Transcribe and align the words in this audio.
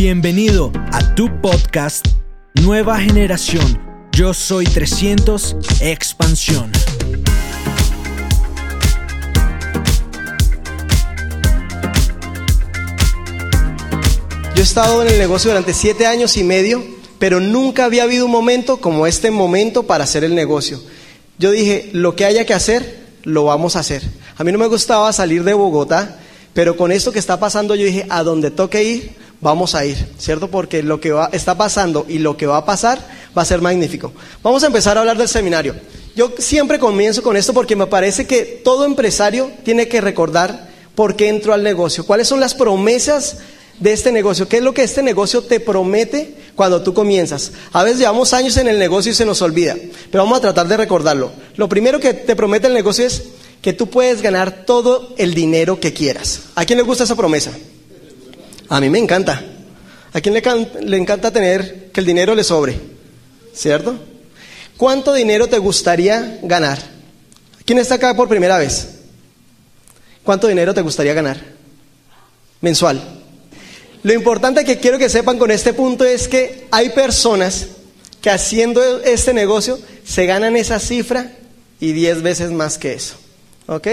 Bienvenido 0.00 0.70
a 0.92 1.16
tu 1.16 1.40
podcast 1.40 2.06
Nueva 2.62 3.00
Generación. 3.00 3.80
Yo 4.12 4.32
soy 4.32 4.64
300 4.64 5.56
Expansión. 5.80 6.70
Yo 14.54 14.60
he 14.60 14.60
estado 14.60 15.02
en 15.02 15.08
el 15.08 15.18
negocio 15.18 15.50
durante 15.50 15.74
siete 15.74 16.06
años 16.06 16.36
y 16.36 16.44
medio, 16.44 16.80
pero 17.18 17.40
nunca 17.40 17.84
había 17.84 18.04
habido 18.04 18.26
un 18.26 18.30
momento 18.30 18.76
como 18.76 19.04
este 19.04 19.32
momento 19.32 19.88
para 19.88 20.04
hacer 20.04 20.22
el 20.22 20.36
negocio. 20.36 20.80
Yo 21.40 21.50
dije, 21.50 21.90
lo 21.92 22.14
que 22.14 22.24
haya 22.24 22.46
que 22.46 22.54
hacer, 22.54 23.00
lo 23.24 23.42
vamos 23.42 23.74
a 23.74 23.80
hacer. 23.80 24.04
A 24.36 24.44
mí 24.44 24.52
no 24.52 24.58
me 24.58 24.68
gustaba 24.68 25.12
salir 25.12 25.42
de 25.42 25.54
Bogotá, 25.54 26.20
pero 26.54 26.76
con 26.76 26.92
esto 26.92 27.10
que 27.10 27.18
está 27.18 27.40
pasando 27.40 27.74
yo 27.74 27.84
dije, 27.84 28.06
a 28.10 28.22
donde 28.22 28.52
toque 28.52 28.84
ir, 28.84 29.27
vamos 29.40 29.74
a 29.74 29.84
ir, 29.84 29.96
¿cierto? 30.18 30.48
Porque 30.48 30.82
lo 30.82 31.00
que 31.00 31.12
va, 31.12 31.30
está 31.32 31.56
pasando 31.56 32.06
y 32.08 32.18
lo 32.18 32.36
que 32.36 32.46
va 32.46 32.58
a 32.58 32.64
pasar 32.64 32.98
va 33.36 33.42
a 33.42 33.44
ser 33.44 33.60
magnífico. 33.60 34.12
Vamos 34.42 34.62
a 34.62 34.66
empezar 34.66 34.96
a 34.96 35.00
hablar 35.00 35.18
del 35.18 35.28
seminario. 35.28 35.74
Yo 36.16 36.32
siempre 36.38 36.78
comienzo 36.78 37.22
con 37.22 37.36
esto 37.36 37.52
porque 37.52 37.76
me 37.76 37.86
parece 37.86 38.26
que 38.26 38.60
todo 38.64 38.84
empresario 38.84 39.50
tiene 39.64 39.88
que 39.88 40.00
recordar 40.00 40.68
por 40.94 41.14
qué 41.14 41.28
entró 41.28 41.54
al 41.54 41.62
negocio, 41.62 42.04
cuáles 42.04 42.26
son 42.26 42.40
las 42.40 42.54
promesas 42.54 43.38
de 43.78 43.92
este 43.92 44.10
negocio, 44.10 44.48
qué 44.48 44.56
es 44.56 44.62
lo 44.64 44.74
que 44.74 44.82
este 44.82 45.02
negocio 45.02 45.42
te 45.42 45.60
promete 45.60 46.34
cuando 46.56 46.82
tú 46.82 46.92
comienzas. 46.92 47.52
A 47.72 47.84
veces 47.84 48.00
llevamos 48.00 48.32
años 48.32 48.56
en 48.56 48.66
el 48.66 48.80
negocio 48.80 49.12
y 49.12 49.14
se 49.14 49.24
nos 49.24 49.40
olvida, 49.42 49.76
pero 50.10 50.24
vamos 50.24 50.38
a 50.38 50.42
tratar 50.42 50.66
de 50.66 50.76
recordarlo. 50.76 51.30
Lo 51.54 51.68
primero 51.68 52.00
que 52.00 52.14
te 52.14 52.34
promete 52.34 52.66
el 52.66 52.74
negocio 52.74 53.06
es 53.06 53.22
que 53.62 53.72
tú 53.72 53.88
puedes 53.88 54.22
ganar 54.22 54.64
todo 54.66 55.14
el 55.18 55.34
dinero 55.34 55.78
que 55.78 55.92
quieras. 55.92 56.40
¿A 56.56 56.64
quién 56.64 56.78
le 56.78 56.82
gusta 56.82 57.04
esa 57.04 57.14
promesa? 57.14 57.52
A 58.68 58.80
mí 58.80 58.90
me 58.90 58.98
encanta. 58.98 59.42
¿A 60.12 60.20
quién 60.20 60.34
le, 60.34 60.42
le 60.84 60.96
encanta 60.96 61.30
tener 61.30 61.90
que 61.92 62.00
el 62.00 62.06
dinero 62.06 62.34
le 62.34 62.44
sobre? 62.44 62.78
¿Cierto? 63.54 63.98
¿Cuánto 64.76 65.12
dinero 65.12 65.48
te 65.48 65.58
gustaría 65.58 66.38
ganar? 66.42 66.78
¿Quién 67.64 67.78
está 67.78 67.96
acá 67.96 68.14
por 68.14 68.28
primera 68.28 68.58
vez? 68.58 68.88
¿Cuánto 70.22 70.46
dinero 70.46 70.72
te 70.74 70.82
gustaría 70.82 71.14
ganar? 71.14 71.38
Mensual. 72.60 73.02
Lo 74.02 74.12
importante 74.12 74.64
que 74.64 74.78
quiero 74.78 74.98
que 74.98 75.08
sepan 75.08 75.38
con 75.38 75.50
este 75.50 75.72
punto 75.72 76.04
es 76.04 76.28
que 76.28 76.66
hay 76.70 76.90
personas 76.90 77.66
que 78.20 78.30
haciendo 78.30 79.00
este 79.02 79.34
negocio 79.34 79.78
se 80.04 80.26
ganan 80.26 80.56
esa 80.56 80.78
cifra 80.78 81.32
y 81.80 81.92
10 81.92 82.22
veces 82.22 82.50
más 82.50 82.78
que 82.78 82.94
eso. 82.94 83.16
¿Ok? 83.66 83.88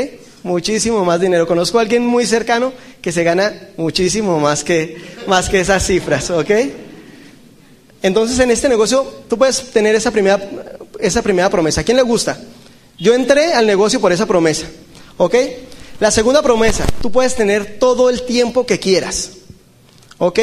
Muchísimo 0.46 1.04
más 1.04 1.20
dinero. 1.20 1.48
Conozco 1.48 1.80
a 1.80 1.82
alguien 1.82 2.06
muy 2.06 2.24
cercano 2.28 2.72
que 3.02 3.12
se 3.12 3.24
gana 3.24 3.52
muchísimo 3.78 4.40
más 4.40 4.64
que, 4.64 4.96
más 5.26 5.50
que 5.50 5.60
esas 5.60 5.84
cifras. 5.84 6.30
¿Ok? 6.30 6.52
Entonces 8.04 8.38
en 8.38 8.52
este 8.52 8.70
negocio 8.70 9.24
tú 9.28 9.40
puedes 9.40 9.72
tener 9.72 9.96
esa 9.96 10.12
primera, 10.12 10.40
esa 11.00 11.24
primera 11.24 11.50
promesa. 11.50 11.82
¿A 11.82 11.84
quién 11.84 11.98
le 11.98 12.04
gusta? 12.04 12.40
Yo 13.00 13.16
entré 13.16 13.54
al 13.56 13.66
negocio 13.66 14.00
por 14.00 14.12
esa 14.12 14.28
promesa. 14.28 14.68
¿Ok? 15.18 15.34
La 16.00 16.12
segunda 16.12 16.44
promesa, 16.44 16.86
tú 17.02 17.12
puedes 17.12 17.34
tener 17.34 17.80
todo 17.80 18.12
el 18.12 18.22
tiempo 18.22 18.68
que 18.68 18.78
quieras. 18.78 19.32
¿Ok? 20.20 20.40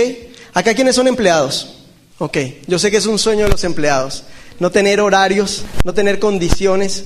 Acá 0.53 0.75
quienes 0.75 0.97
son 0.97 1.07
empleados. 1.07 1.77
Ok, 2.19 2.39
yo 2.67 2.81
sé 2.81 2.91
que 2.91 2.97
es 2.97 3.07
un 3.07 3.21
sueño 3.21 3.45
de 3.45 3.51
los 3.51 3.63
empleados. 3.63 4.25
No 4.59 4.73
tener 4.73 5.01
horarios, 5.01 5.63
no 5.85 5.95
tener 5.95 6.19
condiciones. 6.19 7.05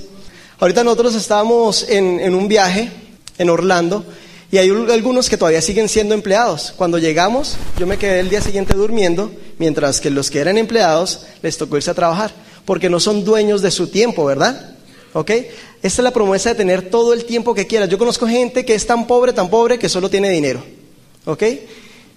Ahorita 0.59 0.85
nosotros 0.85 1.15
estábamos 1.15 1.87
en, 1.89 2.21
en 2.21 2.35
un 2.35 2.49
viaje 2.49 2.91
en 3.39 3.51
Orlando 3.51 4.05
y 4.51 4.59
hay 4.59 4.71
algunos 4.71 5.29
que 5.29 5.37
todavía 5.37 5.61
siguen 5.61 5.89
siendo 5.89 6.15
empleados. 6.15 6.73
Cuando 6.77 6.99
llegamos, 6.99 7.57
yo 7.79 7.87
me 7.87 7.99
quedé 7.99 8.21
el 8.21 8.31
día 8.31 8.41
siguiente 8.41 8.75
durmiendo, 8.75 9.31
mientras 9.59 10.01
que 10.01 10.11
los 10.11 10.31
que 10.31 10.39
eran 10.39 10.57
empleados 10.57 11.27
les 11.43 11.59
tocó 11.59 11.77
irse 11.77 11.91
a 11.91 11.95
trabajar, 11.95 12.33
porque 12.65 12.89
no 12.89 13.01
son 13.01 13.25
dueños 13.25 13.61
de 13.61 13.71
su 13.71 13.89
tiempo, 13.89 14.25
¿verdad? 14.25 14.77
¿Ok? 15.13 15.31
Esta 15.83 16.03
es 16.03 16.05
la 16.05 16.11
promesa 16.11 16.51
de 16.51 16.55
tener 16.55 16.91
todo 16.91 17.13
el 17.13 17.25
tiempo 17.25 17.55
que 17.55 17.67
quieras. 17.67 17.89
Yo 17.89 17.99
conozco 17.99 18.27
gente 18.27 18.65
que 18.65 18.75
es 18.75 18.87
tan 18.87 19.07
pobre, 19.07 19.33
tan 19.33 19.51
pobre, 19.51 19.79
que 19.79 19.89
solo 19.89 20.09
tiene 20.09 20.31
dinero. 20.31 20.65
¿Ok? 21.27 21.43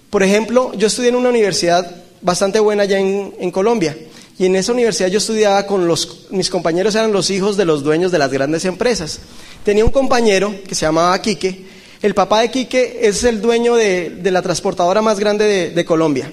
Por 0.08 0.22
ejemplo, 0.22 0.72
yo 0.74 0.86
estudié 0.86 1.10
en 1.10 1.16
una 1.16 1.28
universidad 1.28 1.88
bastante 2.20 2.60
buena 2.60 2.84
allá 2.84 2.98
en, 2.98 3.50
Colombia. 3.50 3.96
Y 4.40 4.46
en 4.46 4.56
esa 4.56 4.72
universidad 4.72 5.08
yo 5.08 5.18
estudiaba 5.18 5.66
con 5.66 5.86
los, 5.86 6.28
mis 6.30 6.48
compañeros 6.48 6.94
eran 6.94 7.12
los 7.12 7.28
hijos 7.28 7.58
de 7.58 7.66
los 7.66 7.84
dueños 7.84 8.10
de 8.10 8.16
las 8.16 8.30
grandes 8.30 8.64
empresas. 8.64 9.20
Tenía 9.66 9.84
un 9.84 9.90
compañero 9.90 10.54
que 10.66 10.74
se 10.74 10.86
llamaba 10.86 11.20
Quique. 11.20 11.66
El 12.00 12.14
papá 12.14 12.40
de 12.40 12.50
Quique 12.50 13.00
es 13.02 13.22
el 13.24 13.42
dueño 13.42 13.76
de, 13.76 14.18
la 14.24 14.40
transportadora 14.40 15.02
más 15.02 15.20
grande 15.20 15.44
de, 15.44 15.70
de, 15.72 15.84
Colombia. 15.84 16.32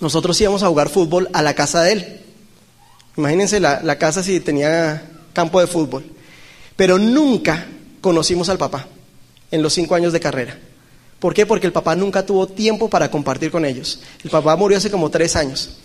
Nosotros 0.00 0.40
íbamos 0.40 0.62
a 0.62 0.68
jugar 0.68 0.88
fútbol 0.88 1.28
a 1.34 1.42
la 1.42 1.52
casa 1.52 1.82
de 1.82 1.92
él. 1.92 2.20
Imagínense 3.18 3.60
la, 3.60 3.82
la 3.82 3.98
casa 3.98 4.22
si 4.22 4.40
tenía 4.40 5.06
campo 5.34 5.60
de 5.60 5.66
fútbol. 5.66 6.06
Pero 6.74 6.96
nunca 6.96 7.66
conocimos 8.00 8.48
al 8.48 8.56
papá 8.56 8.88
en 9.50 9.60
los 9.60 9.74
cinco 9.74 9.94
años 9.94 10.14
de 10.14 10.20
carrera. 10.20 10.58
¿Por 11.18 11.34
qué? 11.34 11.44
Porque 11.44 11.66
el 11.66 11.74
papá 11.74 11.94
nunca 11.96 12.24
tuvo 12.24 12.46
tiempo 12.46 12.88
para 12.88 13.10
compartir 13.10 13.50
con 13.50 13.66
ellos. 13.66 14.00
El 14.24 14.30
papá 14.30 14.56
murió 14.56 14.78
hace 14.78 14.90
como 14.90 15.10
tres 15.10 15.36
años. 15.36 15.80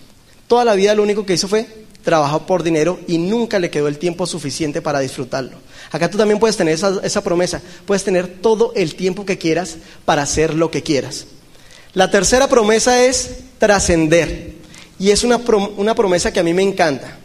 Toda 0.51 0.66
la 0.66 0.75
vida 0.75 0.94
lo 0.94 1.03
único 1.03 1.25
que 1.25 1.35
hizo 1.35 1.47
fue 1.47 1.66
trabajar 2.03 2.45
por 2.45 2.62
dinero 2.62 3.00
y 3.07 3.17
nunca 3.17 3.57
le 3.57 3.69
quedó 3.69 3.88
el 3.88 3.97
tiempo 3.97 4.28
suficiente 4.28 4.81
para 4.81 5.00
disfrutarlo. 5.00 5.53
Acá 5.91 6.12
tú 6.12 6.17
también 6.17 6.41
puedes 6.41 6.57
tener 6.57 6.73
esa, 6.73 7.23
promesa. 7.23 7.62
Puedes 7.85 8.03
tener 8.03 8.28
todo 8.28 8.73
el 8.75 8.95
tiempo 8.95 9.25
que 9.25 9.38
quieras 9.38 9.78
para 10.03 10.23
hacer 10.23 10.53
lo 10.53 10.69
que 10.69 10.84
quieras. 10.84 11.25
La 11.94 12.11
tercera 12.11 12.50
promesa 12.50 13.01
es 13.01 13.29
trascender. 13.59 14.56
Y 15.00 15.11
es 15.11 15.23
una, 15.23 15.38
una 15.78 15.95
promesa 15.95 16.34
que 16.34 16.41
a 16.41 16.44
mí 16.44 16.53
me 16.53 16.63
encanta. 16.63 17.17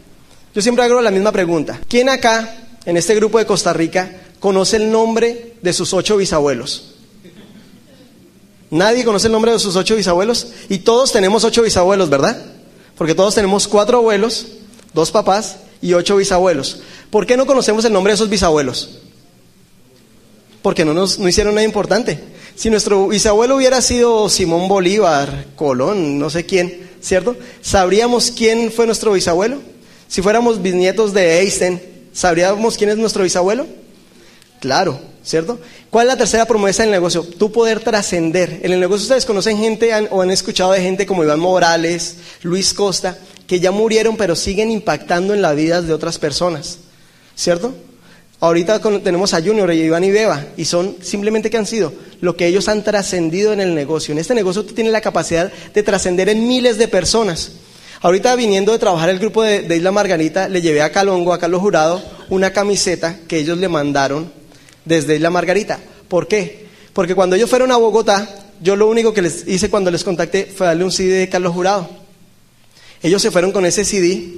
Yo 0.55 0.61
siempre 0.61 0.85
hago 0.85 1.01
la 1.01 1.11
misma 1.11 1.33
pregunta. 1.33 1.81
¿Quién 1.89 2.07
acá, 2.07 2.69
en 2.85 2.95
este 2.95 3.13
grupo 3.13 3.39
de 3.39 3.45
Costa 3.45 3.73
Rica, 3.73 4.09
conoce 4.39 4.77
el 4.77 4.89
nombre 4.89 5.55
de 5.61 5.73
sus 5.73 5.93
ocho 5.93 6.15
bisabuelos? 6.15 6.93
Nadie 8.69 9.03
conoce 9.03 9.27
el 9.27 9.33
nombre 9.33 9.51
de 9.51 9.59
sus 9.59 9.75
ocho 9.75 9.97
bisabuelos 9.97 10.47
y 10.69 10.77
todos 10.77 11.11
tenemos 11.11 11.43
ocho 11.43 11.61
bisabuelos, 11.61 12.09
¿verdad? 12.09 12.53
Porque 12.97 13.15
todos 13.15 13.35
tenemos 13.35 13.67
cuatro 13.67 13.97
abuelos, 13.99 14.47
dos 14.93 15.11
papás 15.11 15.57
y 15.81 15.93
ocho 15.93 16.17
bisabuelos. 16.17 16.81
¿Por 17.09 17.25
qué 17.25 17.37
no 17.37 17.45
conocemos 17.45 17.85
el 17.85 17.93
nombre 17.93 18.11
de 18.11 18.15
esos 18.15 18.29
bisabuelos? 18.29 18.99
Porque 20.61 20.83
no 20.83 20.93
nos 20.93 21.19
no 21.19 21.29
hicieron 21.29 21.55
nada 21.55 21.65
importante. 21.65 22.19
Si 22.55 22.69
nuestro 22.69 23.07
bisabuelo 23.07 23.55
hubiera 23.55 23.81
sido 23.81 24.29
Simón 24.29 24.67
Bolívar, 24.67 25.45
Colón, 25.55 26.17
no 26.17 26.29
sé 26.31 26.45
quién, 26.45 26.89
¿cierto? 27.01 27.35
¿Sabríamos 27.61 28.31
quién 28.31 28.71
fue 28.71 28.87
nuestro 28.87 29.13
bisabuelo? 29.13 29.59
Si 30.07 30.21
fuéramos 30.21 30.61
bisnietos 30.61 31.13
de 31.13 31.41
Einstein, 31.41 31.79
¿sabríamos 32.13 32.77
quién 32.77 32.89
es 32.89 32.97
nuestro 32.97 33.23
bisabuelo? 33.23 33.67
Claro, 34.59 34.99
¿cierto? 35.27 35.59
¿Cuál 35.89 36.07
es 36.07 36.13
la 36.13 36.17
tercera 36.17 36.45
promesa 36.45 36.83
del 36.83 36.91
negocio? 36.91 37.21
Tú 37.21 37.51
poder 37.51 37.81
trascender. 37.81 38.61
En 38.63 38.71
el 38.71 38.79
negocio 38.79 39.03
ustedes 39.03 39.25
conocen 39.25 39.57
gente 39.57 39.91
o 40.09 40.21
han 40.21 40.31
escuchado 40.31 40.71
de 40.71 40.81
gente 40.81 41.05
como 41.05 41.23
Iván 41.23 41.41
Morales, 41.41 42.15
Luis 42.43 42.73
Costa, 42.73 43.17
que 43.45 43.59
ya 43.59 43.71
murieron 43.71 44.15
pero 44.15 44.37
siguen 44.37 44.71
impactando 44.71 45.33
en 45.33 45.41
la 45.41 45.53
vida 45.53 45.81
de 45.81 45.91
otras 45.91 46.17
personas, 46.17 46.79
¿cierto? 47.35 47.73
Ahorita 48.39 48.79
tenemos 48.79 49.33
a 49.33 49.41
Junior, 49.41 49.73
y 49.73 49.81
Iván 49.81 50.05
y 50.05 50.11
Beba, 50.11 50.45
y 50.55 50.63
son 50.63 50.95
simplemente 51.01 51.49
que 51.49 51.57
han 51.57 51.65
sido 51.65 51.91
lo 52.21 52.37
que 52.37 52.47
ellos 52.47 52.69
han 52.69 52.83
trascendido 52.83 53.51
en 53.51 53.59
el 53.59 53.75
negocio. 53.75 54.13
En 54.13 54.19
este 54.19 54.33
negocio 54.33 54.63
tú 54.63 54.73
tienes 54.73 54.93
la 54.93 55.01
capacidad 55.01 55.51
de 55.73 55.83
trascender 55.83 56.29
en 56.29 56.47
miles 56.47 56.77
de 56.77 56.87
personas. 56.87 57.51
Ahorita 57.99 58.33
viniendo 58.35 58.71
de 58.71 58.79
trabajar 58.79 59.09
el 59.09 59.19
grupo 59.19 59.43
de, 59.43 59.63
de 59.63 59.75
Isla 59.75 59.91
Margarita, 59.91 60.47
le 60.47 60.61
llevé 60.61 60.83
a 60.83 60.91
Calongo, 60.91 61.33
a 61.33 61.39
Carlos 61.39 61.61
Jurado, 61.61 62.01
una 62.29 62.53
camiseta 62.53 63.19
que 63.27 63.39
ellos 63.39 63.57
le 63.57 63.67
mandaron 63.67 64.37
desde 64.87 65.15
Isla 65.15 65.29
Margarita. 65.29 65.79
¿Por 66.07 66.27
qué? 66.27 66.67
Porque 66.93 67.15
cuando 67.15 67.35
ellos 67.35 67.49
fueron 67.49 67.71
a 67.71 67.77
Bogotá, 67.77 68.27
yo 68.61 68.75
lo 68.75 68.87
único 68.87 69.13
que 69.13 69.21
les 69.21 69.47
hice 69.47 69.69
cuando 69.69 69.91
les 69.91 70.03
contacté 70.03 70.45
fue 70.45 70.65
darle 70.65 70.83
un 70.83 70.91
CD 70.91 71.19
de 71.19 71.29
Carlos 71.29 71.53
Jurado. 71.53 71.89
Ellos 73.03 73.21
se 73.21 73.31
fueron 73.31 73.51
con 73.51 73.65
ese 73.65 73.85
CD 73.85 74.33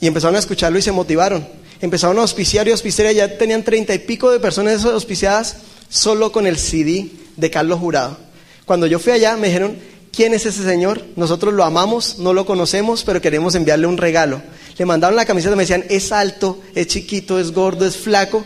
y 0.00 0.06
empezaron 0.06 0.36
a 0.36 0.40
escucharlo 0.40 0.78
y 0.78 0.82
se 0.82 0.92
motivaron. 0.92 1.46
Empezaron 1.80 2.18
a 2.18 2.22
auspiciar 2.22 2.68
y 2.68 2.72
auspiciar, 2.72 3.12
ya 3.14 3.38
tenían 3.38 3.62
treinta 3.62 3.94
y 3.94 3.98
pico 4.00 4.30
de 4.30 4.40
personas 4.40 4.84
auspiciadas 4.84 5.56
solo 5.88 6.32
con 6.32 6.46
el 6.46 6.58
CD 6.58 7.10
de 7.36 7.50
Carlos 7.50 7.78
Jurado. 7.80 8.18
Cuando 8.64 8.86
yo 8.86 8.98
fui 8.98 9.12
allá 9.12 9.36
me 9.36 9.48
dijeron, 9.48 9.78
¿quién 10.12 10.34
es 10.34 10.46
ese 10.46 10.62
señor? 10.62 11.02
Nosotros 11.16 11.54
lo 11.54 11.64
amamos, 11.64 12.18
no 12.18 12.32
lo 12.32 12.46
conocemos, 12.46 13.04
pero 13.04 13.20
queremos 13.20 13.54
enviarle 13.54 13.86
un 13.86 13.96
regalo. 13.96 14.42
Le 14.76 14.86
mandaron 14.86 15.16
la 15.16 15.24
camiseta, 15.24 15.56
me 15.56 15.62
decían, 15.62 15.84
es 15.88 16.12
alto, 16.12 16.60
es 16.74 16.86
chiquito, 16.88 17.38
es 17.38 17.52
gordo, 17.52 17.86
es 17.86 17.96
flaco, 17.96 18.44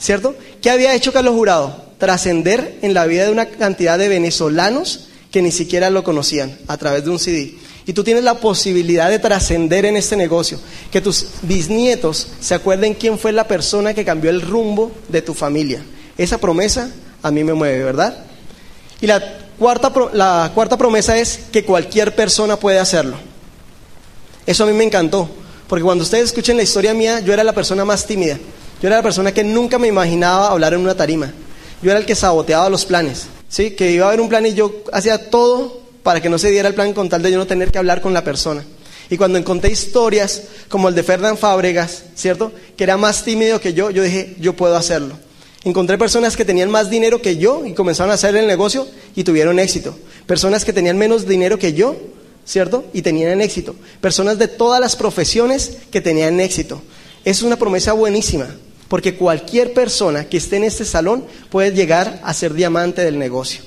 ¿cierto? 0.00 0.34
¿Qué 0.60 0.70
había 0.70 0.94
hecho 0.94 1.12
Carlos 1.12 1.34
Jurado? 1.34 1.84
Trascender 1.98 2.78
en 2.82 2.94
la 2.94 3.06
vida 3.06 3.24
de 3.24 3.32
una 3.32 3.46
cantidad 3.46 3.98
de 3.98 4.08
venezolanos 4.08 5.08
que 5.30 5.42
ni 5.42 5.52
siquiera 5.52 5.90
lo 5.90 6.02
conocían 6.02 6.58
a 6.66 6.76
través 6.76 7.04
de 7.04 7.10
un 7.10 7.18
CD. 7.18 7.54
Y 7.86 7.92
tú 7.92 8.02
tienes 8.02 8.24
la 8.24 8.40
posibilidad 8.40 9.10
de 9.10 9.18
trascender 9.18 9.84
en 9.84 9.96
este 9.96 10.16
negocio, 10.16 10.58
que 10.90 11.00
tus 11.00 11.26
bisnietos 11.42 12.28
se 12.40 12.54
acuerden 12.54 12.94
quién 12.94 13.18
fue 13.18 13.32
la 13.32 13.46
persona 13.46 13.94
que 13.94 14.04
cambió 14.04 14.30
el 14.30 14.40
rumbo 14.40 14.92
de 15.08 15.22
tu 15.22 15.34
familia. 15.34 15.84
Esa 16.18 16.38
promesa 16.38 16.90
a 17.22 17.30
mí 17.30 17.44
me 17.44 17.54
mueve, 17.54 17.84
¿verdad? 17.84 18.24
Y 19.00 19.06
la 19.06 19.40
Cuarta, 19.60 20.78
promesa 20.78 21.18
es 21.18 21.38
que 21.52 21.66
cualquier 21.66 22.14
persona 22.14 22.56
puede 22.56 22.78
hacerlo. 22.78 23.16
Eso 24.46 24.64
a 24.64 24.66
mí 24.66 24.72
me 24.72 24.84
encantó, 24.84 25.28
porque 25.68 25.84
cuando 25.84 26.02
ustedes 26.02 26.24
escuchen 26.24 26.56
la 26.56 26.62
historia 26.62 26.94
mía, 26.94 27.20
yo 27.20 27.34
era 27.34 27.44
la 27.44 27.52
persona 27.52 27.84
más 27.84 28.06
tímida. 28.06 28.38
Yo 28.80 28.88
era 28.88 28.96
la 28.96 29.02
persona 29.02 29.32
que 29.32 29.44
nunca 29.44 29.78
me 29.78 29.88
imaginaba 29.88 30.48
hablar 30.48 30.72
en 30.72 30.80
una 30.80 30.94
tarima. 30.94 31.32
Yo 31.82 31.90
era 31.90 32.00
el 32.00 32.06
que 32.06 32.14
saboteaba 32.14 32.70
los 32.70 32.86
planes, 32.86 33.26
¿sí? 33.48 33.72
Que 33.72 33.90
iba 33.90 34.06
a 34.06 34.08
haber 34.08 34.20
un 34.20 34.28
plan 34.28 34.44
y 34.46 34.54
yo 34.54 34.84
hacía 34.92 35.30
todo 35.30 35.80
para 36.02 36.20
que 36.20 36.30
no 36.30 36.38
se 36.38 36.50
diera 36.50 36.68
el 36.68 36.74
plan 36.74 36.92
con 36.92 37.08
tal 37.08 37.22
de 37.22 37.30
yo 37.30 37.38
no 37.38 37.46
tener 37.46 37.70
que 37.70 37.78
hablar 37.78 38.00
con 38.00 38.14
la 38.14 38.24
persona. 38.24 38.64
Y 39.10 39.16
cuando 39.16 39.38
encontré 39.38 39.70
historias 39.70 40.44
como 40.68 40.88
el 40.88 40.94
de 40.94 41.02
Fernán 41.02 41.36
Fábregas, 41.36 42.04
¿cierto? 42.14 42.52
Que 42.76 42.84
era 42.84 42.96
más 42.96 43.24
tímido 43.24 43.60
que 43.60 43.74
yo, 43.74 43.90
yo 43.90 44.02
dije, 44.02 44.36
yo 44.38 44.54
puedo 44.54 44.76
hacerlo. 44.76 45.16
Encontré 45.64 45.98
personas 45.98 46.36
que 46.36 46.44
tenían 46.44 46.70
más 46.70 46.88
dinero 46.88 47.20
que 47.20 47.36
yo 47.36 47.66
y 47.66 47.74
comenzaron 47.74 48.12
a 48.12 48.14
hacer 48.14 48.34
el 48.36 48.46
negocio 48.46 48.86
y 49.14 49.24
tuvieron 49.24 49.58
éxito. 49.58 49.94
Personas 50.26 50.64
que 50.64 50.72
tenían 50.72 50.96
menos 50.96 51.26
dinero 51.26 51.58
que 51.58 51.74
yo, 51.74 51.96
¿cierto? 52.46 52.84
Y 52.94 53.02
tenían 53.02 53.42
éxito. 53.42 53.74
Personas 54.00 54.38
de 54.38 54.48
todas 54.48 54.80
las 54.80 54.96
profesiones 54.96 55.78
que 55.90 56.00
tenían 56.00 56.40
éxito. 56.40 56.80
Es 57.24 57.42
una 57.42 57.56
promesa 57.56 57.92
buenísima, 57.92 58.48
porque 58.90 59.16
cualquier 59.16 59.72
persona 59.72 60.28
que 60.28 60.36
esté 60.36 60.56
en 60.56 60.64
este 60.64 60.84
salón 60.84 61.24
puede 61.48 61.72
llegar 61.72 62.20
a 62.22 62.34
ser 62.34 62.52
diamante 62.52 63.00
del 63.02 63.18
negocio. 63.18 63.62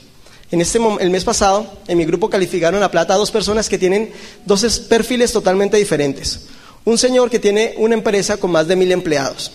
En 0.52 0.62
este, 0.62 0.78
el 1.00 1.10
mes 1.10 1.24
pasado, 1.24 1.80
en 1.88 1.98
mi 1.98 2.06
grupo 2.06 2.30
calificaron 2.30 2.84
a 2.84 2.92
plata 2.92 3.16
a 3.16 3.18
dos 3.18 3.32
personas 3.32 3.68
que 3.68 3.80
tienen 3.80 4.12
dos 4.46 4.80
perfiles 4.82 5.32
totalmente 5.32 5.78
diferentes. 5.78 6.42
Un 6.86 7.00
señor 7.00 7.32
que 7.32 7.40
tiene 7.40 7.74
una 7.78 7.96
empresa 7.96 8.38
con 8.38 8.52
más 8.52 8.68
de 8.68 8.76
mil 8.76 8.92
empleados. 8.92 9.52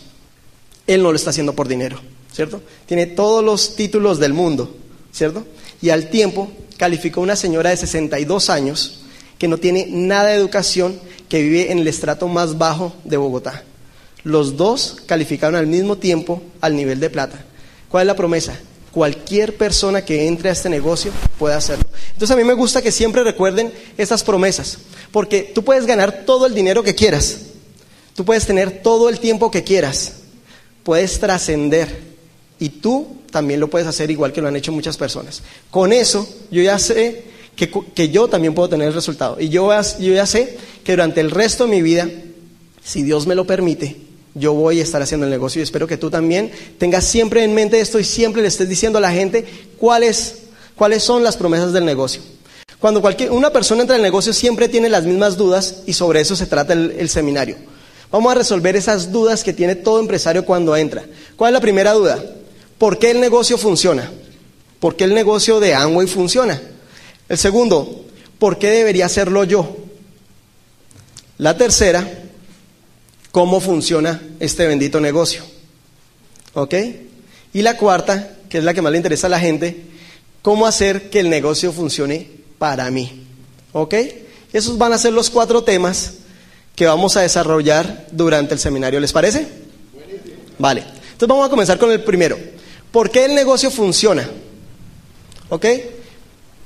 Él 0.89 1.05
no 1.05 1.13
lo 1.13 1.17
está 1.17 1.31
haciendo 1.31 1.53
por 1.53 1.69
dinero. 1.69 2.01
¿cierto? 2.39 2.63
Tiene 2.87 3.07
todos 3.07 3.45
los 3.45 3.75
títulos 3.75 4.21
del 4.21 4.33
mundo, 4.33 4.73
¿cierto? 5.11 5.45
Y 5.83 5.91
al 5.91 6.09
tiempo 6.09 6.49
calificó 6.77 7.21
una 7.21 7.35
señora 7.35 7.71
de 7.71 7.77
62 7.77 8.49
años 8.49 9.01
que 9.39 9.49
no 9.49 9.59
tiene 9.59 9.89
nada 9.91 10.29
de 10.29 10.37
educación, 10.37 11.01
que 11.29 11.43
vive 11.43 11.73
en 11.73 11.81
el 11.81 11.89
estrato 11.89 12.29
más 12.29 12.57
bajo 12.57 12.95
de 13.03 13.17
Bogotá. 13.17 13.65
Los 14.25 14.57
dos 14.57 14.99
calificaron 15.07 15.57
al 15.57 15.67
mismo 15.67 15.97
tiempo 15.97 16.43
al 16.61 16.77
nivel 16.77 17.01
de 17.01 17.11
plata. 17.11 17.45
¿Cuál 17.89 18.03
es 18.03 18.07
la 18.09 18.17
promesa? 18.17 18.59
Cualquier 18.93 19.57
persona 19.57 20.05
que 20.05 20.27
entre 20.27 20.49
a 20.49 20.53
este 20.53 20.69
negocio 20.69 21.13
puede 21.39 21.55
hacerlo. 21.55 21.85
Entonces 22.13 22.35
a 22.35 22.37
mí 22.37 22.45
me 22.45 22.55
gusta 22.55 22.83
que 22.83 22.91
siempre 22.91 23.23
recuerden 23.23 23.73
estas 23.97 24.25
promesas, 24.25 24.79
porque 25.13 25.53
tú 25.55 25.63
puedes 25.65 25.87
ganar 25.87 26.25
todo 26.27 26.47
el 26.47 26.55
dinero 26.55 26.83
que 26.83 26.95
quieras, 26.95 27.39
tú 28.15 28.25
puedes 28.25 28.45
tener 28.45 28.83
todo 28.83 29.09
el 29.09 29.21
tiempo 29.21 29.51
que 29.51 29.63
quieras, 29.63 30.15
puedes 30.83 31.21
trascender, 31.21 32.09
y 32.59 32.69
tú 32.71 33.19
también 33.31 33.61
lo 33.61 33.69
puedes 33.69 33.87
hacer 33.87 34.11
igual 34.11 34.33
que 34.33 34.41
lo 34.41 34.49
han 34.49 34.57
hecho 34.57 34.73
muchas 34.73 34.97
personas. 34.97 35.43
Con 35.71 35.93
eso 35.93 36.29
yo 36.51 36.63
ya 36.63 36.79
sé 36.79 37.25
que, 37.55 38.09
yo 38.09 38.29
también 38.29 38.55
puedo 38.55 38.69
tener 38.69 38.89
el 38.89 38.95
resultado. 38.95 39.41
Y 39.41 39.49
yo, 39.49 39.71
yo 40.01 40.15
ya 40.15 40.27
sé 40.27 40.57
que 40.85 40.93
durante 40.93 41.21
el 41.21 41.31
resto 41.31 41.65
de 41.65 41.71
mi 41.71 41.83
vida, 41.83 42.09
si 42.83 43.03
Dios 43.03 43.27
me 43.27 43.35
lo 43.35 43.47
permite, 43.47 43.97
yo 44.39 44.55
voy 44.55 44.81
a 44.81 44.83
estar 44.83 45.03
haciendo 45.03 45.27
el 45.27 45.31
negocio 45.31 45.61
y 45.61 45.65
espero 45.65 45.87
que 45.87 45.97
tú 45.97 46.11
también 46.11 46.51
tengas 46.79 47.05
siempre 47.05 47.45
en 47.45 47.55
mente 47.55 47.81
esto 47.81 47.99
y 47.99 48.05
siempre 48.05 48.43
le 48.43 48.49
estés 48.49 48.69
diciendo 48.69 48.99
a 48.99 49.03
la 49.03 49.13
gente 49.13 49.45
cuáles, 49.79 50.43
cuáles 50.77 51.03
son 51.03 51.23
las 51.23 51.37
promesas 51.37 51.73
del 51.73 51.85
negocio. 51.85 52.23
Cuando 52.79 53.01
cualquier, 53.01 53.33
una 53.33 53.51
persona 53.51 53.83
entra 53.83 53.97
el 53.97 54.03
negocio 54.03 54.33
siempre 54.33 54.69
tiene 54.69 54.89
las 54.89 55.05
mismas 55.05 55.37
dudas 55.37 55.83
y 55.87 55.93
sobre 55.93 56.21
eso 56.21 56.37
se 56.37 56.47
trata 56.47 56.73
el 56.73 57.09
seminario. 57.09 57.57
Vamos 58.11 58.33
a 58.33 58.37
resolver 58.37 58.75
esas 58.75 59.13
dudas 59.13 59.45
que 59.45 59.53
tiene 59.53 59.75
todo 59.75 60.01
empresario 60.01 60.45
cuando 60.45 60.77
entra. 60.77 61.05
¿Cuál 61.37 61.51
es 61.51 61.55
la 61.55 61.61
primera 61.61 61.93
duda? 61.93 62.23
¿Por 62.79 62.99
qué 62.99 63.11
el 63.11 63.21
negocio 63.21 63.59
funciona? 63.59 64.11
¿Por 64.81 64.97
qué 64.97 65.05
el 65.05 65.15
negocio 65.15 65.61
de 65.61 65.75
Amway 65.75 66.07
funciona? 66.07 66.61
El 67.29 67.37
segundo, 67.37 68.05
¿por 68.39 68.59
qué 68.59 68.71
debería 68.71 69.07
hacerlo 69.07 69.45
yo? 69.45 69.77
La 71.37 71.57
tercera, 71.57 72.09
¿cómo 73.39 73.61
funciona 73.61 74.21
este 74.41 74.67
bendito 74.67 74.99
negocio? 74.99 75.45
¿Ok? 76.55 76.75
Y 77.53 77.63
la 77.63 77.77
cuarta, 77.77 78.33
que 78.49 78.59
es 78.59 78.65
la 78.65 78.75
que 78.75 78.83
más 78.83 78.91
le 78.91 78.99
interesa 78.99 79.29
a 79.29 79.31
la 79.31 79.39
gente, 79.39 79.81
¿cómo 80.43 80.67
hacer 80.67 81.09
que 81.09 81.21
el 81.21 81.31
negocio 81.31 81.73
funcione 81.73 82.29
para 82.59 82.91
mí? 82.91 83.29
¿Ok? 83.73 83.95
Esos 84.53 84.77
van 84.77 84.93
a 84.93 84.99
ser 84.99 85.13
los 85.13 85.31
cuatro 85.31 85.63
temas 85.63 86.15
que 86.75 86.87
vamos 86.87 87.17
a 87.17 87.21
desarrollar 87.21 88.09
durante 88.11 88.55
el 88.55 88.59
seminario. 88.59 88.99
¿Les 88.99 89.13
parece? 89.13 89.47
Vale. 90.59 90.81
Entonces 90.81 91.29
vamos 91.29 91.47
a 91.47 91.51
comenzar 91.51 91.79
con 91.79 91.93
el 91.93 92.03
primero. 92.03 92.37
¿Por 92.91 93.09
qué 93.09 93.25
el 93.25 93.37
negocio 93.37 93.71
funciona? 93.71 94.29
¿Ok? 95.49 95.65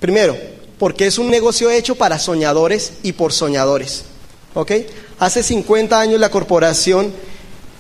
Primero, 0.01 0.39
porque 0.79 1.07
es 1.07 1.19
un 1.19 1.29
negocio 1.29 1.71
hecho 1.71 1.97
para 1.97 2.19
soñadores 2.19 2.95
y 3.03 3.13
por 3.13 3.35
soñadores. 3.35 4.07
¿Ok? 4.55 4.73
Hace 5.19 5.43
50 5.43 5.99
años 5.99 6.21
la 6.21 6.31
corporación 6.31 7.13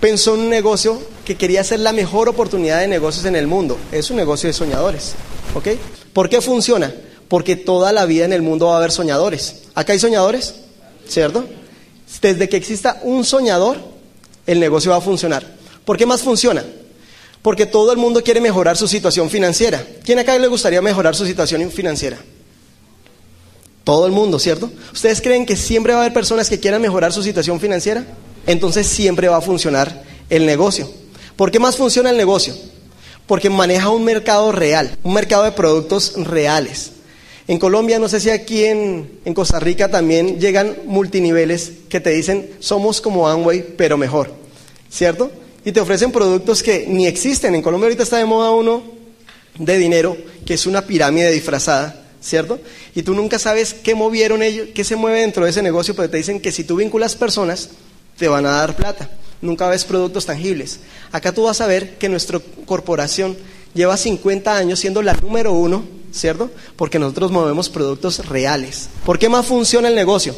pensó 0.01 0.35
en 0.35 0.41
un 0.41 0.51
negocio 0.51 1.01
que 1.25 1.37
quería 1.37 1.63
ser 1.63 1.81
la 1.81 1.93
mejor 1.93 2.29
oportunidad 2.29 2.81
de 2.81 2.89
negocios 2.89 3.25
en 3.25 3.37
el 3.37 3.47
mundo. 3.47 3.79
Es 3.93 4.11
un 4.11 4.17
negocio 4.17 4.49
de 4.49 4.53
soñadores. 4.53 5.13
¿Ok? 5.55 5.69
¿Por 6.13 6.29
qué 6.29 6.41
funciona? 6.41 6.93
Porque 7.29 7.57
toda 7.57 7.93
la 7.93 8.05
vida 8.05 8.25
en 8.25 8.33
el 8.33 8.43
mundo 8.43 8.67
va 8.67 8.75
a 8.75 8.79
haber 8.79 8.93
soñadores. 8.93 9.63
¿Acá 9.75 9.93
hay 9.93 9.99
soñadores? 9.99 10.55
¿Cierto? 11.09 11.45
Desde 12.21 12.49
que 12.49 12.57
exista 12.57 13.01
un 13.03 13.25
soñador, 13.25 13.79
el 14.47 14.61
negocio 14.61 14.91
va 14.91 14.99
a 14.99 15.01
funcionar. 15.01 15.47
¿Por 15.85 15.97
qué 15.97 16.07
más 16.07 16.23
funciona? 16.23 16.65
Porque 17.41 17.67
todo 17.67 17.93
el 17.93 17.99
mundo 17.99 18.23
quiere 18.23 18.41
mejorar 18.41 18.77
su 18.77 18.87
situación 18.87 19.31
financiera. 19.31 19.85
¿Quién 20.05 20.19
acá 20.19 20.39
le 20.39 20.47
gustaría 20.47 20.83
mejorar 20.83 21.15
su 21.15 21.27
situación 21.27 21.71
financiera? 21.71 22.19
Todo 23.84 24.06
el 24.06 24.12
mundo, 24.12 24.38
¿cierto? 24.38 24.70
¿Ustedes 24.93 25.20
creen 25.20 25.46
que 25.46 25.56
siempre 25.56 25.93
va 25.93 26.00
a 26.00 26.02
haber 26.02 26.12
personas 26.12 26.49
que 26.49 26.61
quieran 26.61 26.82
mejorar 26.82 27.12
su 27.12 27.23
situación 27.23 27.61
financiera? 27.61 28.05
Entonces 28.46 28.87
siempre 28.87 29.29
va 29.29 29.38
a 29.38 29.40
funcionar 29.40 30.05
el 30.31 30.46
negocio. 30.46 30.88
¿Por 31.37 31.50
qué 31.50 31.58
más 31.58 31.76
funciona 31.76 32.11
el 32.11 32.17
negocio? 32.17 32.55
Porque 33.26 33.50
maneja 33.50 33.88
un 33.88 34.05
mercado 34.05 34.52
real, 34.52 34.96
un 35.02 35.14
mercado 35.14 35.44
de 35.44 35.52
productos 35.52 36.14
reales. 36.17 36.93
En 37.49 37.58
Colombia, 37.58 37.99
no 37.99 38.08
sé 38.08 38.20
si 38.20 38.31
aquí 38.31 38.64
en, 38.64 39.19
en 39.25 39.34
Costa 39.34 39.58
Rica 39.58 39.90
también 39.90 40.38
llegan 40.38 40.76
multiniveles 40.87 41.73
que 41.88 42.00
te 42.00 42.11
dicen 42.11 42.50
somos 42.61 43.00
como 43.00 43.28
Amway, 43.28 43.75
pero 43.76 43.96
mejor, 43.96 44.32
¿cierto? 44.88 45.31
y 45.64 45.73
te 45.73 45.81
ofrecen 45.81 46.11
productos 46.11 46.62
que 46.62 46.87
ni 46.88 47.07
existen. 47.07 47.54
En 47.54 47.62
Colombia 47.62 47.87
ahorita 47.87 48.02
está 48.02 48.18
de 48.18 48.25
moda 48.25 48.50
uno 48.50 48.83
de 49.59 49.78
dinero, 49.78 50.16
que 50.45 50.54
es 50.54 50.66
una 50.66 50.83
pirámide 50.83 51.30
disfrazada, 51.30 52.01
¿cierto? 52.23 52.61
Y 52.95 53.02
tú 53.02 53.14
nunca 53.14 53.38
sabes 53.38 53.75
qué 53.75 53.95
movieron 53.95 54.43
ellos, 54.43 54.69
qué 54.75 54.85
se 54.85 54.97
mueve 54.97 55.21
dentro 55.21 55.45
de 55.45 55.50
ese 55.50 55.62
negocio, 55.62 55.95
pero 55.95 56.09
te 56.09 56.17
dicen 56.17 56.41
que 56.41 56.52
si 56.52 56.64
tú 56.64 56.76
vinculas 56.76 57.17
personas, 57.17 57.71
te 58.17 58.29
van 58.29 58.47
a 58.47 58.52
dar 58.52 58.76
plata. 58.76 59.11
Nunca 59.41 59.69
ves 59.69 59.85
productos 59.85 60.25
tangibles. 60.26 60.79
Acá 61.11 61.33
tú 61.33 61.43
vas 61.43 61.61
a 61.61 61.67
ver 61.67 61.99
que 61.99 62.09
nuestra 62.09 62.41
corporación 62.64 63.37
lleva 63.75 63.97
50 63.97 64.57
años 64.57 64.79
siendo 64.79 65.02
la 65.02 65.14
número 65.14 65.52
uno, 65.52 65.85
¿cierto? 66.12 66.50
Porque 66.76 66.99
nosotros 66.99 67.33
movemos 67.33 67.69
productos 67.69 68.26
reales. 68.26 68.88
¿Por 69.05 69.19
qué 69.19 69.29
más 69.29 69.45
funciona 69.45 69.88
el 69.88 69.95
negocio? 69.97 70.37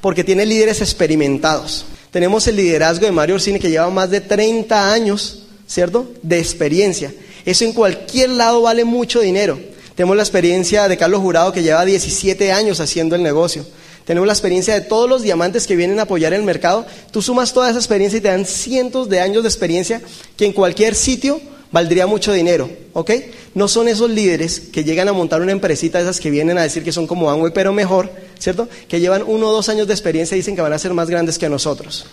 Porque 0.00 0.24
tiene 0.24 0.46
líderes 0.46 0.80
experimentados. 0.80 1.84
Tenemos 2.10 2.48
el 2.48 2.56
liderazgo 2.56 3.06
de 3.06 3.12
Mario 3.12 3.36
Orsini 3.36 3.60
que 3.60 3.70
lleva 3.70 3.88
más 3.90 4.10
de 4.10 4.20
30 4.20 4.92
años, 4.92 5.44
¿cierto? 5.68 6.10
De 6.22 6.40
experiencia. 6.40 7.14
Eso 7.44 7.64
en 7.64 7.72
cualquier 7.72 8.30
lado 8.30 8.62
vale 8.62 8.84
mucho 8.84 9.20
dinero. 9.20 9.58
Tenemos 10.00 10.16
la 10.16 10.22
experiencia 10.22 10.88
de 10.88 10.96
Carlos 10.96 11.20
Jurado 11.20 11.52
que 11.52 11.62
lleva 11.62 11.84
17 11.84 12.52
años 12.52 12.80
haciendo 12.80 13.16
el 13.16 13.22
negocio. 13.22 13.66
Tenemos 14.06 14.26
la 14.26 14.32
experiencia 14.32 14.72
de 14.72 14.80
todos 14.80 15.10
los 15.10 15.20
diamantes 15.20 15.66
que 15.66 15.76
vienen 15.76 15.98
a 15.98 16.04
apoyar 16.04 16.32
el 16.32 16.42
mercado. 16.42 16.86
Tú 17.10 17.20
sumas 17.20 17.52
toda 17.52 17.68
esa 17.68 17.78
experiencia 17.78 18.16
y 18.16 18.22
te 18.22 18.28
dan 18.28 18.46
cientos 18.46 19.10
de 19.10 19.20
años 19.20 19.42
de 19.42 19.50
experiencia 19.50 20.00
que 20.38 20.46
en 20.46 20.54
cualquier 20.54 20.94
sitio 20.94 21.38
valdría 21.70 22.06
mucho 22.06 22.32
dinero, 22.32 22.70
¿ok? 22.94 23.10
No 23.54 23.68
son 23.68 23.88
esos 23.88 24.08
líderes 24.08 24.60
que 24.72 24.84
llegan 24.84 25.06
a 25.08 25.12
montar 25.12 25.42
una 25.42 25.52
empresita 25.52 26.00
esas 26.00 26.18
que 26.18 26.30
vienen 26.30 26.56
a 26.56 26.62
decir 26.62 26.82
que 26.82 26.92
son 26.92 27.06
como 27.06 27.28
Amway, 27.28 27.52
pero 27.52 27.74
mejor, 27.74 28.10
¿cierto? 28.38 28.70
Que 28.88 29.00
llevan 29.00 29.22
uno 29.26 29.48
o 29.48 29.52
dos 29.52 29.68
años 29.68 29.86
de 29.86 29.92
experiencia 29.92 30.34
y 30.34 30.38
dicen 30.38 30.56
que 30.56 30.62
van 30.62 30.72
a 30.72 30.78
ser 30.78 30.94
más 30.94 31.10
grandes 31.10 31.36
que 31.36 31.50
nosotros. 31.50 32.06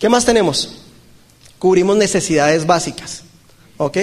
¿Qué 0.00 0.08
más 0.08 0.24
tenemos? 0.24 0.80
Cubrimos 1.60 1.96
necesidades 1.96 2.66
básicas, 2.66 3.22
¿ok? 3.76 3.98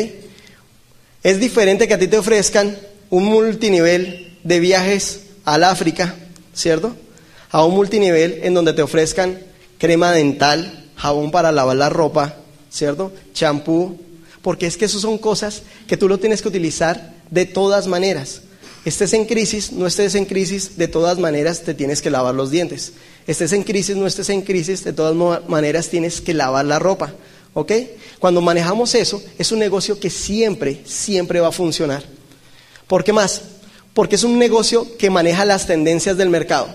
Es 1.24 1.42
diferente 1.42 1.90
que 1.90 1.94
a 1.94 2.00
ti 2.00 2.08
te 2.08 2.18
ofrezcan 2.18 2.87
un 3.10 3.26
multinivel 3.26 4.38
de 4.44 4.60
viajes 4.60 5.22
al 5.46 5.64
África, 5.64 6.16
¿cierto? 6.54 6.96
A 7.52 7.64
un 7.64 7.74
multinivel 7.74 8.40
en 8.44 8.54
donde 8.54 8.74
te 8.74 8.82
ofrezcan 8.82 9.40
crema 9.78 10.12
dental, 10.12 10.90
jabón 10.96 11.32
para 11.32 11.52
lavar 11.52 11.78
la 11.78 11.90
ropa, 11.90 12.36
¿cierto? 12.70 13.12
Champú, 13.34 13.98
porque 14.42 14.68
es 14.68 14.78
que 14.78 14.86
eso 14.86 15.00
son 15.00 15.18
cosas 15.18 15.64
que 15.88 15.98
tú 15.98 16.08
lo 16.08 16.20
tienes 16.20 16.42
que 16.42 16.48
utilizar 16.48 17.14
de 17.30 17.46
todas 17.46 17.88
maneras. 17.88 18.42
Estés 18.86 19.14
en 19.14 19.26
crisis, 19.26 19.72
no 19.74 19.86
estés 19.86 20.16
en 20.16 20.26
crisis, 20.26 20.78
de 20.78 20.88
todas 20.88 21.20
maneras 21.20 21.64
te 21.64 21.74
tienes 21.74 22.02
que 22.02 22.10
lavar 22.10 22.34
los 22.34 22.52
dientes. 22.52 22.94
Estés 23.28 23.52
en 23.52 23.64
crisis, 23.64 23.98
no 23.98 24.08
estés 24.08 24.30
en 24.30 24.42
crisis, 24.42 24.86
de 24.86 24.94
todas 24.94 25.44
maneras 25.50 25.90
tienes 25.90 26.22
que 26.22 26.34
lavar 26.34 26.66
la 26.66 26.80
ropa. 26.80 27.14
¿Ok? 27.54 27.74
Cuando 28.20 28.40
manejamos 28.40 28.96
eso, 28.96 29.22
es 29.38 29.52
un 29.52 29.60
negocio 29.60 30.00
que 30.00 30.10
siempre, 30.10 30.82
siempre 30.86 31.40
va 31.40 31.50
a 31.50 31.52
funcionar. 31.52 32.17
¿Por 32.88 33.04
qué 33.04 33.14
más? 33.14 33.42
Porque 33.94 34.16
es 34.16 34.24
un 34.24 34.40
negocio 34.40 34.98
que 34.98 35.10
maneja 35.10 35.46
las 35.46 35.68
tendencias 35.68 36.18
del 36.18 36.30
mercado. 36.30 36.68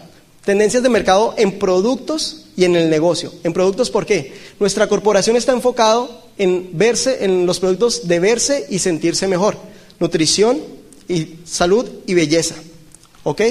Tendencias 0.45 0.83
de 0.83 0.89
mercado 0.89 1.35
en 1.39 1.59
productos 1.59 2.47
y 2.57 2.65
en 2.65 2.77
el 2.77 2.91
negocio. 2.91 3.33
En 3.45 3.53
productos, 3.53 3.91
¿por 3.91 4.07
qué? 4.07 4.35
Nuestra 4.59 4.89
corporación 4.89 5.37
está 5.37 5.53
enfocado 5.53 6.23
en 6.37 6.71
verse, 6.73 7.25
en 7.25 7.47
los 7.47 7.61
productos 7.61 8.09
de 8.09 8.21
verse 8.21 8.67
y 8.69 8.79
sentirse 8.79 9.29
mejor. 9.29 9.57
Nutrición 10.01 10.61
y 11.09 11.39
salud 11.45 11.89
y 12.07 12.15
belleza. 12.15 12.57
¿Ok? 13.23 13.43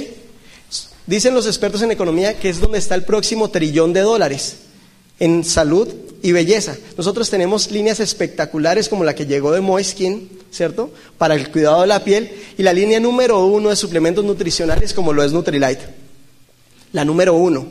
Dicen 1.07 1.33
los 1.33 1.47
expertos 1.47 1.81
en 1.81 1.91
economía 1.91 2.37
que 2.39 2.49
es 2.49 2.59
donde 2.59 2.77
está 2.77 2.95
el 2.95 3.03
próximo 3.03 3.49
trillón 3.49 3.93
de 3.93 4.01
dólares 4.01 4.57
en 5.21 5.45
salud 5.45 5.87
y 6.23 6.31
belleza. 6.31 6.75
Nosotros 6.97 7.29
tenemos 7.29 7.69
líneas 7.69 7.99
espectaculares 7.99 8.89
como 8.89 9.03
la 9.03 9.13
que 9.13 9.27
llegó 9.27 9.51
de 9.51 9.61
Moiskin, 9.61 10.29
¿cierto? 10.49 10.89
Para 11.19 11.35
el 11.35 11.51
cuidado 11.51 11.81
de 11.81 11.87
la 11.87 12.03
piel 12.03 12.31
y 12.57 12.63
la 12.63 12.73
línea 12.73 12.99
número 12.99 13.45
uno 13.45 13.69
de 13.69 13.75
suplementos 13.75 14.25
nutricionales 14.25 14.95
como 14.95 15.13
lo 15.13 15.23
es 15.23 15.31
Nutrilite. 15.31 15.85
La 16.91 17.05
número 17.05 17.35
uno, 17.35 17.67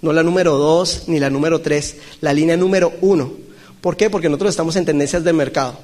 no 0.00 0.12
la 0.12 0.22
número 0.22 0.56
dos 0.56 1.02
ni 1.08 1.18
la 1.18 1.28
número 1.28 1.60
tres, 1.60 1.96
la 2.20 2.32
línea 2.32 2.56
número 2.56 2.92
uno. 3.00 3.32
¿Por 3.80 3.96
qué? 3.96 4.08
Porque 4.08 4.28
nosotros 4.28 4.50
estamos 4.50 4.76
en 4.76 4.84
tendencias 4.84 5.24
de 5.24 5.32
mercado. 5.32 5.76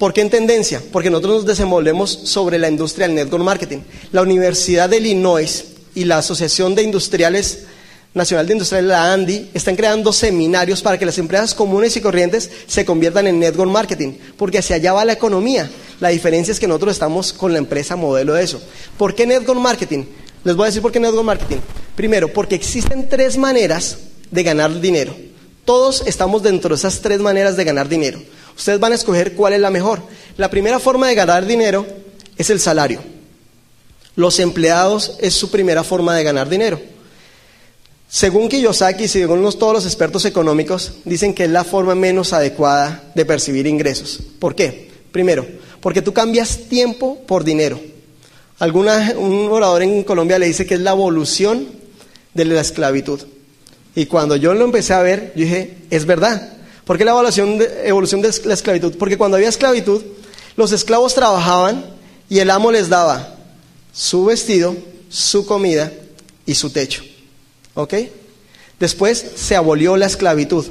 ¿Por 0.00 0.12
qué 0.12 0.20
en 0.20 0.30
tendencia? 0.30 0.82
Porque 0.90 1.10
nosotros 1.10 1.36
nos 1.36 1.46
desenvolvemos 1.46 2.10
sobre 2.10 2.58
la 2.58 2.68
industria 2.68 3.06
del 3.06 3.14
network 3.14 3.44
marketing. 3.44 3.78
La 4.10 4.22
Universidad 4.22 4.90
de 4.90 4.98
Illinois 4.98 5.64
y 5.94 6.04
la 6.04 6.18
Asociación 6.18 6.74
de 6.74 6.82
Industriales 6.82 7.66
Nacional 8.16 8.46
de 8.46 8.54
Industriales, 8.54 8.88
la 8.88 9.12
ANDI, 9.12 9.50
están 9.52 9.76
creando 9.76 10.10
seminarios 10.10 10.80
para 10.80 10.98
que 10.98 11.04
las 11.04 11.18
empresas 11.18 11.54
comunes 11.54 11.98
y 11.98 12.00
corrientes 12.00 12.50
se 12.66 12.82
conviertan 12.82 13.26
en 13.26 13.38
network 13.38 13.70
marketing, 13.70 14.14
porque 14.38 14.56
hacia 14.56 14.76
allá 14.76 14.94
va 14.94 15.04
la 15.04 15.12
economía. 15.12 15.70
La 16.00 16.08
diferencia 16.08 16.50
es 16.50 16.58
que 16.58 16.66
nosotros 16.66 16.94
estamos 16.94 17.34
con 17.34 17.52
la 17.52 17.58
empresa 17.58 17.94
modelo 17.94 18.32
de 18.32 18.42
eso. 18.42 18.58
¿Por 18.96 19.14
qué 19.14 19.26
network 19.26 19.60
marketing? 19.60 20.04
Les 20.44 20.56
voy 20.56 20.64
a 20.64 20.68
decir 20.68 20.80
por 20.80 20.92
qué 20.92 20.98
network 20.98 21.26
marketing. 21.26 21.58
Primero, 21.94 22.32
porque 22.32 22.54
existen 22.54 23.06
tres 23.06 23.36
maneras 23.36 23.98
de 24.30 24.42
ganar 24.42 24.80
dinero. 24.80 25.14
Todos 25.66 26.02
estamos 26.06 26.42
dentro 26.42 26.70
de 26.70 26.76
esas 26.76 27.02
tres 27.02 27.20
maneras 27.20 27.54
de 27.54 27.64
ganar 27.64 27.86
dinero. 27.86 28.22
Ustedes 28.56 28.80
van 28.80 28.92
a 28.92 28.94
escoger 28.94 29.34
cuál 29.34 29.52
es 29.52 29.60
la 29.60 29.68
mejor. 29.68 30.00
La 30.38 30.48
primera 30.48 30.78
forma 30.78 31.08
de 31.08 31.16
ganar 31.16 31.44
dinero 31.44 31.86
es 32.38 32.48
el 32.48 32.60
salario. 32.60 33.02
Los 34.14 34.40
empleados 34.40 35.18
es 35.20 35.34
su 35.34 35.50
primera 35.50 35.84
forma 35.84 36.16
de 36.16 36.24
ganar 36.24 36.48
dinero. 36.48 36.95
Según 38.08 38.48
Kiyosaki 38.48 39.04
y 39.04 39.08
según 39.08 39.42
todos 39.58 39.74
los 39.74 39.84
expertos 39.84 40.24
económicos, 40.24 40.92
dicen 41.04 41.34
que 41.34 41.44
es 41.44 41.50
la 41.50 41.64
forma 41.64 41.94
menos 41.94 42.32
adecuada 42.32 43.02
de 43.14 43.24
percibir 43.24 43.66
ingresos. 43.66 44.20
¿Por 44.38 44.54
qué? 44.54 44.90
Primero, 45.10 45.46
porque 45.80 46.02
tú 46.02 46.12
cambias 46.12 46.68
tiempo 46.68 47.18
por 47.26 47.42
dinero. 47.42 47.80
Alguna, 48.58 49.12
un 49.16 49.48
orador 49.50 49.82
en 49.82 50.02
Colombia 50.04 50.38
le 50.38 50.46
dice 50.46 50.64
que 50.64 50.74
es 50.74 50.80
la 50.80 50.92
evolución 50.92 51.68
de 52.32 52.44
la 52.44 52.60
esclavitud. 52.60 53.20
Y 53.94 54.06
cuando 54.06 54.36
yo 54.36 54.54
lo 54.54 54.64
empecé 54.64 54.94
a 54.94 55.02
ver, 55.02 55.32
yo 55.34 55.42
dije, 55.42 55.78
es 55.90 56.06
verdad. 56.06 56.52
¿Por 56.84 56.96
qué 56.96 57.04
la 57.04 57.10
evolución 57.10 57.58
de, 57.58 57.88
evolución 57.88 58.22
de 58.22 58.30
la 58.44 58.54
esclavitud? 58.54 58.96
Porque 58.96 59.18
cuando 59.18 59.36
había 59.36 59.48
esclavitud, 59.48 60.02
los 60.56 60.72
esclavos 60.72 61.14
trabajaban 61.14 61.84
y 62.28 62.38
el 62.38 62.50
amo 62.50 62.70
les 62.70 62.88
daba 62.88 63.36
su 63.92 64.26
vestido, 64.26 64.76
su 65.08 65.44
comida 65.44 65.92
y 66.46 66.54
su 66.54 66.70
techo. 66.70 67.02
¿Ok? 67.76 67.94
Después 68.80 69.24
se 69.36 69.54
abolió 69.54 69.96
la 69.96 70.06
esclavitud 70.06 70.66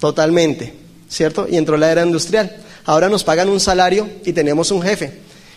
totalmente, 0.00 0.74
¿cierto? 1.08 1.46
Y 1.48 1.56
entró 1.56 1.76
la 1.76 1.92
era 1.92 2.04
industrial. 2.04 2.56
Ahora 2.84 3.08
nos 3.08 3.24
pagan 3.24 3.48
un 3.48 3.60
salario 3.60 4.08
y 4.24 4.32
tenemos 4.32 4.70
un 4.70 4.82
jefe, 4.82 5.12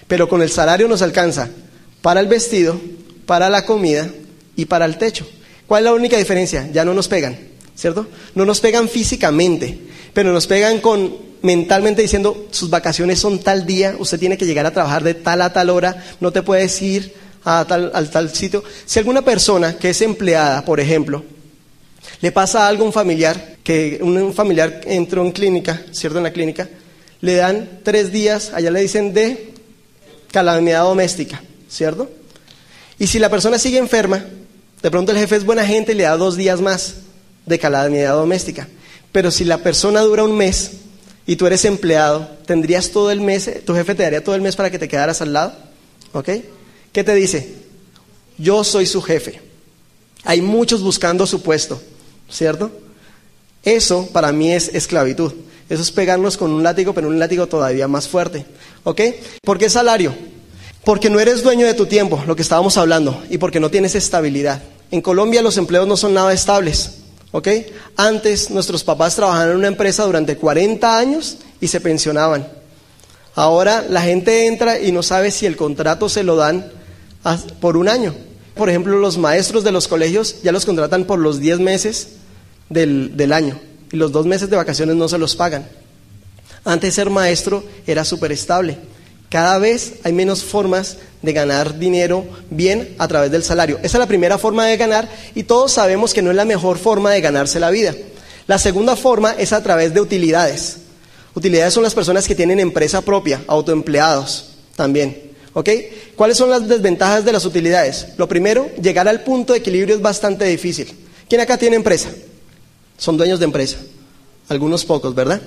pero 0.08 0.30
con 0.30 0.42
el 0.42 0.52
salario 0.52 0.88
nos 0.88 1.02
alcanza 1.02 1.50
para 2.02 2.20
el 2.20 2.28
vestido, 2.28 2.80
para 3.26 3.50
la 3.50 3.66
comida 3.66 4.10
y 4.56 4.66
para 4.66 4.86
el 4.86 4.98
techo. 4.98 5.28
¿Cuál 5.68 5.84
es 5.84 5.86
la 5.86 5.94
única 5.94 6.18
diferencia? 6.18 6.70
Ya 6.72 6.84
no 6.84 6.94
nos 6.94 7.08
pegan, 7.08 7.38
¿cierto? 7.76 8.08
No 8.36 8.46
nos 8.46 8.60
pegan 8.60 8.90
físicamente, 8.90 9.80
pero 10.14 10.34
nos 10.34 10.48
pegan 10.48 10.82
con 10.82 11.30
mentalmente 11.42 12.02
diciendo 12.02 12.48
sus 12.52 12.70
vacaciones 12.70 13.20
son 13.20 13.40
tal 13.40 13.66
día, 13.66 13.96
usted 14.00 14.20
tiene 14.20 14.38
que 14.38 14.46
llegar 14.46 14.66
a 14.66 14.74
trabajar 14.74 15.04
de 15.04 15.14
tal 15.14 15.42
a 15.42 15.54
tal 15.54 15.70
hora, 15.70 16.04
no 16.20 16.32
te 16.34 16.42
puedes 16.42 16.82
ir 16.82 17.14
a 17.44 17.66
tal, 17.66 17.92
al 17.94 18.10
tal 18.10 18.34
sitio. 18.34 18.64
Si 18.86 19.00
alguna 19.00 19.22
persona 19.22 19.78
que 19.78 19.92
es 19.92 20.02
empleada, 20.02 20.64
por 20.64 20.80
ejemplo, 20.80 21.24
le 22.22 22.32
pasa 22.32 22.68
algo 22.68 22.84
a 22.84 22.88
un 22.88 22.94
familiar, 22.94 23.58
que 23.64 24.00
un 24.02 24.34
familiar 24.34 24.82
entró 24.86 25.24
en 25.24 25.32
clínica, 25.32 25.82
¿cierto? 25.92 26.18
En 26.18 26.24
la 26.24 26.34
clínica, 26.34 26.70
le 27.22 27.36
dan 27.36 27.80
tres 27.84 28.12
días, 28.12 28.52
allá 28.54 28.72
le 28.72 28.82
dicen 28.82 29.14
de 29.14 29.54
calamidad 30.32 30.84
doméstica, 30.84 31.42
¿cierto? 31.70 32.10
Y 32.98 33.08
si 33.08 33.20
la 33.20 33.30
persona 33.30 33.58
sigue 33.58 33.78
enferma, 33.78 34.26
de 34.82 34.92
pronto 34.92 35.12
el 35.12 35.18
jefe 35.18 35.36
es 35.36 35.46
buena 35.46 35.66
gente 35.66 35.94
y 35.94 35.96
le 35.96 36.04
da 36.04 36.18
dos 36.18 36.36
días 36.36 36.62
más 36.62 36.96
de 37.46 37.60
calamidad 37.60 38.14
doméstica. 38.14 38.68
Pero 39.12 39.32
si 39.32 39.44
la 39.44 39.60
persona 39.60 40.02
dura 40.02 40.24
un 40.24 40.36
mes 40.36 40.72
y 41.26 41.36
tú 41.36 41.48
eres 41.48 41.66
empleado, 41.66 42.30
¿tendrías 42.46 42.92
todo 42.92 43.12
el 43.12 43.22
mes, 43.22 43.50
tu 43.66 43.74
jefe 43.74 43.96
te 43.96 44.04
daría 44.04 44.24
todo 44.24 44.36
el 44.36 44.42
mes 44.42 44.56
para 44.56 44.70
que 44.70 44.80
te 44.80 44.88
quedaras 44.88 45.22
al 45.22 45.34
lado? 45.34 45.54
¿Ok? 46.14 46.30
¿Qué 46.92 47.04
te 47.04 47.14
dice? 47.14 47.54
Yo 48.38 48.64
soy 48.64 48.86
su 48.86 49.02
jefe. 49.02 49.42
Hay 50.24 50.42
muchos 50.42 50.82
buscando 50.82 51.26
su 51.28 51.42
puesto, 51.42 51.82
¿cierto? 52.30 52.72
Eso 53.64 54.08
para 54.12 54.32
mí 54.32 54.52
es 54.52 54.70
esclavitud. 54.74 55.34
Eso 55.70 55.82
es 55.84 55.92
pegarnos 55.92 56.36
con 56.36 56.52
un 56.52 56.64
látigo, 56.64 56.94
pero 56.94 57.08
un 57.08 57.20
látigo 57.20 57.48
todavía 57.48 57.88
más 57.88 58.08
fuerte. 58.08 58.46
¿Ok? 58.84 59.02
¿Por 59.44 59.58
qué 59.58 59.70
salario? 59.70 60.16
Porque 60.84 61.10
no 61.10 61.20
eres 61.20 61.44
dueño 61.44 61.68
de 61.68 61.76
tu 61.76 61.86
tiempo, 61.86 62.24
lo 62.26 62.36
que 62.36 62.42
estábamos 62.42 62.78
hablando, 62.78 63.22
y 63.30 63.38
porque 63.38 63.60
no 63.60 63.70
tienes 63.70 63.94
estabilidad. 63.94 64.64
En 64.90 65.02
Colombia 65.02 65.44
los 65.44 65.58
empleos 65.58 65.88
no 65.88 65.96
son 65.96 66.16
nada 66.16 66.34
estables. 66.34 66.96
¿Ok? 67.32 67.48
Antes 67.96 68.50
nuestros 68.50 68.84
papás 68.84 69.16
trabajaban 69.16 69.52
en 69.52 69.58
una 69.58 69.68
empresa 69.68 70.04
durante 70.04 70.36
40 70.38 70.98
años 70.98 71.38
y 71.62 71.68
se 71.68 71.80
pensionaban. 71.80 72.48
Ahora 73.36 73.86
la 73.88 74.02
gente 74.02 74.48
entra 74.48 74.80
y 74.80 74.92
no 74.92 75.04
sabe 75.04 75.30
si 75.30 75.46
el 75.46 75.56
contrato 75.56 76.10
se 76.10 76.24
lo 76.24 76.36
dan 76.36 76.72
por 77.60 77.78
un 77.78 77.90
año. 77.90 78.14
Por 78.56 78.70
ejemplo, 78.70 78.98
los 78.98 79.18
maestros 79.18 79.64
de 79.64 79.72
los 79.72 79.88
colegios 79.88 80.42
ya 80.42 80.52
los 80.52 80.66
contratan 80.66 81.06
por 81.06 81.20
los 81.20 81.40
10 81.40 81.60
meses 81.60 82.10
del, 82.70 83.16
del 83.16 83.34
año 83.34 83.60
y 83.92 83.98
los 83.98 84.12
dos 84.12 84.26
meses 84.26 84.50
de 84.50 84.58
vacaciones 84.58 84.96
no 84.96 85.08
se 85.08 85.18
los 85.18 85.36
pagan. 85.36 85.68
Antes 86.66 86.94
ser 86.94 87.10
maestro 87.10 87.64
era 87.88 88.04
súper 88.04 88.32
estable. 88.32 88.78
Cada 89.30 89.60
vez 89.60 89.96
hay 90.04 90.12
menos 90.12 90.44
formas 90.44 90.98
de 91.22 91.34
ganar 91.34 91.78
dinero 91.78 92.26
bien 92.50 92.96
a 92.98 93.08
través 93.08 93.32
del 93.32 93.44
salario. 93.44 93.78
Esa 93.78 93.98
es 93.98 94.00
la 94.00 94.08
primera 94.08 94.38
forma 94.38 94.66
de 94.66 94.78
ganar 94.78 95.08
y 95.36 95.44
todos 95.44 95.72
sabemos 95.72 96.14
que 96.14 96.22
no 96.22 96.32
es 96.32 96.36
la 96.36 96.46
mejor 96.46 96.78
forma 96.78 97.12
de 97.12 97.22
ganarse 97.22 97.60
la 97.60 97.70
vida. 97.70 97.94
La 98.48 98.58
segunda 98.58 98.96
forma 98.96 99.32
es 99.38 99.54
a 99.54 99.62
través 99.62 99.94
de 99.94 100.02
utilidades. 100.02 100.78
Utilidades 101.36 101.74
son 101.74 101.84
las 101.84 101.94
personas 101.94 102.28
que 102.28 102.36
tienen 102.36 102.60
empresa 102.60 103.02
propia, 103.02 103.42
autoempleados 103.48 104.50
también. 104.76 105.29
¿Ok? 105.60 105.70
¿Cuáles 106.16 106.38
son 106.38 106.50
las 106.50 106.70
desventajas 106.70 107.26
de 107.26 107.34
las 107.34 107.44
utilidades? 107.44 108.08
Lo 108.16 108.30
primero, 108.30 108.70
llegar 108.82 109.10
al 109.10 109.26
punto 109.26 109.52
de 109.52 109.60
equilibrio 109.60 109.94
es 109.94 110.02
bastante 110.02 110.46
difícil. 110.46 110.88
¿Quién 111.28 111.42
acá 111.42 111.58
tiene 111.58 111.76
empresa? 111.76 112.08
Son 112.98 113.18
dueños 113.18 113.40
de 113.40 113.46
empresa. 113.46 113.76
Algunos 114.48 114.86
pocos, 114.86 115.14
¿verdad? 115.14 115.42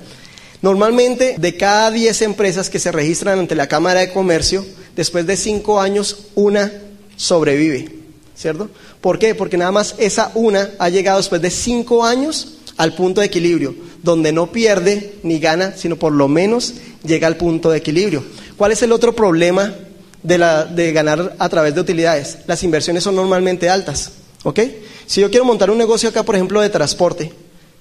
Normalmente, 0.61 1.37
de 1.38 1.57
cada 1.57 1.90
10 1.90 2.21
empresas 2.23 2.69
que 2.69 2.78
se 2.78 2.92
registran 2.92 3.38
ante 3.38 3.54
la 3.54 3.69
Cámara 3.69 4.00
de 4.00 4.12
Comercio, 4.12 4.66
después 4.95 5.26
de 5.26 5.35
5 5.35 5.81
años, 5.81 6.26
una 6.35 6.71
sobrevive. 7.16 7.88
¿Cierto? 8.37 8.69
¿Por 9.00 9.19
qué? 9.19 9.35
Porque 9.35 9.57
nada 9.57 9.73
más 9.73 9.95
esa 9.97 10.31
una 10.35 10.73
ha 10.78 10.90
llegado 10.90 11.21
después 11.21 11.40
de 11.40 11.50
5 11.50 12.04
años 12.04 12.59
al 12.76 12.95
punto 12.95 13.23
de 13.23 13.28
equilibrio, 13.28 13.75
donde 14.02 14.31
no 14.31 14.52
pierde 14.52 15.14
ni 15.23 15.38
gana, 15.38 15.75
sino 15.75 15.97
por 15.97 16.12
lo 16.12 16.28
menos 16.28 16.75
llega 17.02 17.28
al 17.28 17.38
punto 17.38 17.71
de 17.71 17.78
equilibrio. 17.78 18.23
¿Cuál 18.59 18.73
es 18.73 18.83
el 18.83 18.92
otro 18.92 19.16
problema 19.16 19.75
de, 20.22 20.38
la, 20.38 20.64
de 20.64 20.92
ganar 20.92 21.34
a 21.38 21.48
través 21.48 21.74
de 21.74 21.80
utilidades. 21.80 22.38
Las 22.46 22.62
inversiones 22.62 23.02
son 23.02 23.16
normalmente 23.16 23.68
altas. 23.68 24.12
¿Ok? 24.44 24.60
Si 25.06 25.20
yo 25.20 25.30
quiero 25.30 25.44
montar 25.44 25.70
un 25.70 25.78
negocio 25.78 26.08
acá, 26.08 26.22
por 26.22 26.34
ejemplo, 26.34 26.60
de 26.60 26.70
transporte, 26.70 27.32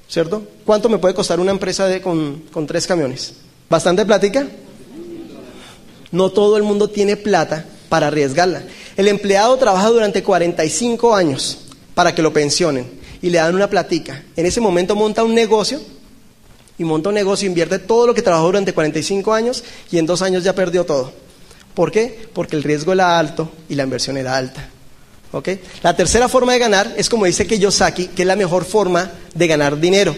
¿cierto? 0.07 0.43
¿Cuánto 0.65 0.89
me 0.89 0.97
puede 0.97 1.13
costar 1.13 1.39
una 1.39 1.51
empresa 1.51 1.87
de, 1.87 2.01
con, 2.01 2.43
con 2.51 2.67
tres 2.67 2.85
camiones? 2.85 3.33
¿Bastante 3.69 4.05
plática? 4.05 4.47
No 6.11 6.29
todo 6.29 6.57
el 6.57 6.63
mundo 6.63 6.89
tiene 6.89 7.15
plata 7.15 7.65
para 7.89 8.07
arriesgarla. 8.07 8.63
El 8.97 9.07
empleado 9.07 9.57
trabaja 9.57 9.87
durante 9.89 10.23
45 10.23 11.15
años 11.15 11.59
para 11.93 12.13
que 12.13 12.21
lo 12.21 12.33
pensionen 12.33 12.89
y 13.21 13.29
le 13.29 13.37
dan 13.37 13.55
una 13.55 13.69
platica. 13.69 14.23
En 14.35 14.45
ese 14.45 14.59
momento 14.59 14.95
monta 14.95 15.23
un 15.23 15.33
negocio 15.33 15.79
y 16.77 16.83
monta 16.83 17.09
un 17.09 17.15
negocio, 17.15 17.47
invierte 17.47 17.79
todo 17.79 18.07
lo 18.07 18.13
que 18.13 18.21
trabajó 18.21 18.47
durante 18.47 18.73
45 18.73 19.33
años 19.33 19.63
y 19.91 19.97
en 19.97 20.05
dos 20.05 20.21
años 20.21 20.43
ya 20.43 20.53
perdió 20.53 20.85
todo. 20.85 21.13
¿Por 21.73 21.91
qué? 21.91 22.27
Porque 22.33 22.55
el 22.55 22.63
riesgo 22.63 22.93
era 22.93 23.17
alto 23.17 23.51
y 23.69 23.75
la 23.75 23.83
inversión 23.83 24.17
era 24.17 24.35
alta. 24.35 24.67
¿Ok? 25.31 25.49
La 25.81 25.95
tercera 25.95 26.27
forma 26.27 26.53
de 26.53 26.59
ganar 26.59 26.93
es 26.97 27.09
como 27.09 27.25
dice 27.25 27.47
Kiyosaki, 27.47 28.07
que 28.07 28.23
es 28.23 28.27
la 28.27 28.35
mejor 28.35 28.65
forma 28.65 29.11
de 29.33 29.47
ganar 29.47 29.79
dinero, 29.79 30.15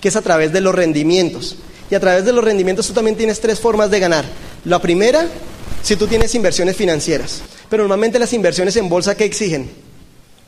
que 0.00 0.08
es 0.08 0.16
a 0.16 0.22
través 0.22 0.52
de 0.52 0.60
los 0.60 0.74
rendimientos. 0.74 1.56
Y 1.90 1.94
a 1.94 2.00
través 2.00 2.24
de 2.24 2.32
los 2.32 2.44
rendimientos 2.44 2.86
tú 2.86 2.92
también 2.92 3.16
tienes 3.16 3.40
tres 3.40 3.60
formas 3.60 3.90
de 3.90 4.00
ganar. 4.00 4.24
La 4.64 4.80
primera, 4.80 5.28
si 5.82 5.94
tú 5.94 6.08
tienes 6.08 6.34
inversiones 6.34 6.76
financieras. 6.76 7.42
Pero 7.68 7.84
normalmente 7.84 8.18
las 8.18 8.32
inversiones 8.32 8.76
en 8.76 8.88
bolsa, 8.88 9.16
¿qué 9.16 9.24
exigen? 9.24 9.70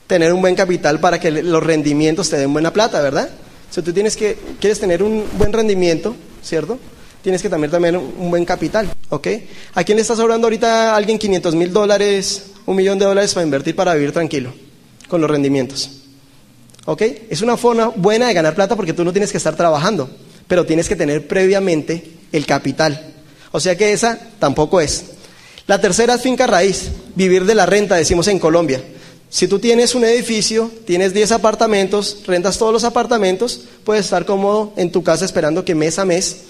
Tener 0.09 0.33
un 0.33 0.41
buen 0.41 0.57
capital 0.57 0.99
para 0.99 1.21
que 1.21 1.31
los 1.31 1.62
rendimientos 1.62 2.29
te 2.29 2.38
den 2.38 2.53
buena 2.53 2.73
plata, 2.73 3.00
¿verdad? 3.00 3.29
Si 3.71 3.83
tú 3.83 3.93
que, 3.93 4.38
quieres 4.61 4.81
tener 4.81 5.03
un 5.03 5.25
buen 5.37 5.53
rendimiento, 5.53 6.17
¿cierto? 6.43 6.79
Tienes 7.23 7.43
que 7.43 7.49
también 7.49 7.71
tener 7.71 7.97
un 7.97 8.31
buen 8.31 8.45
capital, 8.45 8.89
¿ok? 9.09 9.29
¿A 9.75 9.85
quién 9.85 9.97
le 9.97 10.03
estás 10.03 10.21
hablando 10.21 10.47
ahorita 10.47 10.95
alguien 10.95 11.19
500 11.19 11.55
mil 11.55 11.73
dólares, 11.73 12.53
un 12.65 12.77
millón 12.77 12.99
de 12.99 13.07
dólares 13.07 13.35
para 13.35 13.45
invertir 13.45 13.75
para 13.75 13.95
vivir 13.95 14.13
tranquilo 14.13 14.53
con 15.09 15.21
los 15.21 15.31
rendimientos? 15.31 15.91
¿Ok? 16.85 17.03
Es 17.29 17.43
una 17.43 17.57
forma 17.57 17.89
buena 17.89 18.29
de 18.29 18.35
ganar 18.35 18.55
plata 18.55 18.77
porque 18.77 18.93
tú 18.93 19.05
no 19.05 19.13
tienes 19.13 19.31
que 19.31 19.37
estar 19.37 19.57
trabajando, 19.57 20.09
pero 20.47 20.65
tienes 20.65 20.89
que 20.89 20.97
tener 20.97 21.27
previamente 21.27 22.13
el 22.33 22.47
capital. 22.47 23.15
O 23.53 23.61
sea 23.61 23.77
que 23.77 23.93
esa 23.93 24.19
tampoco 24.39 24.81
es. 24.81 25.05
La 25.67 25.81
tercera 25.81 26.15
es 26.15 26.23
finca 26.23 26.47
raíz, 26.47 26.89
vivir 27.15 27.45
de 27.45 27.55
la 27.55 27.67
renta, 27.67 27.97
decimos 27.97 28.29
en 28.29 28.39
Colombia. 28.39 28.83
Si 29.29 29.49
tú 29.49 29.59
tienes 29.59 29.95
un 29.95 30.05
edificio, 30.05 30.71
tienes 30.87 31.13
10 31.13 31.33
apartamentos, 31.33 32.23
rentas 32.27 32.57
todos 32.57 32.73
los 32.73 32.85
apartamentos, 32.85 33.65
puedes 33.85 34.07
estar 34.07 34.25
cómodo 34.25 34.73
en 34.77 34.91
tu 34.91 35.03
casa 35.03 35.27
esperando 35.27 35.67
que 35.67 35.75
mes 35.75 35.99
a 35.99 36.07
mes 36.07 36.45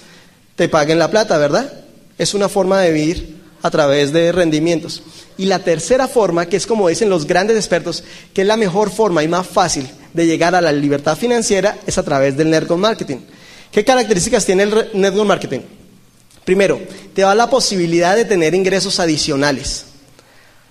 te 0.58 0.68
paguen 0.68 0.98
la 0.98 1.08
plata, 1.08 1.38
¿verdad? 1.38 1.72
Es 2.18 2.34
una 2.34 2.48
forma 2.48 2.80
de 2.80 2.90
vivir 2.90 3.36
a 3.62 3.70
través 3.70 4.12
de 4.12 4.32
rendimientos. 4.32 5.04
Y 5.36 5.44
la 5.44 5.60
tercera 5.60 6.08
forma, 6.08 6.46
que 6.46 6.56
es 6.56 6.66
como 6.66 6.88
dicen 6.88 7.08
los 7.08 7.28
grandes 7.28 7.56
expertos, 7.56 8.02
que 8.34 8.40
es 8.40 8.46
la 8.46 8.56
mejor 8.56 8.90
forma 8.90 9.22
y 9.22 9.28
más 9.28 9.46
fácil 9.46 9.88
de 10.12 10.26
llegar 10.26 10.56
a 10.56 10.60
la 10.60 10.72
libertad 10.72 11.16
financiera, 11.16 11.78
es 11.86 11.96
a 11.96 12.02
través 12.02 12.36
del 12.36 12.50
network 12.50 12.80
marketing. 12.80 13.18
¿Qué 13.70 13.84
características 13.84 14.44
tiene 14.44 14.64
el 14.64 14.90
network 14.94 15.28
marketing? 15.28 15.60
Primero, 16.44 16.80
te 17.14 17.22
da 17.22 17.36
la 17.36 17.48
posibilidad 17.48 18.16
de 18.16 18.24
tener 18.24 18.52
ingresos 18.52 18.98
adicionales. 18.98 19.84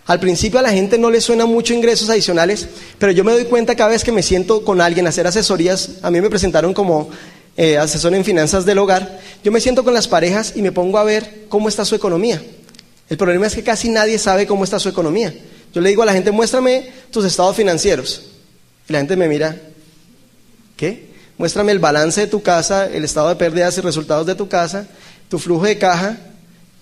Al 0.06 0.20
principio 0.20 0.60
a 0.60 0.64
la 0.64 0.72
gente 0.72 0.98
no 0.98 1.10
le 1.10 1.22
suena 1.22 1.46
mucho 1.46 1.74
ingresos 1.74 2.10
adicionales, 2.10 2.68
pero 3.00 3.14
yo 3.14 3.24
me 3.24 3.32
doy 3.32 3.46
cuenta 3.46 3.76
cada 3.76 3.92
vez 3.92 4.04
que 4.04 4.12
me 4.12 4.24
siento 4.24 4.66
con 4.66 4.82
alguien 4.82 5.06
a 5.06 5.10
hacer 5.10 5.28
asesorías, 5.28 5.92
a 6.02 6.12
mí 6.12 6.20
me 6.20 6.30
presentaron 6.30 6.74
como 6.74 7.10
eh, 7.58 7.78
asesor 7.78 8.14
en 8.14 8.24
finanzas 8.24 8.66
del 8.66 8.78
hogar, 8.78 9.20
yo 9.44 9.52
me 9.52 9.60
siento 9.60 9.84
con 9.84 9.94
las 9.94 10.08
parejas 10.08 10.54
y 10.56 10.62
me 10.62 10.72
pongo 10.72 11.00
a 11.00 11.04
ver 11.04 11.46
cómo 11.50 11.68
está 11.68 11.84
su 11.86 11.96
economía. 11.96 12.42
El 13.10 13.18
problema 13.18 13.48
es 13.48 13.56
que 13.56 13.64
casi 13.64 13.90
nadie 13.90 14.20
sabe 14.20 14.46
cómo 14.46 14.64
está 14.64 14.80
su 14.80 14.90
economía. 14.90 15.34
Yo 15.74 15.82
le 15.82 15.90
digo 15.90 16.04
a 16.04 16.06
la 16.06 16.14
gente, 16.14 16.32
muéstrame 16.32 16.92
tus 17.12 17.26
estados 17.26 17.56
financieros. 17.56 18.22
Y 18.88 18.94
la 18.94 19.00
gente 19.00 19.16
me 19.16 19.28
mira, 19.28 19.58
¿qué? 20.76 21.08
Muéstrame 21.38 21.72
el 21.72 21.80
balance 21.80 22.22
de 22.22 22.28
tu 22.28 22.42
casa, 22.44 22.86
el 22.86 23.04
estado 23.04 23.30
de 23.30 23.36
pérdidas 23.36 23.78
y 23.78 23.82
resultados 23.82 24.28
de 24.28 24.36
tu 24.36 24.48
casa, 24.48 24.88
tu 25.28 25.40
flujo 25.40 25.66
de 25.66 25.78
caja, 25.78 26.18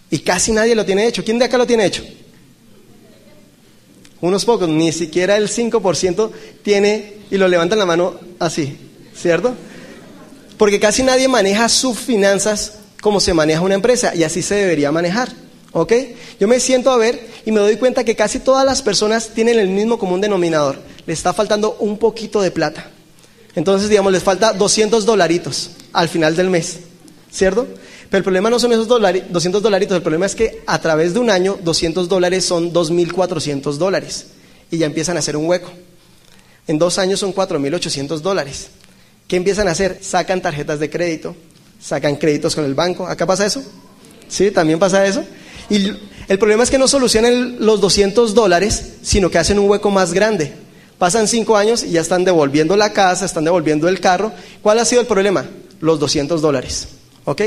y 0.10 0.20
casi 0.20 0.52
nadie 0.52 0.76
lo 0.76 0.86
tiene 0.86 1.08
hecho. 1.08 1.24
¿Quién 1.24 1.40
de 1.40 1.46
acá 1.46 1.58
lo 1.58 1.66
tiene 1.66 1.86
hecho? 1.86 2.04
Unos 4.22 4.44
pocos, 4.44 4.68
ni 4.68 4.92
siquiera 4.92 5.38
el 5.38 5.50
5% 5.50 6.32
tiene 6.64 7.14
y 7.32 7.38
lo 7.38 7.48
levantan 7.48 7.80
la 7.80 7.86
mano 7.86 8.20
así, 8.40 8.78
¿cierto? 9.16 9.56
Porque 10.58 10.80
casi 10.80 11.04
nadie 11.04 11.28
maneja 11.28 11.68
sus 11.70 11.98
finanzas 11.98 12.74
como 13.02 13.20
se 13.20 13.34
maneja 13.34 13.62
una 13.62 13.76
empresa 13.76 14.16
y 14.16 14.24
así 14.24 14.42
se 14.42 14.56
debería 14.56 14.92
manejar. 14.92 15.32
¿Ok? 15.74 15.94
Yo 16.40 16.48
me 16.48 16.60
siento 16.60 16.90
a 16.90 16.98
ver 16.98 17.28
y 17.46 17.52
me 17.52 17.60
doy 17.60 17.76
cuenta 17.76 18.04
que 18.04 18.16
casi 18.16 18.40
todas 18.40 18.66
las 18.66 18.82
personas 18.82 19.30
tienen 19.30 19.60
el 19.60 19.68
mismo 19.68 20.00
común 20.00 20.22
denominador. 20.22 20.80
Le 21.06 21.14
está 21.14 21.34
faltando 21.34 21.76
un 21.80 21.98
poquito 21.98 22.42
de 22.42 22.52
plata. 22.52 22.90
Entonces, 23.56 23.90
digamos, 23.90 24.12
les 24.12 24.24
falta 24.24 24.54
200 24.54 25.06
dolaritos 25.06 25.72
al 25.94 26.10
final 26.10 26.36
del 26.36 26.50
mes. 26.50 26.80
¿Cierto? 27.30 27.68
Pero 28.10 28.20
el 28.20 28.24
problema 28.24 28.50
no 28.50 28.60
son 28.60 28.72
esos 28.72 28.88
200 28.88 29.62
dolaritos, 29.62 29.98
el 29.98 30.02
problema 30.02 30.26
es 30.26 30.36
que 30.36 30.62
a 30.66 30.80
través 30.80 31.14
de 31.14 31.20
un 31.20 31.30
año 31.30 31.60
200 31.62 32.08
dólares 32.08 32.46
son 32.46 32.72
2.400 32.72 33.74
dólares 33.74 34.28
y 34.72 34.78
ya 34.78 34.86
empiezan 34.86 35.18
a 35.18 35.20
hacer 35.20 35.36
un 35.36 35.48
hueco. 35.48 35.70
En 36.68 36.80
dos 36.80 36.98
años 36.98 37.20
son 37.20 37.34
4.800 37.34 38.20
dólares. 38.20 38.70
¿Qué 39.28 39.36
empiezan 39.38 39.68
a 39.68 39.72
hacer? 39.72 40.00
Sacan 40.02 40.42
tarjetas 40.42 40.80
de 40.80 40.90
crédito, 40.90 41.36
sacan 41.82 42.16
créditos 42.16 42.56
con 42.56 42.64
el 42.66 42.76
banco. 42.76 43.08
¿Acá 43.08 43.26
pasa 43.26 43.46
eso? 43.46 43.64
¿Sí? 44.28 44.52
¿También 44.52 44.78
pasa 44.78 45.06
eso? 45.06 45.24
Y 45.70 45.92
el 46.28 46.40
problema 46.40 46.64
es 46.64 46.70
que 46.70 46.78
no 46.78 46.88
solucionan 46.88 47.58
los 47.60 47.82
200 47.82 48.36
dólares, 48.36 48.94
sino 49.02 49.32
que 49.32 49.40
hacen 49.40 49.58
un 49.58 49.70
hueco 49.70 49.90
más 49.90 50.14
grande. 50.14 50.54
Pasan 51.00 51.28
cinco 51.28 51.58
años 51.58 51.84
y 51.84 51.92
ya 51.92 52.02
están 52.02 52.24
devolviendo 52.24 52.78
la 52.78 52.94
casa, 52.94 53.26
están 53.26 53.44
devolviendo 53.44 53.88
el 53.88 54.00
carro. 54.00 54.32
¿Cuál 54.62 54.80
ha 54.80 54.86
sido 54.86 55.02
el 55.02 55.08
problema? 55.08 55.46
Los 55.82 56.00
200 56.00 56.42
dólares. 56.42 56.88
¿Ok? 57.26 57.42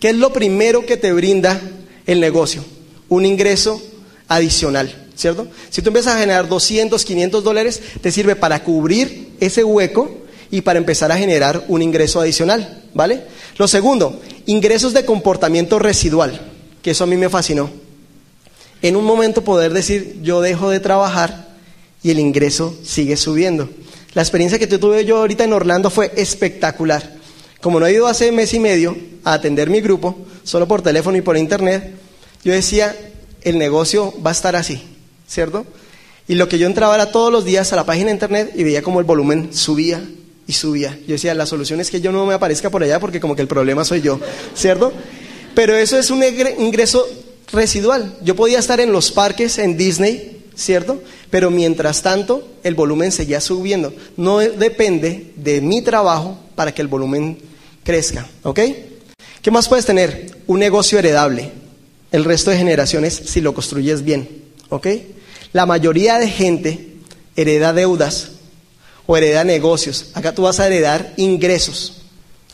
¿Qué 0.00 0.10
es 0.10 0.16
lo 0.16 0.32
primero 0.32 0.86
que 0.86 0.96
te 0.96 1.12
brinda 1.12 1.60
el 2.06 2.20
negocio? 2.20 2.64
Un 3.08 3.26
ingreso 3.26 3.82
adicional, 4.28 5.08
¿cierto? 5.14 5.46
Si 5.70 5.82
tú 5.82 5.88
empiezas 5.88 6.16
a 6.16 6.20
generar 6.20 6.48
200, 6.48 7.04
500 7.04 7.44
dólares, 7.44 7.80
te 8.00 8.10
sirve 8.10 8.34
para 8.34 8.64
cubrir 8.64 9.34
ese 9.40 9.64
hueco 9.64 10.27
y 10.50 10.62
para 10.62 10.78
empezar 10.78 11.12
a 11.12 11.18
generar 11.18 11.64
un 11.68 11.82
ingreso 11.82 12.20
adicional, 12.20 12.82
¿vale? 12.94 13.22
Lo 13.58 13.68
segundo, 13.68 14.20
ingresos 14.46 14.94
de 14.94 15.04
comportamiento 15.04 15.78
residual, 15.78 16.40
que 16.82 16.92
eso 16.92 17.04
a 17.04 17.06
mí 17.06 17.16
me 17.16 17.28
fascinó. 17.28 17.70
En 18.80 18.96
un 18.96 19.04
momento 19.04 19.42
poder 19.42 19.72
decir, 19.72 20.18
yo 20.22 20.40
dejo 20.40 20.70
de 20.70 20.80
trabajar 20.80 21.48
y 22.02 22.10
el 22.10 22.20
ingreso 22.20 22.76
sigue 22.82 23.16
subiendo. 23.16 23.68
La 24.14 24.22
experiencia 24.22 24.58
que 24.58 24.66
tuve 24.66 25.04
yo 25.04 25.18
ahorita 25.18 25.44
en 25.44 25.52
Orlando 25.52 25.90
fue 25.90 26.12
espectacular. 26.16 27.16
Como 27.60 27.80
no 27.80 27.86
he 27.86 27.92
ido 27.92 28.06
hace 28.06 28.32
mes 28.32 28.54
y 28.54 28.60
medio 28.60 28.96
a 29.24 29.34
atender 29.34 29.68
mi 29.68 29.80
grupo, 29.80 30.16
solo 30.44 30.68
por 30.68 30.80
teléfono 30.80 31.18
y 31.18 31.22
por 31.22 31.36
internet, 31.36 31.92
yo 32.44 32.52
decía, 32.52 32.96
el 33.42 33.58
negocio 33.58 34.14
va 34.24 34.30
a 34.30 34.32
estar 34.32 34.54
así, 34.56 34.82
¿cierto? 35.26 35.66
Y 36.28 36.36
lo 36.36 36.48
que 36.48 36.58
yo 36.58 36.66
entraba 36.66 36.94
era 36.94 37.10
todos 37.10 37.32
los 37.32 37.44
días 37.44 37.72
a 37.72 37.76
la 37.76 37.84
página 37.84 38.06
de 38.06 38.12
internet 38.12 38.52
y 38.54 38.62
veía 38.62 38.82
como 38.82 39.00
el 39.00 39.06
volumen 39.06 39.52
subía 39.52 40.00
y 40.48 40.54
subía. 40.54 40.98
Yo 41.06 41.12
decía, 41.12 41.34
la 41.34 41.46
solución 41.46 41.78
es 41.80 41.90
que 41.90 42.00
yo 42.00 42.10
no 42.10 42.26
me 42.26 42.34
aparezca 42.34 42.70
por 42.70 42.82
allá 42.82 42.98
porque 42.98 43.20
como 43.20 43.36
que 43.36 43.42
el 43.42 43.48
problema 43.48 43.84
soy 43.84 44.00
yo, 44.00 44.18
¿cierto? 44.54 44.92
Pero 45.54 45.76
eso 45.76 45.98
es 45.98 46.10
un 46.10 46.24
ingreso 46.58 47.06
residual. 47.52 48.16
Yo 48.22 48.34
podía 48.34 48.58
estar 48.58 48.80
en 48.80 48.90
los 48.90 49.12
parques, 49.12 49.58
en 49.58 49.76
Disney, 49.76 50.46
¿cierto? 50.56 51.02
Pero 51.30 51.50
mientras 51.50 52.02
tanto, 52.02 52.48
el 52.64 52.74
volumen 52.74 53.12
seguía 53.12 53.42
subiendo. 53.42 53.92
No 54.16 54.38
depende 54.38 55.32
de 55.36 55.60
mi 55.60 55.82
trabajo 55.82 56.38
para 56.54 56.72
que 56.72 56.80
el 56.80 56.88
volumen 56.88 57.38
crezca, 57.84 58.26
¿ok? 58.42 58.60
¿Qué 59.42 59.50
más 59.50 59.68
puedes 59.68 59.84
tener? 59.84 60.38
Un 60.46 60.60
negocio 60.60 60.98
heredable. 60.98 61.52
El 62.10 62.24
resto 62.24 62.50
de 62.50 62.56
generaciones 62.56 63.14
si 63.14 63.42
lo 63.42 63.52
construyes 63.52 64.02
bien, 64.02 64.26
¿ok? 64.70 64.86
La 65.52 65.66
mayoría 65.66 66.18
de 66.18 66.28
gente 66.28 66.94
hereda 67.36 67.74
deudas 67.74 68.37
o 69.08 69.16
hereda 69.16 69.42
negocios. 69.42 70.10
Acá 70.14 70.32
tú 70.32 70.42
vas 70.42 70.60
a 70.60 70.68
heredar 70.68 71.14
ingresos. 71.16 72.02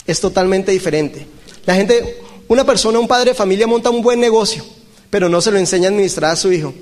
Es 0.06 0.20
totalmente 0.20 0.72
diferente. 0.72 1.26
La 1.66 1.74
gente, 1.74 2.22
una 2.48 2.64
persona, 2.64 2.98
un 2.98 3.08
padre 3.08 3.32
de 3.32 3.36
familia 3.36 3.66
monta 3.66 3.90
un 3.90 4.00
buen 4.00 4.20
negocio, 4.20 4.64
pero 5.10 5.28
no 5.28 5.42
se 5.42 5.50
lo 5.50 5.58
enseña 5.58 5.88
a 5.88 5.90
administrar 5.90 6.30
a 6.30 6.36
su 6.36 6.50
hijo 6.50 6.72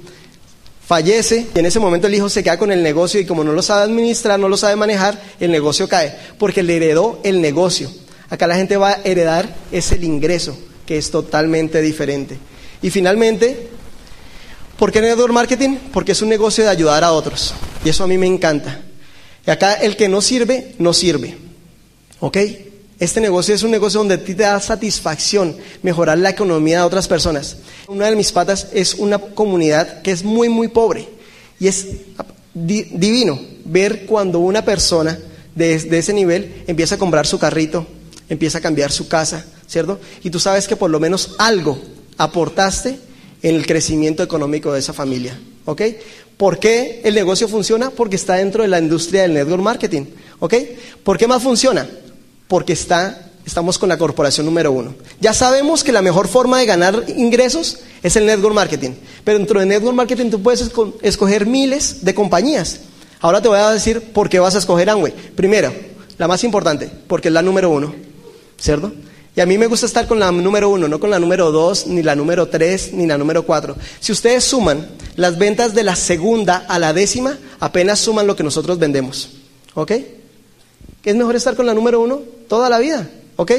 fallece 0.92 1.46
y 1.54 1.58
en 1.58 1.64
ese 1.64 1.78
momento 1.78 2.06
el 2.06 2.14
hijo 2.14 2.28
se 2.28 2.42
queda 2.42 2.58
con 2.58 2.70
el 2.70 2.82
negocio 2.82 3.18
y 3.18 3.24
como 3.24 3.42
no 3.42 3.52
lo 3.52 3.62
sabe 3.62 3.84
administrar, 3.84 4.38
no 4.38 4.46
lo 4.46 4.58
sabe 4.58 4.76
manejar, 4.76 5.18
el 5.40 5.50
negocio 5.50 5.88
cae, 5.88 6.14
porque 6.38 6.62
le 6.62 6.76
heredó 6.76 7.18
el 7.22 7.40
negocio. 7.40 7.90
Acá 8.28 8.46
la 8.46 8.56
gente 8.56 8.76
va 8.76 8.90
a 8.90 9.00
heredar 9.02 9.48
es 9.70 9.90
el 9.92 10.04
ingreso, 10.04 10.54
que 10.84 10.98
es 10.98 11.10
totalmente 11.10 11.80
diferente. 11.80 12.36
Y 12.82 12.90
finalmente, 12.90 13.68
¿por 14.78 14.92
qué 14.92 15.00
network 15.00 15.32
marketing? 15.32 15.76
Porque 15.94 16.12
es 16.12 16.20
un 16.20 16.28
negocio 16.28 16.62
de 16.62 16.68
ayudar 16.68 17.04
a 17.04 17.12
otros. 17.12 17.54
Y 17.84 17.88
eso 17.88 18.04
a 18.04 18.06
mí 18.06 18.18
me 18.18 18.26
encanta. 18.26 18.82
Y 19.46 19.50
acá 19.50 19.74
el 19.74 19.96
que 19.96 20.08
no 20.08 20.20
sirve, 20.20 20.74
no 20.78 20.92
sirve. 20.92 21.36
¿Ok? 22.20 22.38
Este 22.98 23.20
negocio 23.20 23.54
es 23.54 23.64
un 23.64 23.72
negocio 23.72 23.98
donde 23.98 24.14
a 24.14 24.24
ti 24.24 24.34
te 24.34 24.44
da 24.44 24.60
satisfacción 24.60 25.56
mejorar 25.82 26.18
la 26.18 26.30
economía 26.30 26.78
de 26.78 26.84
otras 26.84 27.08
personas. 27.08 27.56
Una 27.88 28.08
de 28.08 28.14
mis 28.14 28.30
patas 28.30 28.68
es 28.72 28.94
una 28.94 29.18
comunidad 29.18 30.02
que 30.02 30.12
es 30.12 30.22
muy, 30.22 30.48
muy 30.48 30.68
pobre. 30.68 31.08
Y 31.58 31.66
es 31.66 31.86
divino 32.54 33.40
ver 33.64 34.06
cuando 34.06 34.38
una 34.38 34.64
persona 34.64 35.18
de, 35.54 35.78
de 35.78 35.98
ese 35.98 36.12
nivel 36.12 36.62
empieza 36.66 36.94
a 36.94 36.98
comprar 36.98 37.26
su 37.26 37.38
carrito, 37.38 37.86
empieza 38.28 38.58
a 38.58 38.60
cambiar 38.60 38.92
su 38.92 39.08
casa, 39.08 39.44
¿cierto? 39.66 39.98
Y 40.22 40.30
tú 40.30 40.38
sabes 40.38 40.68
que 40.68 40.76
por 40.76 40.90
lo 40.90 41.00
menos 41.00 41.34
algo 41.38 41.80
aportaste 42.18 42.98
en 43.42 43.56
el 43.56 43.66
crecimiento 43.66 44.22
económico 44.22 44.72
de 44.72 44.78
esa 44.78 44.92
familia. 44.92 45.38
¿Ok? 45.64 45.82
¿Por 46.36 46.58
qué 46.58 47.00
el 47.04 47.14
negocio 47.14 47.48
funciona? 47.48 47.90
Porque 47.90 48.16
está 48.16 48.34
dentro 48.34 48.62
de 48.62 48.68
la 48.68 48.78
industria 48.78 49.22
del 49.22 49.34
network 49.34 49.62
marketing. 49.62 50.06
¿Ok? 50.40 50.54
¿Por 51.04 51.18
qué 51.18 51.26
más 51.26 51.42
funciona? 51.42 51.86
porque 52.52 52.74
está, 52.74 53.30
estamos 53.46 53.78
con 53.78 53.88
la 53.88 53.96
corporación 53.96 54.44
número 54.44 54.70
uno. 54.72 54.94
Ya 55.20 55.32
sabemos 55.32 55.82
que 55.82 55.90
la 55.90 56.02
mejor 56.02 56.28
forma 56.28 56.58
de 56.58 56.66
ganar 56.66 57.04
ingresos 57.16 57.78
es 58.02 58.14
el 58.16 58.26
network 58.26 58.54
marketing, 58.54 58.90
pero 59.24 59.38
dentro 59.38 59.58
del 59.58 59.70
network 59.70 59.96
marketing 59.96 60.28
tú 60.28 60.42
puedes 60.42 60.70
escoger 61.00 61.46
miles 61.46 62.04
de 62.04 62.14
compañías. 62.14 62.80
Ahora 63.20 63.40
te 63.40 63.48
voy 63.48 63.56
a 63.56 63.70
decir 63.70 64.02
por 64.12 64.28
qué 64.28 64.38
vas 64.38 64.54
a 64.54 64.58
escoger 64.58 64.90
Amway. 64.90 65.14
Primero, 65.34 65.72
la 66.18 66.28
más 66.28 66.44
importante, 66.44 66.90
porque 67.06 67.28
es 67.28 67.34
la 67.34 67.40
número 67.40 67.70
uno, 67.70 67.94
¿cierto? 68.58 68.92
Y 69.34 69.40
a 69.40 69.46
mí 69.46 69.56
me 69.56 69.66
gusta 69.66 69.86
estar 69.86 70.06
con 70.06 70.18
la 70.18 70.30
número 70.30 70.68
uno, 70.68 70.88
no 70.88 71.00
con 71.00 71.10
la 71.10 71.18
número 71.18 71.50
dos, 71.50 71.86
ni 71.86 72.02
la 72.02 72.14
número 72.14 72.48
tres, 72.48 72.92
ni 72.92 73.06
la 73.06 73.16
número 73.16 73.44
cuatro. 73.44 73.76
Si 73.98 74.12
ustedes 74.12 74.44
suman 74.44 74.86
las 75.16 75.38
ventas 75.38 75.74
de 75.74 75.82
la 75.82 75.96
segunda 75.96 76.66
a 76.68 76.78
la 76.78 76.92
décima 76.92 77.38
apenas 77.58 77.98
suman 77.98 78.26
lo 78.26 78.36
que 78.36 78.42
nosotros 78.42 78.78
vendemos. 78.78 79.30
¿Ok? 79.74 79.92
¿Es 81.02 81.16
mejor 81.16 81.34
estar 81.34 81.56
con 81.56 81.64
la 81.64 81.72
número 81.72 82.00
uno 82.00 82.20
toda 82.46 82.68
la 82.68 82.78
vida? 82.78 83.08
¿Ok? 83.36 83.52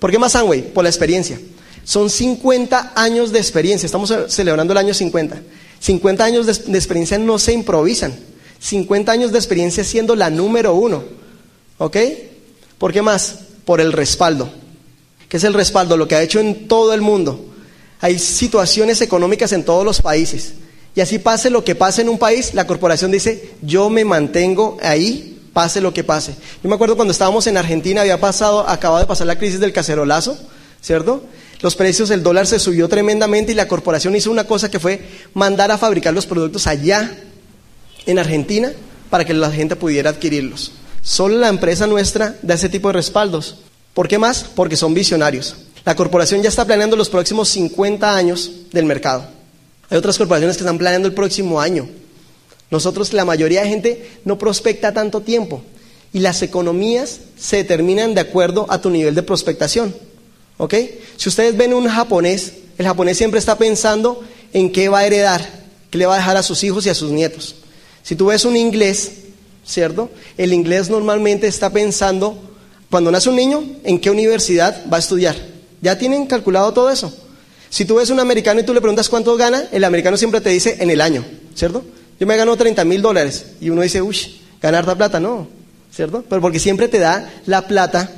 ¿Por 0.00 0.10
qué 0.10 0.18
más 0.18 0.34
Amway? 0.34 0.62
Por 0.72 0.82
la 0.82 0.90
experiencia. 0.90 1.40
Son 1.84 2.10
50 2.10 2.92
años 2.96 3.30
de 3.30 3.38
experiencia, 3.38 3.86
estamos 3.86 4.12
celebrando 4.28 4.72
el 4.72 4.78
año 4.78 4.94
50. 4.94 5.40
50 5.78 6.24
años 6.24 6.46
de, 6.46 6.72
de 6.72 6.78
experiencia 6.78 7.18
no 7.18 7.38
se 7.38 7.52
improvisan. 7.52 8.14
50 8.58 9.12
años 9.12 9.32
de 9.32 9.38
experiencia 9.38 9.84
siendo 9.84 10.16
la 10.16 10.28
número 10.28 10.74
uno. 10.74 11.04
¿Ok? 11.78 11.96
¿Por 12.78 12.92
qué 12.92 13.00
más? 13.00 13.38
Por 13.64 13.80
el 13.80 13.92
respaldo. 13.92 14.50
¿Qué 15.30 15.36
es 15.36 15.44
el 15.44 15.54
respaldo? 15.54 15.96
Lo 15.96 16.08
que 16.08 16.16
ha 16.16 16.22
hecho 16.22 16.40
en 16.40 16.66
todo 16.66 16.92
el 16.92 17.00
mundo. 17.00 17.46
Hay 18.00 18.18
situaciones 18.18 19.00
económicas 19.00 19.52
en 19.52 19.64
todos 19.64 19.84
los 19.84 20.02
países. 20.02 20.54
Y 20.96 21.00
así 21.00 21.20
pase 21.20 21.50
lo 21.50 21.62
que 21.62 21.76
pase 21.76 22.02
en 22.02 22.08
un 22.08 22.18
país, 22.18 22.52
la 22.52 22.66
corporación 22.66 23.12
dice, 23.12 23.52
yo 23.62 23.90
me 23.90 24.04
mantengo 24.04 24.76
ahí, 24.82 25.38
pase 25.52 25.80
lo 25.80 25.94
que 25.94 26.02
pase. 26.02 26.34
Yo 26.64 26.68
me 26.68 26.74
acuerdo 26.74 26.96
cuando 26.96 27.12
estábamos 27.12 27.46
en 27.46 27.56
Argentina, 27.56 28.00
había 28.00 28.18
pasado, 28.18 28.68
acababa 28.68 28.98
de 28.98 29.06
pasar 29.06 29.28
la 29.28 29.38
crisis 29.38 29.60
del 29.60 29.72
cacerolazo, 29.72 30.36
¿cierto? 30.80 31.22
Los 31.60 31.76
precios 31.76 32.08
del 32.08 32.24
dólar 32.24 32.48
se 32.48 32.58
subió 32.58 32.88
tremendamente 32.88 33.52
y 33.52 33.54
la 33.54 33.68
corporación 33.68 34.16
hizo 34.16 34.32
una 34.32 34.48
cosa 34.48 34.68
que 34.68 34.80
fue 34.80 35.00
mandar 35.32 35.70
a 35.70 35.78
fabricar 35.78 36.12
los 36.12 36.26
productos 36.26 36.66
allá, 36.66 37.16
en 38.06 38.18
Argentina, 38.18 38.72
para 39.10 39.24
que 39.24 39.34
la 39.34 39.52
gente 39.52 39.76
pudiera 39.76 40.10
adquirirlos. 40.10 40.72
Solo 41.02 41.38
la 41.38 41.48
empresa 41.48 41.86
nuestra 41.86 42.36
da 42.42 42.54
ese 42.54 42.68
tipo 42.68 42.88
de 42.88 42.94
respaldos. 42.94 43.58
¿Por 43.94 44.08
qué 44.08 44.18
más? 44.18 44.44
Porque 44.54 44.76
son 44.76 44.94
visionarios. 44.94 45.56
La 45.84 45.96
corporación 45.96 46.42
ya 46.42 46.48
está 46.48 46.64
planeando 46.64 46.96
los 46.96 47.08
próximos 47.08 47.48
50 47.48 48.14
años 48.14 48.50
del 48.72 48.84
mercado. 48.84 49.24
Hay 49.88 49.98
otras 49.98 50.18
corporaciones 50.18 50.56
que 50.56 50.62
están 50.62 50.78
planeando 50.78 51.08
el 51.08 51.14
próximo 51.14 51.60
año. 51.60 51.88
Nosotros, 52.70 53.12
la 53.12 53.24
mayoría 53.24 53.62
de 53.62 53.68
gente, 53.68 54.10
no 54.24 54.38
prospecta 54.38 54.92
tanto 54.92 55.20
tiempo. 55.20 55.62
Y 56.12 56.20
las 56.20 56.42
economías 56.42 57.20
se 57.36 57.56
determinan 57.56 58.14
de 58.14 58.20
acuerdo 58.20 58.66
a 58.68 58.80
tu 58.80 58.90
nivel 58.90 59.14
de 59.14 59.22
prospectación. 59.22 59.94
¿Ok? 60.58 60.74
Si 61.16 61.28
ustedes 61.28 61.56
ven 61.56 61.74
un 61.74 61.88
japonés, 61.88 62.52
el 62.78 62.86
japonés 62.86 63.16
siempre 63.16 63.38
está 63.38 63.56
pensando 63.58 64.22
en 64.52 64.70
qué 64.70 64.88
va 64.88 65.00
a 65.00 65.06
heredar, 65.06 65.48
qué 65.90 65.98
le 65.98 66.06
va 66.06 66.14
a 66.14 66.18
dejar 66.18 66.36
a 66.36 66.42
sus 66.42 66.62
hijos 66.64 66.86
y 66.86 66.90
a 66.90 66.94
sus 66.94 67.10
nietos. 67.10 67.56
Si 68.02 68.14
tú 68.16 68.26
ves 68.26 68.44
un 68.44 68.56
inglés, 68.56 69.12
¿cierto? 69.64 70.10
El 70.36 70.52
inglés 70.52 70.90
normalmente 70.90 71.46
está 71.46 71.70
pensando, 71.70 72.49
cuando 72.90 73.10
nace 73.10 73.28
un 73.28 73.36
niño, 73.36 73.64
en 73.84 74.00
qué 74.00 74.10
universidad 74.10 74.84
va 74.92 74.96
a 74.96 75.00
estudiar. 75.00 75.36
Ya 75.80 75.96
tienen 75.96 76.26
calculado 76.26 76.72
todo 76.72 76.90
eso. 76.90 77.14
Si 77.70 77.84
tú 77.84 77.94
ves 77.94 78.10
un 78.10 78.18
americano 78.18 78.60
y 78.60 78.64
tú 78.64 78.74
le 78.74 78.80
preguntas 78.80 79.08
cuánto 79.08 79.36
gana, 79.36 79.64
el 79.70 79.84
americano 79.84 80.16
siempre 80.16 80.40
te 80.40 80.50
dice 80.50 80.76
en 80.80 80.90
el 80.90 81.00
año, 81.00 81.24
¿cierto? 81.54 81.84
Yo 82.18 82.26
me 82.26 82.36
gano 82.36 82.56
30 82.56 82.84
mil 82.84 83.00
dólares 83.00 83.46
y 83.60 83.70
uno 83.70 83.82
dice, 83.82 84.02
uy, 84.02 84.40
ganar 84.60 84.86
la 84.86 84.96
plata, 84.96 85.20
no, 85.20 85.46
¿cierto? 85.94 86.24
Pero 86.28 86.40
porque 86.42 86.58
siempre 86.58 86.88
te 86.88 86.98
da 86.98 87.32
la 87.46 87.68
plata, 87.68 88.10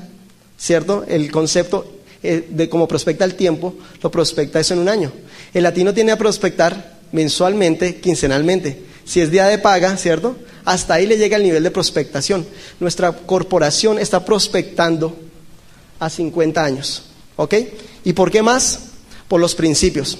¿cierto? 0.58 1.04
El 1.06 1.30
concepto 1.30 2.00
eh, 2.22 2.48
de 2.48 2.68
cómo 2.70 2.88
prospecta 2.88 3.26
el 3.26 3.34
tiempo, 3.34 3.74
lo 4.02 4.10
prospecta 4.10 4.58
eso 4.58 4.72
en 4.72 4.80
un 4.80 4.88
año. 4.88 5.12
El 5.52 5.64
latino 5.64 5.92
tiene 5.92 6.12
a 6.12 6.18
prospectar 6.18 6.98
mensualmente, 7.12 7.96
quincenalmente. 7.96 8.84
Si 9.04 9.20
es 9.20 9.30
día 9.30 9.46
de 9.46 9.58
paga, 9.58 9.96
¿cierto? 9.98 10.36
Hasta 10.64 10.94
ahí 10.94 11.06
le 11.06 11.18
llega 11.18 11.36
el 11.36 11.42
nivel 11.42 11.62
de 11.62 11.70
prospectación. 11.70 12.46
Nuestra 12.80 13.12
corporación 13.12 13.98
está 13.98 14.24
prospectando 14.24 15.16
a 15.98 16.08
50 16.08 16.64
años. 16.64 17.04
¿Ok? 17.36 17.54
¿Y 18.04 18.12
por 18.12 18.30
qué 18.30 18.42
más? 18.42 18.80
Por 19.28 19.40
los 19.40 19.54
principios. 19.54 20.18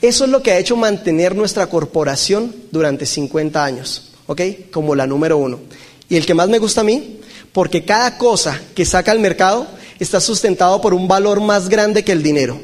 Eso 0.00 0.24
es 0.24 0.30
lo 0.30 0.42
que 0.42 0.52
ha 0.52 0.58
hecho 0.58 0.76
mantener 0.76 1.34
nuestra 1.34 1.66
corporación 1.66 2.54
durante 2.70 3.04
50 3.04 3.64
años. 3.64 4.12
¿Ok? 4.26 4.42
Como 4.70 4.94
la 4.94 5.06
número 5.06 5.38
uno. 5.38 5.60
Y 6.08 6.16
el 6.16 6.24
que 6.24 6.34
más 6.34 6.48
me 6.48 6.58
gusta 6.58 6.80
a 6.82 6.84
mí, 6.84 7.20
porque 7.52 7.84
cada 7.84 8.16
cosa 8.16 8.60
que 8.74 8.84
saca 8.84 9.12
al 9.12 9.18
mercado 9.18 9.66
está 9.98 10.20
sustentado 10.20 10.80
por 10.80 10.94
un 10.94 11.08
valor 11.08 11.40
más 11.40 11.68
grande 11.68 12.04
que 12.04 12.12
el 12.12 12.22
dinero. 12.22 12.60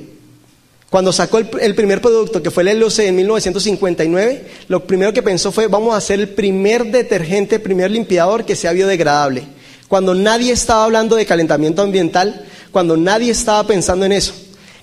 Cuando 0.94 1.12
sacó 1.12 1.38
el, 1.38 1.74
primer 1.74 2.00
producto, 2.00 2.40
que 2.40 2.52
fue 2.52 2.70
el 2.70 2.78
LOC 2.78 3.00
en 3.00 3.16
1959, 3.16 4.46
lo 4.68 4.87
primero 4.87 5.12
que 5.12 5.24
pensó 5.24 5.50
fue, 5.50 5.66
vamos 5.66 5.92
a 5.92 5.96
hacer 5.96 6.20
el 6.20 6.28
primer 6.28 6.92
detergente, 6.92 7.57
el 7.57 7.62
primer 7.62 7.90
limpiador 7.90 8.44
que 8.44 8.54
sea 8.54 8.70
biodegradable. 8.70 9.42
Cuando 9.88 10.14
nadie 10.14 10.52
estaba 10.52 10.85
hablando 10.85 11.16
de 11.16 11.26
calentamiento 11.26 11.83
ambiental, 11.83 12.46
cuando 12.70 12.96
nadie 12.96 13.33
estaba 13.33 13.66
pensando 13.66 14.07
en 14.07 14.12
eso, 14.12 14.35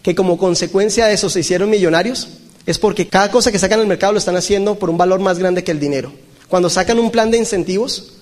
que 0.02 0.13
como 0.13 0.38
consecuencia 0.38 1.06
de 1.06 1.13
eso 1.13 1.30
se 1.30 1.39
hicieron 1.39 1.69
millonarios, 1.69 2.28
es 2.65 2.78
porque 2.78 3.08
cada 3.08 3.32
cosa 3.32 3.50
que 3.50 3.58
sacan 3.58 3.80
al 3.80 3.88
mercado 3.88 4.12
lo 4.12 4.19
están 4.19 4.36
haciendo 4.36 4.76
por 4.76 4.89
un 4.89 4.97
valor 4.97 5.21
más 5.21 5.39
grande 5.39 5.63
que 5.63 5.71
el 5.71 5.80
dinero. 5.80 6.12
Cuando 6.50 6.69
sacan 6.69 7.00
un 7.00 7.12
plan 7.12 7.32
de 7.32 7.38
incentivos, 7.38 8.15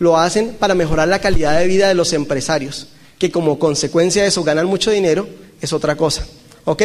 lo 0.00 0.18
hacen 0.18 0.56
para 0.58 0.74
mejorar 0.74 1.06
la 1.06 1.20
calidad 1.20 1.60
de 1.60 1.68
vida 1.68 1.86
de 1.86 1.94
los 1.94 2.12
empresarios, 2.12 2.88
que 3.20 3.30
como 3.30 3.60
consecuencia 3.60 4.22
de 4.22 4.30
eso 4.30 4.42
ganan 4.42 4.66
mucho 4.66 4.90
dinero, 4.90 5.28
es 5.60 5.72
otra 5.72 5.94
cosa. 5.94 6.26
¿Ok? 6.66 6.82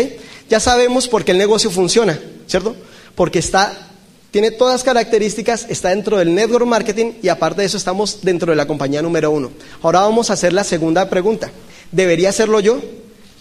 Ya 0.48 0.60
sabemos 0.60 1.08
por 1.08 1.26
qué 1.26 1.32
el 1.32 1.40
negocio 1.40 1.72
funciona, 1.72 2.20
¿cierto? 2.48 2.76
Porque 3.16 3.40
está, 3.40 3.90
tiene 4.30 4.52
todas 4.52 4.76
las 4.76 4.84
características, 4.84 5.66
está 5.70 5.90
dentro 5.90 6.18
del 6.18 6.34
network 6.34 6.66
marketing 6.66 7.14
y 7.22 7.30
aparte 7.30 7.62
de 7.62 7.68
eso 7.68 7.78
estamos 7.78 8.20
dentro 8.22 8.52
de 8.52 8.56
la 8.56 8.68
compañía 8.68 9.02
número 9.02 9.32
uno. 9.32 9.52
Ahora 9.82 10.02
vamos 10.02 10.30
a 10.30 10.34
hacer 10.34 10.54
la 10.54 10.64
segunda 10.64 11.10
pregunta. 11.10 11.52
¿Debería 11.92 12.30
hacerlo 12.30 12.60
yo? 12.60 12.80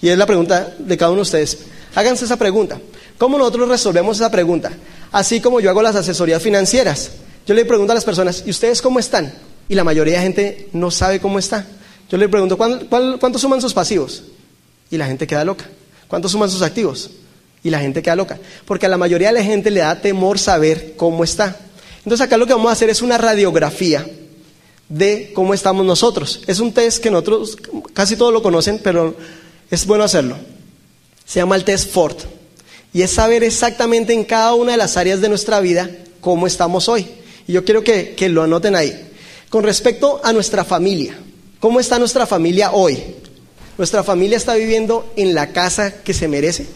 Y 0.01 0.09
es 0.09 0.17
la 0.17 0.25
pregunta 0.25 0.75
de 0.79 0.97
cada 0.97 1.11
uno 1.11 1.19
de 1.19 1.23
ustedes. 1.23 1.59
Háganse 1.95 2.25
esa 2.25 2.39
pregunta. 2.39 2.81
¿Cómo 3.19 3.37
nosotros 3.37 3.69
resolvemos 3.69 4.17
esa 4.17 4.31
pregunta? 4.31 4.73
Así 5.13 5.43
como 5.43 5.61
yo 5.61 5.69
hago 5.69 5.83
las 5.83 5.95
asesorías 5.95 6.43
financieras. 6.43 7.11
Yo 7.47 7.53
le 7.53 7.67
pregunto 7.67 7.93
a 7.93 7.95
las 7.95 8.05
personas, 8.05 8.45
¿y 8.47 8.51
ustedes 8.51 8.81
cómo 8.81 8.99
están? 8.99 9.31
Y 9.69 9.75
la 9.75 9.85
mayoría 9.85 10.15
de 10.15 10.23
gente 10.23 10.69
no 10.73 10.91
sabe 10.91 11.21
cómo 11.21 11.39
está. 11.39 11.67
Yo 12.11 12.17
le 12.17 12.31
pregunto, 12.31 12.57
¿cuánto 12.57 13.39
suman 13.39 13.61
sus 13.61 13.75
pasivos? 13.75 14.23
Y 14.91 14.97
la 14.97 15.07
gente 15.07 15.27
queda 15.27 15.45
loca. 15.45 15.67
¿Cuánto 16.11 16.29
suman 16.29 16.51
sus 16.51 16.63
activos? 16.63 17.09
Y 17.63 17.71
la 17.71 17.79
gente 17.79 18.03
queda 18.03 18.17
loca. 18.17 18.39
Porque 18.65 18.87
a 18.87 18.89
la 18.89 18.99
mayoría 18.99 19.29
de 19.29 19.35
la 19.35 19.45
gente 19.45 19.71
le 19.71 19.79
da 19.79 20.01
temor 20.01 20.41
saber 20.41 20.95
cómo 20.97 21.23
está. 21.23 21.57
Entonces 21.99 22.27
acá 22.27 22.37
lo 22.37 22.49
que 22.49 22.53
vamos 22.53 22.69
a 22.69 22.73
hacer 22.73 22.91
es 22.91 23.01
una 23.01 23.17
radiografía 23.17 24.05
de 24.89 25.31
cómo 25.35 25.55
estamos 25.55 25.87
nosotros. 25.87 26.43
Es 26.49 26.59
un 26.59 26.73
test 26.73 27.01
que 27.01 27.13
nosotros 27.13 27.57
casi 27.95 28.17
todos 28.17 28.33
lo 28.33 28.43
conocen, 28.43 28.81
pero 28.83 29.15
es 29.71 29.87
bueno 29.87 30.03
hacerlo. 30.03 30.37
Se 31.25 31.39
llama 31.39 31.55
el 31.55 31.65
test 31.65 31.93
Ford. 31.93 32.17
Y 32.93 33.03
es 33.03 33.13
saber 33.13 33.45
exactamente 33.45 34.13
en 34.13 34.25
cada 34.25 34.55
una 34.55 34.73
de 34.73 34.79
las 34.79 34.97
áreas 34.97 35.21
de 35.21 35.29
nuestra 35.29 35.61
vida 35.61 35.89
cómo 36.21 36.49
estamos 36.49 36.89
hoy. 36.89 37.07
Y 37.47 37.53
yo 37.53 37.65
quiero 37.65 37.85
que, 37.85 38.17
que 38.17 38.29
lo 38.29 38.43
anoten 38.43 38.75
ahí. 38.75 39.13
Con 39.49 39.63
respecto 39.63 40.21
a 40.25 40.33
nuestra 40.33 40.65
familia, 40.65 41.17
¿cómo 41.61 41.79
está 41.79 42.01
nuestra 42.01 42.27
familia 42.27 42.73
hoy? 42.73 42.99
¿Nuestra 43.81 44.05
familia 44.05 44.37
está 44.37 44.57
viviendo 44.57 45.11
en 45.17 45.35
la 45.35 45.55
casa 45.55 46.03
que 46.03 46.13
se 46.13 46.29
merece? 46.29 46.67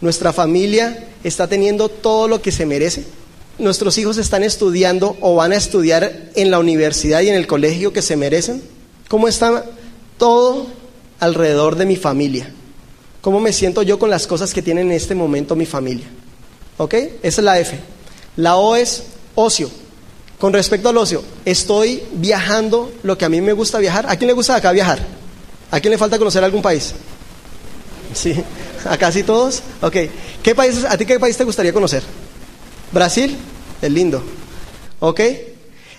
¿Nuestra 0.00 0.32
familia 0.32 1.10
está 1.22 1.46
teniendo 1.46 1.90
todo 1.90 2.26
lo 2.26 2.40
que 2.40 2.52
se 2.52 2.64
merece? 2.64 3.04
¿Nuestros 3.58 3.98
hijos 3.98 4.16
están 4.16 4.42
estudiando 4.44 5.18
o 5.20 5.34
van 5.34 5.52
a 5.52 5.56
estudiar 5.56 6.30
en 6.34 6.50
la 6.50 6.58
universidad 6.58 7.20
y 7.20 7.28
en 7.28 7.34
el 7.34 7.46
colegio 7.46 7.92
que 7.92 8.00
se 8.00 8.16
merecen? 8.16 8.62
¿Cómo 9.08 9.28
está 9.28 9.66
todo 10.16 10.68
alrededor 11.20 11.76
de 11.76 11.84
mi 11.84 11.96
familia? 11.96 12.50
¿Cómo 13.20 13.38
me 13.38 13.52
siento 13.52 13.82
yo 13.82 13.98
con 13.98 14.08
las 14.08 14.26
cosas 14.26 14.54
que 14.54 14.62
tiene 14.62 14.80
en 14.80 14.92
este 14.92 15.14
momento 15.14 15.54
mi 15.54 15.66
familia? 15.66 16.06
¿Ok? 16.78 16.94
Esa 17.22 17.42
es 17.42 17.44
la 17.44 17.60
F. 17.60 17.78
La 18.36 18.56
O 18.56 18.74
es 18.74 19.02
ocio. 19.34 19.70
Con 20.38 20.54
respecto 20.54 20.88
al 20.88 20.96
ocio, 20.96 21.22
¿estoy 21.44 22.04
viajando 22.14 22.90
lo 23.02 23.18
que 23.18 23.26
a 23.26 23.28
mí 23.28 23.42
me 23.42 23.52
gusta 23.52 23.76
viajar? 23.76 24.06
¿A 24.08 24.16
quién 24.16 24.28
le 24.28 24.32
gusta 24.32 24.56
acá 24.56 24.72
viajar? 24.72 25.17
¿A 25.70 25.80
quién 25.80 25.90
le 25.90 25.98
falta 25.98 26.18
conocer 26.18 26.42
algún 26.42 26.62
país? 26.62 26.94
Sí, 28.14 28.34
a 28.84 28.96
casi 28.96 29.22
todos. 29.22 29.62
Ok, 29.82 29.96
¿qué 30.42 30.54
países, 30.54 30.84
a 30.84 30.96
ti 30.96 31.04
qué 31.04 31.20
país 31.20 31.36
te 31.36 31.44
gustaría 31.44 31.72
conocer? 31.72 32.02
Brasil, 32.92 33.36
es 33.82 33.90
lindo. 33.90 34.22
Ok, 35.00 35.20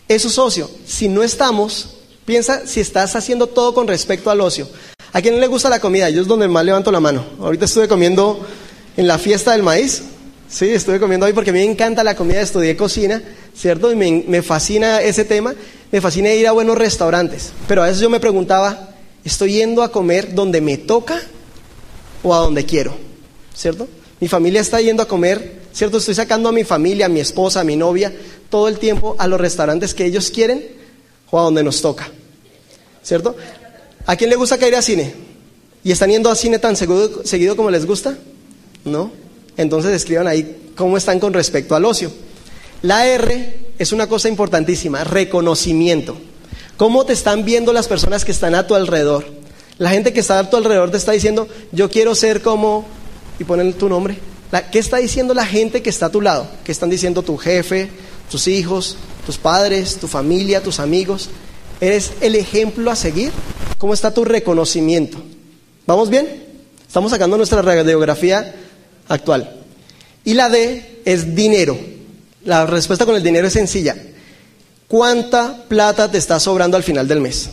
eso 0.08 0.28
es 0.28 0.38
ocio. 0.38 0.70
Si 0.86 1.08
no 1.08 1.24
estamos, 1.24 1.98
piensa 2.26 2.66
si 2.66 2.80
estás 2.80 3.16
haciendo 3.16 3.48
todo 3.48 3.74
con 3.74 3.88
respecto 3.88 4.32
al 4.32 4.42
ocio. 4.42 4.68
¿A 5.14 5.22
quién 5.22 5.40
le 5.40 5.48
gusta 5.48 5.70
la 5.70 5.80
comida? 5.80 6.10
Yo 6.10 6.22
es 6.22 6.28
donde 6.28 6.48
más 6.48 6.66
levanto 6.66 6.92
la 6.92 7.00
mano. 7.00 7.26
Ahorita 7.40 7.66
estuve 7.66 7.88
comiendo 7.88 8.46
en 8.98 9.08
la 9.08 9.18
fiesta 9.18 9.52
del 9.52 9.64
maíz. 9.64 10.04
Sí, 10.50 10.70
estuve 10.70 11.00
comiendo 11.00 11.28
hoy 11.28 11.34
porque 11.34 11.52
a 11.52 11.54
mí 11.54 11.60
me 11.60 11.72
encanta 11.72 12.04
la 12.04 12.16
comida, 12.16 12.42
estudié 12.42 12.76
cocina, 12.76 13.22
¿cierto? 13.56 13.92
Y 13.92 13.96
me, 13.96 14.24
me 14.28 14.42
fascina 14.42 15.00
ese 15.00 15.26
tema, 15.26 15.54
me 15.92 16.02
fascina 16.02 16.32
ir 16.34 16.48
a 16.48 16.52
buenos 16.54 16.76
restaurantes. 16.76 17.52
Pero 17.68 17.84
a 17.84 17.86
veces 17.86 18.02
yo 18.02 18.10
me 18.10 18.20
preguntaba, 18.20 18.96
¿Estoy 19.24 19.54
yendo 19.54 19.84
a 19.84 19.92
comer 19.92 20.34
donde 20.34 20.62
me 20.62 20.78
toca 20.78 21.22
o 22.24 22.34
a 22.34 22.40
donde 22.40 22.66
quiero? 22.66 22.96
¿Cierto? 23.54 23.88
Mi 24.20 24.28
familia 24.28 24.62
está 24.62 24.82
yendo 24.82 25.04
a 25.04 25.08
comer, 25.08 25.62
¿cierto? 25.74 25.98
Estoy 25.98 26.16
sacando 26.16 26.50
a 26.50 26.52
mi 26.52 26.64
familia, 26.64 27.06
a 27.06 27.10
mi 27.10 27.20
esposa, 27.20 27.62
a 27.62 27.64
mi 27.64 27.76
novia, 27.76 28.14
todo 28.50 28.68
el 28.68 28.80
tiempo 28.80 29.16
a 29.18 29.28
los 29.28 29.40
restaurantes 29.40 29.94
que 29.94 30.06
ellos 30.06 30.32
quieren 30.32 30.66
o 31.32 31.40
a 31.40 31.44
donde 31.44 31.64
nos 31.64 31.82
toca. 31.82 32.10
¿Cierto? 33.04 33.36
¿A 34.06 34.16
quién 34.16 34.30
le 34.30 34.36
gusta 34.36 34.68
ir 34.68 34.76
a 34.76 34.82
cine? 34.82 35.14
¿Y 35.84 35.92
están 35.92 36.10
yendo 36.10 36.30
a 36.30 36.36
cine 36.36 36.60
tan 36.60 36.76
seguido, 36.76 37.26
seguido 37.26 37.56
como 37.56 37.72
les 37.72 37.86
gusta? 37.86 38.18
¿No? 38.86 39.12
Entonces 39.56 39.92
escriban 39.94 40.28
ahí 40.28 40.72
cómo 40.76 40.98
están 40.98 41.20
con 41.20 41.34
respecto 41.34 41.76
al 41.76 41.86
ocio. 41.86 42.12
La 42.82 43.06
R 43.06 43.72
es 43.78 43.92
una 43.92 44.08
cosa 44.08 44.30
importantísima, 44.30 45.04
reconocimiento. 45.04 46.18
¿Cómo 46.80 47.04
te 47.04 47.12
están 47.12 47.44
viendo 47.44 47.74
las 47.74 47.90
personas 47.90 48.24
que 48.24 48.32
están 48.32 48.56
a 48.56 48.66
tu 48.66 48.74
alrededor? 48.74 49.26
La 49.80 49.90
gente 49.90 50.14
que 50.14 50.22
está 50.22 50.40
a 50.40 50.50
tu 50.50 50.56
alrededor 50.56 50.90
te 50.92 50.96
está 50.96 51.12
diciendo, 51.12 51.46
yo 51.74 51.90
quiero 51.90 52.16
ser 52.16 52.42
como, 52.42 52.86
y 53.38 53.44
ponen 53.44 53.74
tu 53.74 53.90
nombre. 53.90 54.18
¿Qué 54.72 54.80
está 54.80 54.96
diciendo 54.96 55.34
la 55.34 55.46
gente 55.46 55.82
que 55.82 55.90
está 55.90 56.06
a 56.06 56.10
tu 56.10 56.22
lado? 56.22 56.48
¿Qué 56.64 56.72
están 56.72 56.90
diciendo 56.90 57.22
tu 57.22 57.36
jefe, 57.36 57.90
tus 58.32 58.48
hijos, 58.48 58.96
tus 59.26 59.38
padres, 59.38 59.98
tu 59.98 60.08
familia, 60.08 60.64
tus 60.64 60.80
amigos? 60.80 61.30
¿Eres 61.82 62.14
el 62.22 62.36
ejemplo 62.36 62.90
a 62.90 62.96
seguir? 62.96 63.34
¿Cómo 63.78 63.94
está 63.94 64.14
tu 64.14 64.24
reconocimiento? 64.24 65.18
¿Vamos 65.86 66.10
bien? 66.10 66.46
Estamos 66.88 67.12
sacando 67.12 67.36
nuestra 67.36 67.62
radiografía 67.62 68.56
actual. 69.10 69.54
Y 70.24 70.34
la 70.34 70.48
D 70.48 71.02
es 71.04 71.36
dinero. 71.36 71.78
La 72.46 72.66
respuesta 72.66 73.06
con 73.06 73.18
el 73.18 73.24
dinero 73.24 73.48
es 73.48 73.54
sencilla. 73.54 73.98
¿Cuánta 74.90 75.66
plata 75.68 76.10
te 76.10 76.18
está 76.18 76.40
sobrando 76.40 76.76
al 76.76 76.82
final 76.82 77.08
del 77.08 77.22
mes? 77.22 77.52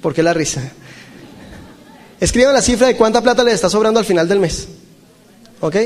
¿Por 0.00 0.14
qué 0.14 0.22
la 0.22 0.32
risa? 0.32 0.72
Escriban 2.18 2.54
la 2.54 2.62
cifra 2.62 2.86
de 2.86 2.96
cuánta 2.96 3.20
plata 3.20 3.44
le 3.44 3.52
está 3.52 3.68
sobrando 3.68 4.00
al 4.00 4.06
final 4.06 4.26
del 4.26 4.40
mes. 4.40 4.68
¿Ok? 5.60 5.76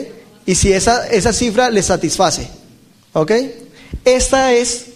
Y 0.46 0.55
si 0.55 0.72
esa, 0.72 1.09
esa 1.09 1.33
cifra 1.33 1.70
les 1.70 1.87
satisface. 1.87 2.48
¿Ok? 3.14 3.33
Esta 4.05 4.53
es, 4.53 4.87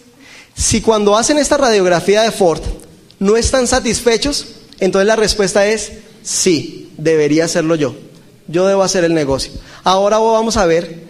si 0.54 0.80
cuando 0.80 1.16
hacen 1.16 1.38
esta 1.38 1.56
radiografía 1.56 2.22
de 2.22 2.30
Ford 2.30 2.62
no 3.18 3.36
están 3.36 3.66
satisfechos, 3.66 4.46
entonces 4.78 5.08
la 5.08 5.16
respuesta 5.16 5.66
es 5.66 5.90
sí, 6.22 6.92
debería 6.98 7.46
hacerlo 7.46 7.74
yo. 7.74 7.96
Yo 8.46 8.68
debo 8.68 8.84
hacer 8.84 9.02
el 9.02 9.14
negocio. 9.14 9.50
Ahora 9.82 10.18
vamos 10.18 10.56
a 10.56 10.66
ver 10.66 11.02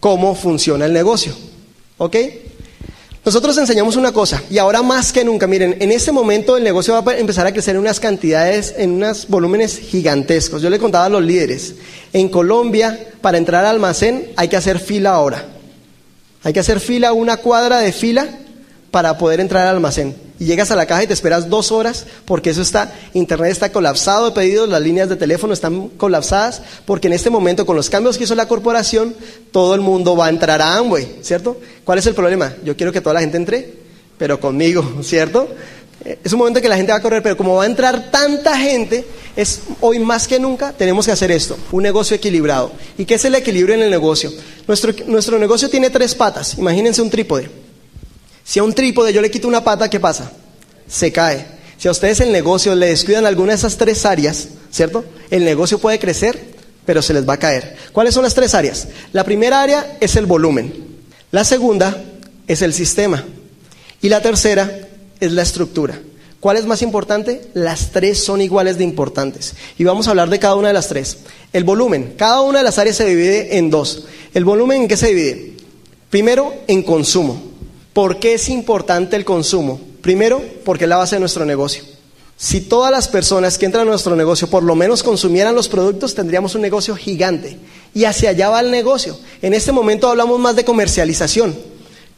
cómo 0.00 0.34
funciona 0.34 0.86
el 0.86 0.94
negocio. 0.94 1.36
¿Ok? 1.98 2.16
Nosotros 3.26 3.58
enseñamos 3.58 3.96
una 3.96 4.12
cosa, 4.12 4.40
y 4.48 4.58
ahora 4.58 4.84
más 4.84 5.12
que 5.12 5.24
nunca, 5.24 5.48
miren, 5.48 5.78
en 5.80 5.90
este 5.90 6.12
momento 6.12 6.56
el 6.56 6.62
negocio 6.62 6.94
va 6.94 7.10
a 7.10 7.18
empezar 7.18 7.44
a 7.44 7.52
crecer 7.52 7.74
en 7.74 7.80
unas 7.80 7.98
cantidades, 7.98 8.72
en 8.78 8.92
unos 8.92 9.26
volúmenes 9.26 9.80
gigantescos. 9.80 10.62
Yo 10.62 10.70
le 10.70 10.78
contaba 10.78 11.06
a 11.06 11.08
los 11.08 11.24
líderes, 11.24 11.74
en 12.12 12.28
Colombia, 12.28 13.08
para 13.20 13.36
entrar 13.36 13.64
al 13.64 13.74
almacén 13.74 14.28
hay 14.36 14.46
que 14.46 14.56
hacer 14.56 14.78
fila 14.78 15.10
ahora. 15.10 15.44
Hay 16.44 16.52
que 16.52 16.60
hacer 16.60 16.78
fila, 16.78 17.12
una 17.12 17.38
cuadra 17.38 17.80
de 17.80 17.90
fila, 17.90 18.28
para 18.96 19.18
poder 19.18 19.40
entrar 19.40 19.66
al 19.66 19.74
almacén 19.74 20.16
y 20.38 20.46
llegas 20.46 20.70
a 20.70 20.74
la 20.74 20.86
caja 20.86 21.04
y 21.04 21.06
te 21.06 21.12
esperas 21.12 21.50
dos 21.50 21.70
horas 21.70 22.06
porque 22.24 22.48
eso 22.48 22.62
está, 22.62 22.94
internet 23.12 23.52
está 23.52 23.70
colapsado 23.70 24.24
de 24.24 24.32
pedidos, 24.32 24.70
las 24.70 24.80
líneas 24.80 25.10
de 25.10 25.16
teléfono 25.16 25.52
están 25.52 25.88
colapsadas 25.88 26.62
porque 26.86 27.08
en 27.08 27.12
este 27.12 27.28
momento 27.28 27.66
con 27.66 27.76
los 27.76 27.90
cambios 27.90 28.16
que 28.16 28.24
hizo 28.24 28.34
la 28.34 28.48
corporación 28.48 29.14
todo 29.50 29.74
el 29.74 29.82
mundo 29.82 30.16
va 30.16 30.28
a 30.28 30.28
entrar 30.30 30.62
a 30.62 30.76
Amway, 30.76 31.18
¿cierto? 31.20 31.60
¿Cuál 31.84 31.98
es 31.98 32.06
el 32.06 32.14
problema? 32.14 32.54
Yo 32.64 32.74
quiero 32.74 32.90
que 32.90 33.02
toda 33.02 33.12
la 33.12 33.20
gente 33.20 33.36
entre, 33.36 33.70
pero 34.16 34.40
conmigo, 34.40 34.82
¿cierto? 35.02 35.46
Es 36.24 36.32
un 36.32 36.38
momento 36.38 36.62
que 36.62 36.68
la 36.70 36.76
gente 36.78 36.92
va 36.92 36.96
a 36.96 37.02
correr, 37.02 37.22
pero 37.22 37.36
como 37.36 37.56
va 37.56 37.64
a 37.64 37.66
entrar 37.66 38.10
tanta 38.10 38.56
gente, 38.56 39.04
es 39.36 39.60
hoy 39.82 39.98
más 39.98 40.26
que 40.26 40.40
nunca 40.40 40.72
tenemos 40.72 41.04
que 41.04 41.12
hacer 41.12 41.30
esto, 41.32 41.58
un 41.70 41.82
negocio 41.82 42.16
equilibrado. 42.16 42.72
¿Y 42.96 43.04
qué 43.04 43.16
es 43.16 43.24
el 43.26 43.34
equilibrio 43.34 43.74
en 43.74 43.82
el 43.82 43.90
negocio? 43.90 44.32
Nuestro, 44.66 44.94
nuestro 45.06 45.38
negocio 45.38 45.68
tiene 45.68 45.90
tres 45.90 46.14
patas, 46.14 46.56
imagínense 46.56 47.02
un 47.02 47.10
trípode. 47.10 47.65
Si 48.46 48.60
a 48.60 48.62
un 48.62 48.72
trípode 48.72 49.12
yo 49.12 49.20
le 49.20 49.30
quito 49.30 49.48
una 49.48 49.64
pata, 49.64 49.90
¿qué 49.90 49.98
pasa? 49.98 50.30
Se 50.86 51.10
cae. 51.10 51.44
Si 51.78 51.88
a 51.88 51.90
ustedes 51.90 52.20
el 52.20 52.30
negocio 52.30 52.76
le 52.76 52.86
descuidan 52.86 53.26
alguna 53.26 53.50
de 53.50 53.58
esas 53.58 53.76
tres 53.76 54.06
áreas, 54.06 54.48
¿cierto? 54.70 55.04
El 55.30 55.44
negocio 55.44 55.80
puede 55.80 55.98
crecer, 55.98 56.54
pero 56.86 57.02
se 57.02 57.12
les 57.12 57.28
va 57.28 57.34
a 57.34 57.38
caer. 57.38 57.76
¿Cuáles 57.92 58.14
son 58.14 58.22
las 58.22 58.34
tres 58.34 58.54
áreas? 58.54 58.86
La 59.12 59.24
primera 59.24 59.60
área 59.60 59.98
es 60.00 60.14
el 60.14 60.26
volumen. 60.26 60.72
La 61.32 61.44
segunda 61.44 62.04
es 62.46 62.62
el 62.62 62.72
sistema. 62.72 63.24
Y 64.00 64.10
la 64.10 64.22
tercera 64.22 64.88
es 65.18 65.32
la 65.32 65.42
estructura. 65.42 66.00
¿Cuál 66.38 66.56
es 66.56 66.66
más 66.66 66.82
importante? 66.82 67.48
Las 67.52 67.90
tres 67.90 68.22
son 68.22 68.40
iguales 68.40 68.78
de 68.78 68.84
importantes. 68.84 69.54
Y 69.76 69.82
vamos 69.82 70.06
a 70.06 70.10
hablar 70.10 70.30
de 70.30 70.38
cada 70.38 70.54
una 70.54 70.68
de 70.68 70.74
las 70.74 70.86
tres. 70.86 71.18
El 71.52 71.64
volumen. 71.64 72.14
Cada 72.16 72.42
una 72.42 72.58
de 72.58 72.64
las 72.64 72.78
áreas 72.78 72.94
se 72.94 73.06
divide 73.06 73.58
en 73.58 73.70
dos. 73.70 74.04
¿El 74.34 74.44
volumen 74.44 74.82
en 74.82 74.88
qué 74.88 74.96
se 74.96 75.08
divide? 75.08 75.56
Primero, 76.10 76.54
en 76.68 76.84
consumo. 76.84 77.45
¿Por 77.96 78.18
qué 78.18 78.34
es 78.34 78.50
importante 78.50 79.16
el 79.16 79.24
consumo? 79.24 79.80
Primero, 80.02 80.44
porque 80.66 80.84
es 80.84 80.90
la 80.90 80.98
base 80.98 81.16
de 81.16 81.20
nuestro 81.20 81.46
negocio. 81.46 81.82
Si 82.36 82.60
todas 82.60 82.90
las 82.90 83.08
personas 83.08 83.56
que 83.56 83.64
entran 83.64 83.88
a 83.88 83.90
nuestro 83.90 84.14
negocio 84.14 84.50
por 84.50 84.62
lo 84.62 84.74
menos 84.74 85.02
consumieran 85.02 85.54
los 85.54 85.70
productos, 85.70 86.14
tendríamos 86.14 86.54
un 86.54 86.60
negocio 86.60 86.94
gigante. 86.94 87.56
Y 87.94 88.04
hacia 88.04 88.28
allá 88.28 88.50
va 88.50 88.60
el 88.60 88.70
negocio. 88.70 89.18
En 89.40 89.54
este 89.54 89.72
momento 89.72 90.10
hablamos 90.10 90.38
más 90.38 90.54
de 90.56 90.66
comercialización, 90.66 91.56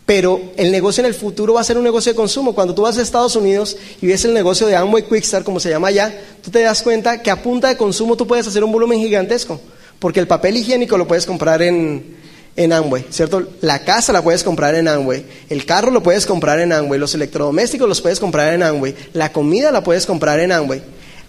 pero 0.05 0.43
el 0.57 0.73
negocio 0.73 1.03
en 1.03 1.07
el 1.07 1.14
futuro 1.14 1.55
va 1.55 1.61
a 1.61 1.64
ser 1.64 1.79
un 1.79 1.85
negocio 1.85 2.11
de 2.11 2.17
consumo. 2.17 2.57
Cuando 2.57 2.75
tú 2.75 2.83
vas 2.83 2.99
a 2.99 3.03
Estados 3.03 3.37
Unidos 3.37 3.77
y 4.03 4.09
ves 4.09 4.25
el 4.25 4.35
negocio 4.35 4.67
de 4.67 4.75
Amway 4.75 5.05
Quickstar, 5.05 5.45
como 5.45 5.61
se 5.61 5.71
llama 5.71 5.87
allá, 5.87 6.12
tú 6.43 6.51
te 6.51 6.61
das 6.61 6.83
cuenta 6.83 7.23
que 7.23 7.31
a 7.31 7.41
punta 7.41 7.69
de 7.69 7.77
consumo 7.77 8.17
tú 8.17 8.27
puedes 8.27 8.49
hacer 8.49 8.64
un 8.64 8.73
volumen 8.73 8.99
gigantesco, 8.99 9.61
porque 10.01 10.19
el 10.19 10.27
papel 10.27 10.57
higiénico 10.57 10.99
lo 10.99 11.07
puedes 11.07 11.25
comprar 11.25 11.62
en, 11.62 12.19
en 12.59 12.73
Amway, 12.73 13.07
¿cierto? 13.09 13.47
La 13.61 13.85
casa 13.85 14.12
la 14.12 14.21
puedes 14.21 14.42
comprar 14.42 14.75
en 14.75 14.88
Amway, 14.88 15.25
el 15.49 15.64
carro 15.64 15.92
lo 15.92 16.03
puedes 16.03 16.27
comprar 16.27 16.59
en 16.59 16.73
Amway, 16.73 16.99
los 16.99 17.14
electrodomésticos 17.14 17.88
los 17.88 18.01
puedes 18.01 18.18
comprar 18.18 18.53
en 18.53 18.64
Amway, 18.64 18.97
la 19.12 19.31
comida 19.31 19.71
la 19.71 19.85
puedes 19.85 20.05
comprar 20.05 20.40
en 20.40 20.51
Amway. 20.51 20.83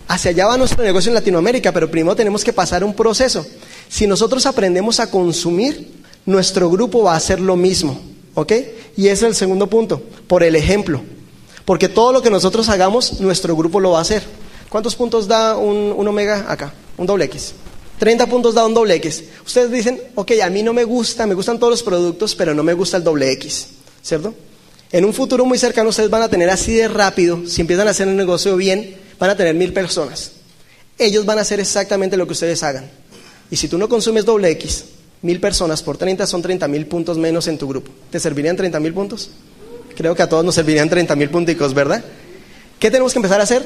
Hacia 0.08 0.32
allá 0.32 0.48
va 0.48 0.58
nuestro 0.58 0.84
negocio 0.84 1.10
en 1.10 1.14
Latinoamérica, 1.14 1.72
pero 1.72 1.92
primero 1.92 2.16
tenemos 2.16 2.44
que 2.44 2.52
pasar 2.52 2.84
un 2.84 2.96
proceso. 2.96 3.46
Si 3.88 4.08
nosotros 4.08 4.48
aprendemos 4.48 5.00
a 5.00 5.12
consumir, 5.12 6.02
nuestro 6.26 6.68
grupo 6.68 7.04
va 7.04 7.14
a 7.14 7.18
hacer 7.18 7.40
lo 7.40 7.56
mismo, 7.56 8.02
¿ok? 8.34 8.52
Y 8.98 9.04
ese 9.10 9.14
es 9.14 9.30
el 9.30 9.36
segundo 9.36 9.68
punto, 9.68 10.02
por 10.26 10.42
el 10.42 10.56
ejemplo. 10.56 11.00
Porque 11.64 11.90
todo 11.90 12.12
lo 12.12 12.24
que 12.24 12.32
nosotros 12.32 12.70
hagamos, 12.70 13.22
nuestro 13.22 13.56
grupo 13.56 13.80
lo 13.80 13.92
va 13.92 14.00
a 14.00 14.02
hacer. 14.02 14.24
¿Cuántos 14.68 14.96
puntos 14.96 15.28
da 15.28 15.58
un, 15.58 15.94
un 15.96 16.08
omega 16.08 16.46
acá? 16.50 16.74
Un 16.98 17.06
doble 17.06 17.26
X. 17.26 17.54
30 18.00 18.28
puntos 18.28 18.56
da 18.56 18.66
un 18.66 18.74
doble 18.74 18.96
X. 18.96 19.26
Ustedes 19.46 19.70
dicen, 19.70 20.02
ok, 20.16 20.32
a 20.42 20.50
mí 20.50 20.64
no 20.64 20.74
me 20.74 20.86
gusta, 20.86 21.28
me 21.28 21.36
gustan 21.36 21.60
todos 21.60 21.72
los 21.72 21.84
productos, 21.84 22.34
pero 22.34 22.56
no 22.56 22.64
me 22.64 22.74
gusta 22.74 22.98
el 22.98 23.04
doble 23.04 23.32
X, 23.34 23.68
¿cierto? 24.02 24.34
En 24.92 25.06
un 25.06 25.14
futuro 25.14 25.46
muy 25.46 25.58
cercano 25.58 25.90
ustedes 25.90 26.10
van 26.10 26.22
a 26.22 26.30
tener 26.30 26.50
así 26.50 26.74
de 26.74 26.88
rápido, 26.88 27.46
si 27.46 27.62
empiezan 27.62 27.88
a 27.88 27.92
hacer 27.92 28.08
el 28.08 28.16
negocio 28.16 28.56
bien, 28.56 28.96
van 29.20 29.30
a 29.30 29.36
tener 29.36 29.54
mil 29.54 29.74
personas. 29.74 30.32
Ellos 30.98 31.26
van 31.26 31.38
a 31.38 31.42
hacer 31.42 31.60
exactamente 31.60 32.18
lo 32.18 32.26
que 32.26 32.34
ustedes 32.34 32.64
hagan. 32.64 32.90
Y 33.52 33.58
si 33.58 33.68
tú 33.68 33.78
no 33.78 33.90
consumes 33.90 34.26
doble 34.26 34.50
X, 34.52 34.86
mil 35.22 35.42
personas 35.42 35.84
por 35.84 35.98
30 35.98 36.26
son 36.26 36.42
30 36.42 36.68
mil 36.70 36.86
puntos 36.88 37.18
menos 37.18 37.48
en 37.48 37.58
tu 37.58 37.68
grupo. 37.68 37.92
¿Te 38.10 38.20
servirían 38.20 38.56
30 38.56 38.80
mil 38.80 38.94
puntos? 38.94 39.30
Creo 39.96 40.16
que 40.16 40.24
a 40.24 40.30
todos 40.30 40.46
nos 40.46 40.56
servirían 40.56 40.90
30 40.90 41.16
mil 41.18 41.30
punticos, 41.30 41.74
¿verdad? 41.74 42.04
¿Qué 42.80 42.90
tenemos 42.90 43.12
que 43.12 43.20
empezar 43.20 43.42
a 43.42 43.44
hacer? 43.44 43.64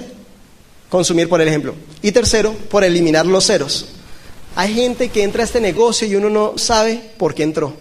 Consumir 0.90 1.30
por 1.30 1.40
el 1.40 1.48
ejemplo. 1.48 1.76
Y 2.02 2.12
tercero, 2.12 2.54
por 2.70 2.84
eliminar 2.84 3.28
los 3.28 3.46
ceros. 3.46 3.86
Hay 4.56 4.74
gente 4.74 5.10
que 5.10 5.24
entra 5.24 5.42
a 5.42 5.46
este 5.46 5.60
negocio 5.60 6.08
y 6.08 6.16
uno 6.16 6.30
no 6.30 6.58
sabe 6.58 7.02
por 7.18 7.34
qué 7.34 7.44
entró. 7.44 7.74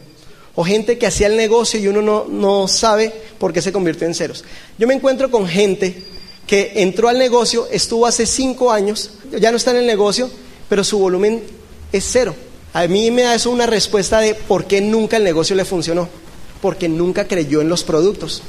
O 0.55 0.65
gente 0.65 0.99
que 0.99 1.07
hacía 1.07 1.27
el 1.27 1.37
negocio 1.37 1.81
y 1.81 1.89
uno 1.89 2.03
no, 2.03 2.27
no 2.29 2.69
sabe 2.69 3.13
por 3.39 3.53
qué 3.53 3.63
se 3.63 3.73
convirtió 3.73 4.07
en 4.07 4.15
ceros. 4.15 4.45
Yo 4.79 4.87
me 4.87 4.95
encuentro 4.95 5.31
con 5.31 5.47
gente 5.47 6.03
que 6.47 6.73
entró 6.77 7.09
al 7.09 7.19
negocio, 7.19 7.69
estuvo 7.71 8.07
hace 8.07 8.27
cinco 8.27 8.71
años, 8.71 9.13
ya 9.39 9.51
no 9.51 9.57
está 9.57 9.71
en 9.71 9.79
el 9.79 9.87
negocio, 9.87 10.31
pero 10.69 10.85
su 10.85 10.99
volumen 10.99 11.43
es 11.93 12.05
cero. 12.11 12.35
A 12.75 12.87
mí 12.87 13.11
me 13.11 13.23
da 13.23 13.35
eso 13.35 13.51
una 13.51 13.67
respuesta 13.67 14.21
de 14.21 14.35
por 14.35 14.67
qué 14.67 14.81
nunca 14.81 15.19
el 15.19 15.25
negocio 15.25 15.55
le 15.55 15.65
funcionó. 15.65 16.09
Porque 16.61 16.89
nunca 16.89 17.27
creyó 17.27 17.61
en 17.61 17.69
los 17.69 17.83
productos. 17.85 18.43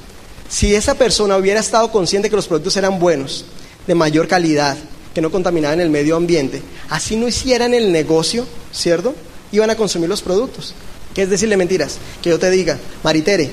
Si 0.48 0.76
esa 0.76 0.96
persona 0.96 1.36
hubiera 1.36 1.60
estado 1.60 1.92
consciente 1.92 2.30
que 2.30 2.36
los 2.36 2.48
productos 2.48 2.78
eran 2.78 3.00
buenos, 3.00 3.46
de 3.88 3.96
mayor 3.96 4.28
calidad, 4.28 4.78
que 5.14 5.22
no 5.22 5.32
contaminaban 5.32 5.80
el 5.80 5.90
medio 5.90 6.16
ambiente, 6.16 6.62
así 6.90 7.16
no 7.16 7.28
hicieran 7.28 7.74
el 7.74 7.92
negocio, 7.92 8.46
¿cierto? 8.72 9.14
Iban 9.52 9.70
a 9.70 9.76
consumir 9.76 10.10
los 10.10 10.22
productos. 10.22 10.74
¿Qué 11.14 11.24
es 11.24 11.30
decirle 11.30 11.58
mentiras? 11.58 11.98
Que 12.22 12.32
yo 12.32 12.40
te 12.40 12.50
diga, 12.50 12.80
Maritere, 13.04 13.52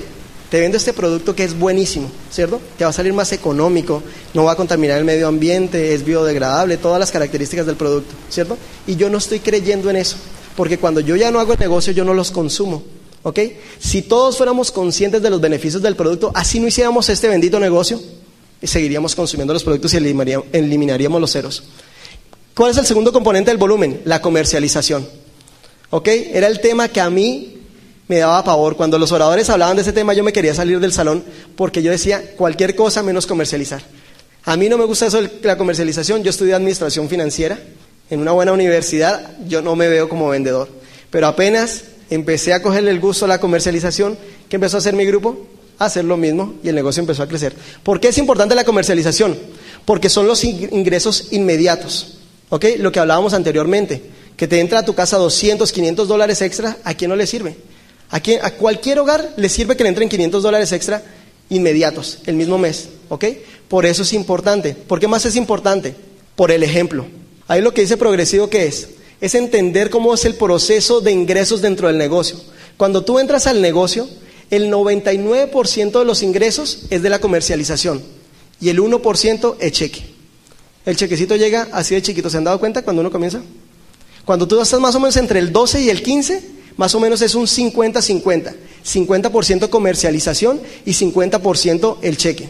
te 0.49 0.59
vendo 0.59 0.77
este 0.77 0.91
producto 0.91 1.33
que 1.35 1.43
es 1.43 1.57
buenísimo, 1.57 2.11
¿cierto? 2.29 2.59
Que 2.77 2.83
va 2.83 2.89
a 2.89 2.93
salir 2.93 3.13
más 3.13 3.31
económico, 3.31 4.03
no 4.33 4.43
va 4.43 4.51
a 4.53 4.55
contaminar 4.55 4.97
el 4.97 5.05
medio 5.05 5.27
ambiente, 5.27 5.93
es 5.93 6.03
biodegradable, 6.03 6.77
todas 6.77 6.99
las 6.99 7.11
características 7.11 7.65
del 7.65 7.77
producto, 7.77 8.13
¿cierto? 8.29 8.57
Y 8.85 8.97
yo 8.97 9.09
no 9.09 9.19
estoy 9.19 9.39
creyendo 9.39 9.89
en 9.89 9.95
eso, 9.95 10.17
porque 10.57 10.77
cuando 10.77 10.99
yo 10.99 11.15
ya 11.15 11.31
no 11.31 11.39
hago 11.39 11.53
el 11.53 11.59
negocio, 11.59 11.93
yo 11.93 12.03
no 12.03 12.13
los 12.13 12.31
consumo, 12.31 12.83
¿ok? 13.23 13.39
Si 13.79 14.01
todos 14.01 14.35
fuéramos 14.35 14.71
conscientes 14.71 15.21
de 15.21 15.29
los 15.29 15.39
beneficios 15.39 15.81
del 15.81 15.95
producto, 15.95 16.31
así 16.33 16.59
no 16.59 16.67
hiciéramos 16.67 17.07
este 17.07 17.29
bendito 17.29 17.59
negocio, 17.59 18.01
seguiríamos 18.67 19.15
consumiendo 19.15 19.53
los 19.53 19.63
productos 19.63 19.93
y 19.93 19.97
eliminaríamos 19.97 21.21
los 21.21 21.31
ceros. 21.31 21.63
¿Cuál 22.55 22.71
es 22.71 22.77
el 22.77 22.85
segundo 22.85 23.11
componente 23.11 23.49
del 23.49 23.57
volumen? 23.57 24.01
La 24.05 24.21
comercialización. 24.21 25.07
¿Ok? 25.89 26.07
Era 26.07 26.47
el 26.47 26.59
tema 26.59 26.89
que 26.89 27.01
a 27.01 27.09
mí 27.09 27.57
me 28.07 28.19
daba 28.19 28.43
pavor. 28.43 28.75
Cuando 28.75 28.99
los 28.99 29.11
oradores 29.11 29.49
hablaban 29.49 29.77
de 29.77 29.83
ese 29.83 29.93
tema, 29.93 30.13
yo 30.13 30.23
me 30.23 30.33
quería 30.33 30.53
salir 30.53 30.79
del 30.79 30.93
salón 30.93 31.23
porque 31.55 31.81
yo 31.81 31.91
decía 31.91 32.35
cualquier 32.35 32.75
cosa 32.75 33.03
menos 33.03 33.25
comercializar. 33.25 33.81
A 34.43 34.57
mí 34.57 34.69
no 34.69 34.77
me 34.77 34.85
gusta 34.85 35.05
eso 35.05 35.21
de 35.21 35.31
la 35.43 35.57
comercialización. 35.57 36.23
Yo 36.23 36.29
estudié 36.29 36.53
administración 36.53 37.07
financiera 37.07 37.59
en 38.09 38.19
una 38.19 38.31
buena 38.31 38.51
universidad. 38.51 39.37
Yo 39.47 39.61
no 39.61 39.75
me 39.75 39.87
veo 39.87 40.09
como 40.09 40.29
vendedor. 40.29 40.67
Pero 41.09 41.27
apenas 41.27 41.85
empecé 42.11 42.53
a 42.53 42.61
cogerle 42.61 42.91
el 42.91 42.99
gusto 42.99 43.25
a 43.25 43.27
la 43.27 43.39
comercialización, 43.39 44.17
¿qué 44.49 44.57
empezó 44.57 44.77
a 44.77 44.79
hacer 44.79 44.93
mi 44.93 45.05
grupo? 45.05 45.47
Hacer 45.83 46.05
lo 46.05 46.15
mismo 46.15 46.53
y 46.63 46.69
el 46.69 46.75
negocio 46.75 47.01
empezó 47.01 47.23
a 47.23 47.27
crecer. 47.27 47.55
¿Por 47.81 47.99
qué 47.99 48.09
es 48.09 48.17
importante 48.19 48.53
la 48.53 48.63
comercialización? 48.63 49.35
Porque 49.83 50.09
son 50.09 50.27
los 50.27 50.43
ingresos 50.43 51.29
inmediatos. 51.31 52.17
¿Ok? 52.49 52.65
Lo 52.77 52.91
que 52.91 52.99
hablábamos 52.99 53.33
anteriormente. 53.33 54.03
Que 54.37 54.47
te 54.47 54.59
entra 54.59 54.79
a 54.79 54.85
tu 54.85 54.93
casa 54.93 55.17
200, 55.17 55.71
500 55.71 56.07
dólares 56.07 56.41
extra, 56.43 56.77
¿a 56.83 56.93
quién 56.93 57.09
no 57.09 57.15
le 57.15 57.25
sirve? 57.25 57.55
¿A, 58.11 58.19
quién, 58.19 58.45
a 58.45 58.51
cualquier 58.51 58.99
hogar 58.99 59.33
le 59.37 59.49
sirve 59.49 59.75
que 59.75 59.81
le 59.81 59.89
entren 59.89 60.07
500 60.07 60.43
dólares 60.43 60.71
extra 60.71 61.03
inmediatos, 61.49 62.19
el 62.27 62.35
mismo 62.35 62.59
mes. 62.59 62.89
¿Ok? 63.09 63.25
Por 63.67 63.87
eso 63.87 64.03
es 64.03 64.13
importante. 64.13 64.75
¿Por 64.75 64.99
qué 64.99 65.07
más 65.07 65.25
es 65.25 65.35
importante? 65.35 65.95
Por 66.35 66.51
el 66.51 66.61
ejemplo. 66.61 67.07
Ahí 67.47 67.61
lo 67.61 67.73
que 67.73 67.81
dice 67.81 67.97
progresivo, 67.97 68.51
¿qué 68.51 68.67
es? 68.67 68.87
Es 69.19 69.33
entender 69.33 69.89
cómo 69.89 70.13
es 70.13 70.25
el 70.25 70.35
proceso 70.35 71.01
de 71.01 71.11
ingresos 71.11 71.61
dentro 71.61 71.87
del 71.87 71.97
negocio. 71.97 72.39
Cuando 72.77 73.03
tú 73.03 73.17
entras 73.17 73.47
al 73.47 73.61
negocio, 73.61 74.07
el 74.51 74.69
99% 74.69 75.99
de 75.99 76.05
los 76.05 76.21
ingresos 76.21 76.83
es 76.89 77.01
de 77.01 77.09
la 77.09 77.19
comercialización 77.19 78.03
y 78.59 78.69
el 78.69 78.79
1% 78.79 79.55
es 79.59 79.71
cheque. 79.71 80.03
El 80.85 80.95
chequecito 80.95 81.35
llega 81.35 81.69
así 81.71 81.95
de 81.95 82.01
chiquito. 82.01 82.29
¿Se 82.29 82.37
han 82.37 82.43
dado 82.43 82.59
cuenta 82.59 82.83
cuando 82.83 82.99
uno 83.01 83.11
comienza? 83.11 83.41
Cuando 84.25 84.47
tú 84.47 84.59
estás 84.61 84.79
más 84.79 84.93
o 84.93 84.99
menos 84.99 85.15
entre 85.17 85.39
el 85.39 85.51
12 85.51 85.81
y 85.81 85.89
el 85.89 86.03
15, 86.03 86.43
más 86.77 86.93
o 86.93 86.99
menos 86.99 87.21
es 87.21 87.33
un 87.33 87.47
50-50. 87.47 88.53
50%, 88.85 89.69
comercialización 89.69 90.61
y 90.85 90.91
50% 90.91 91.97
el 92.01 92.17
cheque. 92.17 92.49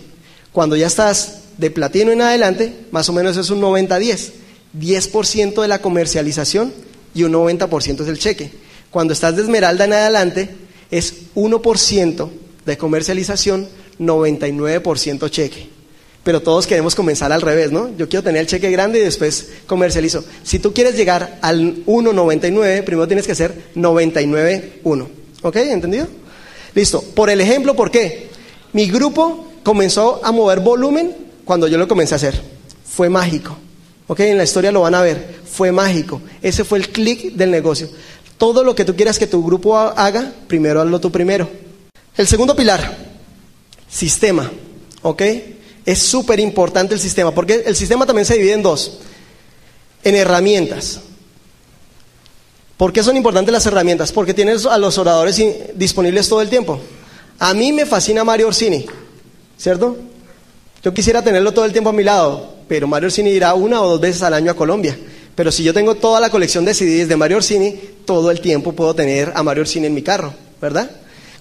Cuando 0.51 0.75
ya 0.75 0.87
estás 0.87 1.41
de 1.57 1.71
platino 1.71 2.11
en 2.11 2.21
adelante, 2.21 2.73
más 2.91 3.07
o 3.09 3.13
menos 3.13 3.37
es 3.37 3.49
un 3.49 3.61
90-10. 3.61 4.31
10% 4.79 5.61
de 5.61 5.67
la 5.67 5.81
comercialización 5.81 6.73
y 7.13 7.23
un 7.23 7.33
90% 7.33 8.01
es 8.01 8.07
el 8.07 8.17
cheque. 8.17 8.51
Cuando 8.89 9.13
estás 9.13 9.35
de 9.35 9.43
esmeralda 9.43 9.85
en 9.85 9.93
adelante, 9.93 10.49
es 10.91 11.33
1% 11.35 12.29
de 12.65 12.77
comercialización, 12.77 13.67
99% 13.99 15.29
cheque. 15.29 15.69
Pero 16.23 16.41
todos 16.41 16.67
queremos 16.67 16.93
comenzar 16.93 17.31
al 17.31 17.41
revés, 17.41 17.71
¿no? 17.71 17.89
Yo 17.97 18.07
quiero 18.07 18.23
tener 18.23 18.41
el 18.41 18.47
cheque 18.47 18.69
grande 18.69 18.99
y 18.99 19.03
después 19.03 19.49
comercializo. 19.65 20.23
Si 20.43 20.59
tú 20.59 20.71
quieres 20.71 20.95
llegar 20.95 21.39
al 21.41 21.83
1,99, 21.85 22.83
primero 22.83 23.07
tienes 23.07 23.25
que 23.25 23.31
hacer 23.31 23.71
99,1. 23.75 25.07
¿Ok? 25.41 25.55
¿Entendido? 25.55 26.07
Listo. 26.75 27.01
Por 27.15 27.31
el 27.31 27.41
ejemplo, 27.41 27.75
¿por 27.75 27.89
qué? 27.89 28.29
Mi 28.73 28.87
grupo 28.87 29.47
comenzó 29.63 30.21
a 30.23 30.31
mover 30.31 30.59
volumen 30.59 31.15
cuando 31.43 31.67
yo 31.67 31.79
lo 31.79 31.87
comencé 31.87 32.13
a 32.13 32.17
hacer. 32.17 32.39
Fue 32.85 33.09
mágico. 33.09 33.57
¿Ok? 34.07 34.19
En 34.19 34.37
la 34.37 34.43
historia 34.43 34.71
lo 34.71 34.81
van 34.81 34.93
a 34.93 35.01
ver. 35.01 35.39
Fue 35.51 35.71
mágico. 35.71 36.21
Ese 36.43 36.63
fue 36.63 36.77
el 36.77 36.89
clic 36.89 37.33
del 37.33 37.49
negocio. 37.49 37.89
Todo 38.41 38.63
lo 38.63 38.73
que 38.73 38.85
tú 38.85 38.95
quieras 38.95 39.19
que 39.19 39.27
tu 39.27 39.43
grupo 39.43 39.77
haga, 39.77 40.33
primero 40.47 40.81
hazlo 40.81 40.99
tú 40.99 41.11
primero. 41.11 41.47
El 42.17 42.25
segundo 42.25 42.55
pilar, 42.55 42.97
sistema. 43.87 44.51
¿Ok? 45.03 45.21
Es 45.85 45.99
súper 45.99 46.39
importante 46.39 46.95
el 46.95 46.99
sistema, 46.99 47.29
porque 47.29 47.61
el 47.63 47.75
sistema 47.75 48.07
también 48.07 48.25
se 48.25 48.33
divide 48.33 48.53
en 48.53 48.63
dos. 48.63 48.97
En 50.03 50.15
herramientas. 50.15 51.01
¿Por 52.77 52.91
qué 52.91 53.03
son 53.03 53.15
importantes 53.15 53.53
las 53.53 53.67
herramientas? 53.67 54.11
Porque 54.11 54.33
tienes 54.33 54.65
a 54.65 54.79
los 54.79 54.97
oradores 54.97 55.39
disponibles 55.75 56.27
todo 56.27 56.41
el 56.41 56.49
tiempo. 56.49 56.79
A 57.37 57.53
mí 57.53 57.71
me 57.71 57.85
fascina 57.85 58.23
Mario 58.23 58.47
Orsini, 58.47 58.87
¿cierto? 59.55 59.97
Yo 60.81 60.91
quisiera 60.95 61.21
tenerlo 61.21 61.53
todo 61.53 61.65
el 61.65 61.73
tiempo 61.73 61.91
a 61.91 61.93
mi 61.93 62.03
lado, 62.03 62.55
pero 62.67 62.87
Mario 62.87 63.05
Orsini 63.05 63.29
irá 63.29 63.53
una 63.53 63.83
o 63.83 63.87
dos 63.87 64.01
veces 64.01 64.23
al 64.23 64.33
año 64.33 64.49
a 64.49 64.55
Colombia. 64.55 64.97
Pero 65.35 65.51
si 65.51 65.63
yo 65.63 65.73
tengo 65.73 65.95
toda 65.95 66.19
la 66.19 66.29
colección 66.29 66.65
de 66.65 66.73
CDs 66.73 67.07
de 67.07 67.15
Mario 67.15 67.37
Orsini, 67.37 67.79
todo 68.05 68.31
el 68.31 68.41
tiempo 68.41 68.73
puedo 68.73 68.93
tener 68.93 69.31
a 69.35 69.43
Mario 69.43 69.61
Orsini 69.61 69.87
en 69.87 69.93
mi 69.93 70.01
carro, 70.01 70.33
¿verdad? 70.61 70.89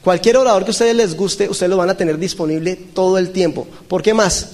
Cualquier 0.03 0.39
orador 0.39 0.65
que 0.65 0.71
a 0.71 0.73
ustedes 0.73 0.97
les 0.97 1.15
guste, 1.15 1.49
ustedes 1.49 1.69
lo 1.69 1.77
van 1.77 1.91
a 1.91 1.97
tener 1.97 2.19
disponible 2.19 2.77
todo 2.77 3.19
el 3.19 3.31
tiempo. 3.31 3.67
¿Por 3.89 4.03
qué 4.03 4.15
más? 4.15 4.49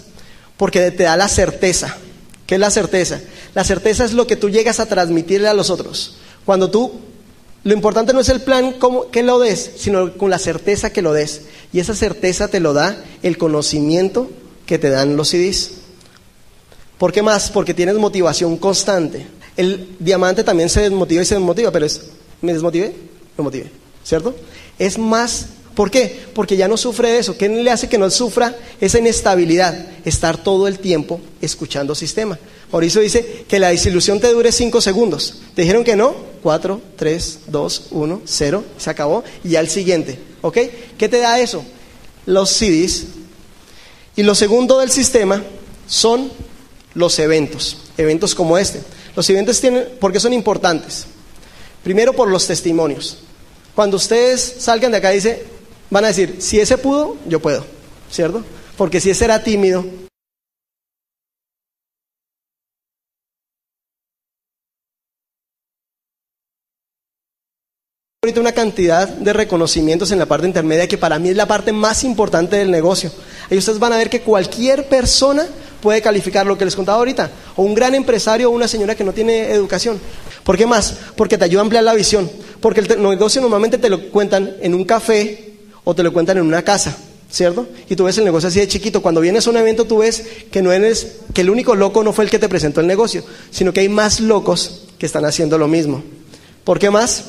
Porque 0.56 0.90
te 0.90 1.04
da 1.04 1.16
la 1.16 1.28
certeza. 1.28 1.96
¿Qué 2.46 2.54
es 2.54 2.60
la 2.60 2.70
certeza? 2.70 3.20
La 3.54 3.64
certeza 3.64 4.04
es 4.04 4.12
lo 4.12 4.26
que 4.26 4.36
tú 4.36 4.50
llegas 4.50 4.80
a 4.80 4.86
transmitirle 4.86 5.48
a 5.48 5.54
los 5.54 5.70
otros. 5.70 6.16
Cuando 6.44 6.70
tú, 6.70 6.92
lo 7.62 7.72
importante 7.74 8.12
no 8.12 8.20
es 8.20 8.28
el 8.28 8.40
plan 8.40 8.72
como, 8.74 9.10
que 9.10 9.22
lo 9.22 9.38
des, 9.38 9.72
sino 9.76 10.16
con 10.16 10.30
la 10.30 10.38
certeza 10.38 10.90
que 10.90 11.02
lo 11.02 11.12
des. 11.12 11.42
Y 11.72 11.80
esa 11.80 11.94
certeza 11.94 12.48
te 12.48 12.60
lo 12.60 12.72
da 12.72 13.04
el 13.22 13.38
conocimiento 13.38 14.30
que 14.66 14.78
te 14.78 14.90
dan 14.90 15.16
los 15.16 15.28
CDs. 15.28 15.72
¿Por 16.98 17.12
qué 17.12 17.22
más? 17.22 17.50
Porque 17.50 17.74
tienes 17.74 17.96
motivación 17.96 18.56
constante. 18.56 19.26
El 19.56 19.96
diamante 19.98 20.44
también 20.44 20.68
se 20.68 20.82
desmotiva 20.82 21.22
y 21.22 21.26
se 21.26 21.34
desmotiva, 21.34 21.70
pero 21.70 21.86
es, 21.86 22.00
¿me 22.40 22.52
desmotivé? 22.52 22.94
Me 23.36 23.44
motivé, 23.44 23.70
¿cierto? 24.04 24.34
Es 24.78 24.98
más, 24.98 25.46
¿por 25.74 25.90
qué? 25.90 26.26
Porque 26.34 26.56
ya 26.56 26.68
no 26.68 26.76
sufre 26.76 27.18
eso. 27.18 27.36
¿Qué 27.36 27.48
le 27.48 27.70
hace 27.70 27.88
que 27.88 27.98
no 27.98 28.10
sufra 28.10 28.54
esa 28.80 28.98
inestabilidad? 28.98 29.88
Estar 30.04 30.42
todo 30.42 30.68
el 30.68 30.78
tiempo 30.78 31.20
escuchando 31.40 31.94
sistema. 31.94 32.38
Mauricio 32.72 33.00
dice 33.00 33.44
que 33.48 33.58
la 33.58 33.70
disilusión 33.70 34.20
te 34.20 34.32
dure 34.32 34.52
5 34.52 34.80
segundos. 34.80 35.40
¿Te 35.54 35.62
dijeron 35.62 35.84
que 35.84 35.96
no? 35.96 36.14
4, 36.42 36.80
3, 36.96 37.38
2, 37.46 37.86
1, 37.90 38.22
0, 38.24 38.64
se 38.76 38.90
acabó 38.90 39.24
y 39.44 39.50
ya 39.50 39.60
el 39.60 39.68
siguiente. 39.68 40.18
¿Ok? 40.42 40.58
¿Qué 40.98 41.08
te 41.08 41.18
da 41.18 41.40
eso? 41.40 41.64
Los 42.26 42.50
CDs. 42.50 43.04
Y 44.16 44.22
lo 44.22 44.34
segundo 44.34 44.78
del 44.78 44.90
sistema 44.90 45.42
son 45.86 46.30
los 46.96 47.18
eventos. 47.18 47.76
Eventos 47.96 48.34
como 48.34 48.58
este. 48.58 48.80
Los 49.14 49.28
eventos 49.30 49.60
tienen, 49.60 49.86
¿por 50.00 50.12
qué 50.12 50.18
son 50.18 50.32
importantes? 50.32 51.06
Primero 51.84 52.12
por 52.12 52.28
los 52.28 52.46
testimonios. 52.46 53.18
Cuando 53.74 53.98
ustedes 53.98 54.56
salgan 54.58 54.90
de 54.90 54.98
acá, 54.98 55.10
dice, 55.10 55.44
van 55.90 56.04
a 56.04 56.08
decir, 56.08 56.36
si 56.40 56.58
ese 56.58 56.78
pudo, 56.78 57.16
yo 57.26 57.38
puedo, 57.38 57.64
¿cierto? 58.10 58.42
Porque 58.76 59.00
si 59.00 59.10
ese 59.10 59.26
era 59.26 59.42
tímido, 59.42 59.84
ahorita 68.22 68.40
una 68.40 68.52
cantidad 68.52 69.06
de 69.06 69.32
reconocimientos 69.34 70.10
en 70.10 70.18
la 70.18 70.26
parte 70.26 70.46
intermedia 70.46 70.88
que 70.88 70.98
para 70.98 71.18
mí 71.18 71.28
es 71.28 71.36
la 71.36 71.46
parte 71.46 71.72
más 71.72 72.04
importante 72.04 72.56
del 72.56 72.70
negocio. 72.70 73.12
Ahí 73.50 73.58
ustedes 73.58 73.78
van 73.78 73.92
a 73.92 73.98
ver 73.98 74.10
que 74.10 74.22
cualquier 74.22 74.88
persona 74.88 75.46
puede 75.80 76.02
calificar 76.02 76.46
lo 76.46 76.56
que 76.58 76.64
les 76.64 76.76
contaba 76.76 76.98
ahorita, 76.98 77.30
o 77.56 77.62
un 77.62 77.74
gran 77.74 77.94
empresario 77.94 78.50
o 78.50 78.52
una 78.52 78.68
señora 78.68 78.94
que 78.94 79.04
no 79.04 79.12
tiene 79.12 79.50
educación. 79.52 80.00
¿Por 80.44 80.56
qué 80.56 80.66
más? 80.66 80.96
Porque 81.16 81.36
te 81.36 81.44
ayuda 81.44 81.60
a 81.60 81.62
ampliar 81.62 81.84
la 81.84 81.94
visión. 81.94 82.30
Porque 82.60 82.80
el 82.80 83.02
negocio 83.02 83.40
normalmente 83.40 83.78
te 83.78 83.88
lo 83.88 84.10
cuentan 84.10 84.56
en 84.60 84.74
un 84.74 84.84
café 84.84 85.54
o 85.84 85.94
te 85.94 86.02
lo 86.02 86.12
cuentan 86.12 86.38
en 86.38 86.44
una 86.44 86.62
casa, 86.62 86.96
¿cierto? 87.30 87.66
Y 87.88 87.96
tú 87.96 88.04
ves 88.04 88.18
el 88.18 88.24
negocio 88.24 88.48
así 88.48 88.60
de 88.60 88.68
chiquito. 88.68 89.02
Cuando 89.02 89.20
vienes 89.20 89.46
a 89.46 89.50
un 89.50 89.56
evento 89.56 89.84
tú 89.84 89.98
ves 89.98 90.24
que 90.50 90.62
no 90.62 90.72
eres, 90.72 91.16
que 91.34 91.42
el 91.42 91.50
único 91.50 91.74
loco 91.74 92.02
no 92.02 92.12
fue 92.12 92.24
el 92.24 92.30
que 92.30 92.38
te 92.38 92.48
presentó 92.48 92.80
el 92.80 92.86
negocio, 92.86 93.24
sino 93.50 93.72
que 93.72 93.80
hay 93.80 93.88
más 93.88 94.20
locos 94.20 94.86
que 94.98 95.06
están 95.06 95.24
haciendo 95.24 95.58
lo 95.58 95.68
mismo. 95.68 96.02
¿Por 96.64 96.78
qué 96.78 96.90
más? 96.90 97.24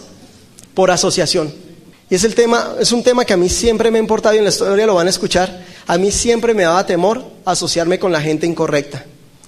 Por 0.74 0.92
asociación. 0.92 1.67
Y 2.10 2.15
es 2.15 2.24
el 2.24 2.36
tema, 2.36 2.76
es 2.80 2.91
un 2.91 3.04
tema 3.04 3.26
que 3.26 3.34
a 3.34 3.38
mí 3.38 3.50
siempre 3.50 3.91
me 3.91 3.98
ha 3.98 4.02
importado 4.02 4.34
y 4.34 4.38
en 4.38 4.46
la 4.46 4.50
historia 4.50 4.86
lo 4.86 4.96
van 4.96 5.08
a 5.08 5.10
escuchar. 5.10 5.65
A 5.88 5.98
mí 5.98 6.12
siempre 6.12 6.54
me 6.54 6.63
daba 6.63 6.86
temor 6.86 7.24
asociarme 7.43 8.00
con 8.00 8.12
la 8.12 8.22
gente 8.22 8.48
incorrecta. 8.48 9.06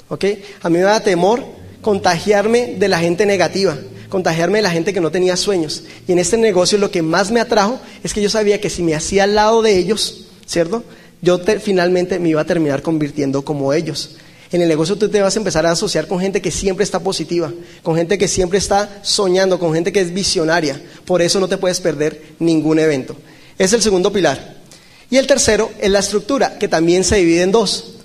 ¿Ok? 0.10 0.26
A 0.62 0.70
mí 0.70 0.78
me 0.78 0.84
daba 0.84 1.00
temor 1.00 1.46
contagiarme 1.82 2.76
de 2.78 2.88
la 2.88 3.00
gente 3.00 3.26
negativa, 3.26 3.78
contagiarme 4.10 4.58
de 4.58 4.64
la 4.64 4.72
gente 4.72 4.94
que 4.94 5.00
no 5.00 5.12
tenía 5.12 5.38
sueños. 5.38 5.84
Y 6.08 6.12
en 6.12 6.20
este 6.20 6.38
negocio 6.38 6.78
lo 6.78 6.92
que 6.92 7.02
más 7.02 7.32
me 7.32 7.40
atrajo 7.40 7.80
es 8.04 8.14
que 8.14 8.22
yo 8.22 8.30
sabía 8.30 8.60
que 8.60 8.70
si 8.70 8.84
me 8.84 8.96
hacía 8.96 9.24
al 9.24 9.36
lado 9.36 9.62
de 9.62 9.78
ellos, 9.78 10.26
¿cierto? 10.46 10.84
Yo 11.22 11.40
finalmente 11.62 12.20
me 12.20 12.30
iba 12.30 12.42
a 12.42 12.46
terminar 12.46 12.82
convirtiendo 12.82 13.44
como 13.44 13.72
ellos. 13.74 14.16
En 14.52 14.62
el 14.62 14.68
negocio 14.68 14.96
tú 14.96 15.10
te 15.10 15.22
vas 15.22 15.36
a 15.36 15.40
empezar 15.40 15.66
a 15.66 15.72
asociar 15.72 16.08
con 16.08 16.20
gente 16.20 16.42
que 16.42 16.50
siempre 16.50 16.84
está 16.84 17.00
positiva, 17.00 17.54
con 17.84 17.96
gente 17.96 18.18
que 18.18 18.28
siempre 18.28 18.58
está 18.58 19.00
soñando, 19.04 19.60
con 19.60 19.74
gente 19.74 19.92
que 19.92 20.02
es 20.02 20.12
visionaria. 20.14 20.82
Por 21.06 21.22
eso 21.22 21.40
no 21.40 21.48
te 21.48 21.58
puedes 21.58 21.80
perder 21.80 22.34
ningún 22.40 22.80
evento. 22.80 23.16
Es 23.58 23.74
el 23.74 23.82
segundo 23.82 24.12
pilar. 24.12 24.58
Y 25.12 25.18
el 25.18 25.28
tercero 25.28 25.72
es 25.80 25.90
la 25.92 26.00
estructura, 26.00 26.58
que 26.58 26.68
también 26.68 27.04
se 27.04 27.18
divide 27.18 27.44
en 27.44 27.52
dos. 27.52 27.96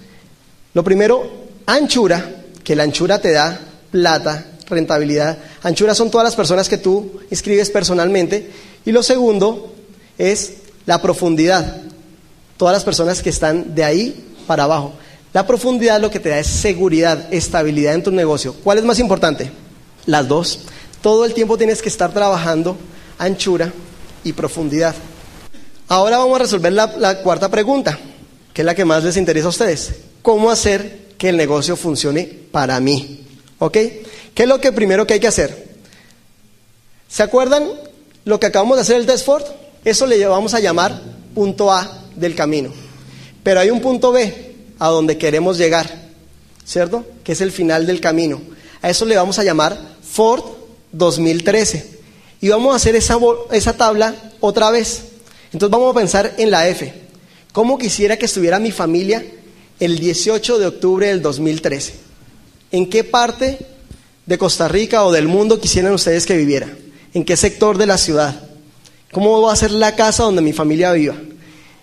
Lo 0.75 0.85
primero, 0.85 1.31
anchura, 1.67 2.43
que 2.63 2.77
la 2.77 2.83
anchura 2.83 3.21
te 3.21 3.33
da 3.33 3.61
plata, 3.91 4.47
rentabilidad. 4.69 5.39
Anchura 5.63 5.95
son 5.95 6.11
todas 6.11 6.25
las 6.25 6.37
personas 6.37 6.69
que 6.69 6.79
tú 6.79 7.21
inscribes 7.31 7.71
personalmente. 7.71 8.51
Y 8.85 8.93
lo 8.93 9.03
segundo 9.03 9.73
es 10.19 10.55
la 10.85 11.01
profundidad. 11.01 11.83
Todas 12.57 12.75
las 12.75 12.85
personas 12.85 13.23
que 13.23 13.31
están 13.31 13.75
de 13.75 13.85
ahí 13.85 14.25
para 14.47 14.65
abajo. 14.65 14.93
La 15.35 15.49
profundidad 15.49 16.01
lo 16.01 16.13
que 16.13 16.21
te 16.21 16.29
da 16.29 16.39
es 16.39 16.47
seguridad, 16.47 17.27
estabilidad 17.35 17.95
en 17.95 18.05
tu 18.05 18.13
negocio. 18.13 18.55
¿Cuál 18.63 18.79
es 18.79 18.85
más 18.85 19.01
importante? 19.01 19.51
Las 20.07 20.29
dos. 20.29 20.61
Todo 21.03 21.25
el 21.25 21.35
tiempo 21.35 21.59
tienes 21.59 21.83
que 21.83 21.89
estar 21.89 22.15
trabajando 22.15 22.77
anchura 23.19 23.73
y 24.23 24.33
profundidad. 24.33 24.95
Ahora 25.89 26.19
vamos 26.19 26.37
a 26.37 26.45
resolver 26.45 26.73
la, 26.73 27.21
cuarta 27.25 27.51
pregunta, 27.51 27.99
que 28.53 28.63
es 28.63 28.67
la 28.67 28.77
que 28.77 28.85
más 28.85 29.03
les 29.03 29.17
interesa 29.17 29.47
a 29.47 29.51
ustedes. 29.51 29.95
¿Cómo 30.23 30.53
hacer 30.53 31.05
que 31.19 31.31
el 31.31 31.37
negocio 31.37 31.75
funcione 31.75 32.25
para 32.53 32.79
mí. 32.79 33.27
¿Ok? 33.59 33.73
¿Qué 33.73 34.43
es 34.45 34.49
lo 34.49 34.61
que 34.61 34.71
primero 34.71 35.05
que 35.05 35.15
hay 35.15 35.21
que 35.21 35.27
hacer? 35.27 35.75
¿Se 37.09 37.25
acuerdan 37.25 37.69
lo 38.25 38.39
que 38.39 38.47
acabamos 38.47 38.77
de 38.77 38.83
hacer 38.83 38.97
el 38.97 39.07
test 39.07 39.27
Ford? 39.27 39.45
Eso 39.85 40.07
le 40.07 40.25
vamos 40.27 40.55
a 40.55 40.61
llamar 40.61 41.01
punto 41.35 41.73
A 41.73 42.05
del 42.15 42.37
camino. 42.37 42.73
Pero 43.43 43.59
hay 43.59 43.71
un 43.71 43.81
punto 43.81 44.13
B 44.13 44.54
a 44.79 44.89
donde 44.89 45.19
queremos 45.19 45.59
llegar, 45.59 46.09
¿cierto? 46.65 47.05
Que 47.23 47.33
es 47.33 47.41
el 47.41 47.53
final 47.53 47.87
del 47.87 48.01
camino. 48.01 48.41
A 48.83 48.91
eso 48.91 49.05
le 49.05 49.17
vamos 49.17 49.39
a 49.39 49.45
llamar 49.45 49.79
Ford 50.03 50.45
2013. 50.93 51.95
Y 52.41 52.49
vamos 52.49 52.73
a 52.73 52.77
hacer 52.77 52.97
esa, 52.97 53.19
esa 53.53 53.77
tabla 53.77 54.15
otra 54.41 54.71
vez. 54.71 55.05
Entonces 55.53 55.71
vamos 55.71 55.95
a 55.95 55.99
pensar 55.99 56.35
en 56.37 56.51
la 56.51 56.69
F. 56.69 56.93
¿Cómo 57.53 57.79
quisiera 57.79 58.17
que 58.17 58.27
estuviera 58.27 58.59
mi 58.59 58.73
familia 58.73 59.25
el 59.81 59.99
18 59.99 60.59
de 60.59 60.67
octubre 60.67 61.07
del 61.07 61.23
2013? 61.23 61.95
¿En 62.73 62.91
qué 62.91 63.05
parte 63.05 63.59
de 64.27 64.39
Costa 64.39 64.69
Rica 64.69 65.05
o 65.05 65.13
del 65.13 65.29
mundo 65.29 65.61
quisieran 65.61 65.93
ustedes 65.93 66.27
que 66.27 66.37
viviera? 66.37 66.69
¿En 67.15 67.25
qué 67.25 67.37
sector 67.37 67.79
de 67.79 67.87
la 67.87 67.97
ciudad? 67.97 68.49
¿Cómo 69.13 69.41
va 69.41 69.53
a 69.53 69.57
ser 69.57 69.71
la 69.71 69.95
casa 69.95 70.25
donde 70.25 70.43
mi 70.43 70.53
familia 70.53 70.93
viva? 70.93 71.15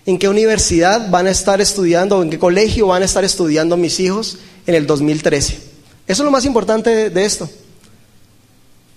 ¿En 0.04 0.18
qué 0.18 0.28
universidad 0.28 1.10
van 1.10 1.26
a 1.26 1.30
estar 1.30 1.60
estudiando 1.60 2.18
o 2.18 2.22
en 2.22 2.30
qué 2.30 2.38
colegio 2.38 2.88
van 2.88 3.02
a 3.02 3.04
estar 3.04 3.24
estudiando 3.24 3.76
mis 3.76 4.00
hijos 4.00 4.38
en 4.66 4.74
el 4.74 4.86
2013? 4.86 5.54
Eso 5.54 6.22
es 6.22 6.24
lo 6.24 6.30
más 6.30 6.44
importante 6.44 7.10
de 7.10 7.24
esto. 7.24 7.48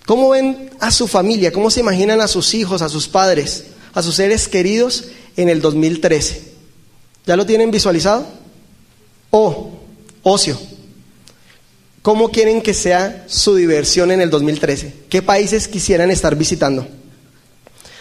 ¿Cómo 0.06 0.30
ven 0.30 0.72
a 0.80 0.92
su 0.92 1.08
familia? 1.08 1.52
¿Cómo 1.52 1.70
se 1.70 1.80
imaginan 1.80 2.22
a 2.22 2.28
sus 2.28 2.54
hijos, 2.54 2.82
a 2.82 2.90
sus 2.90 3.08
padres, 3.08 3.66
a 3.94 4.02
sus 4.02 4.16
seres 4.16 4.48
queridos 4.48 5.06
en 5.36 5.50
el 5.50 5.62
2013? 5.62 6.54
¿Ya 7.26 7.36
lo 7.36 7.46
tienen 7.46 7.72
visualizado? 7.72 8.28
O, 9.32 9.72
ocio. 10.24 10.60
¿Cómo 12.02 12.30
quieren 12.30 12.62
que 12.62 12.76
sea 12.76 13.26
su 13.28 13.56
diversión 13.56 14.12
en 14.12 14.22
el 14.22 14.30
2013? 14.30 14.94
¿Qué 15.10 15.24
países 15.24 15.68
quisieran 15.68 16.12
estar 16.12 16.36
visitando? 16.36 16.88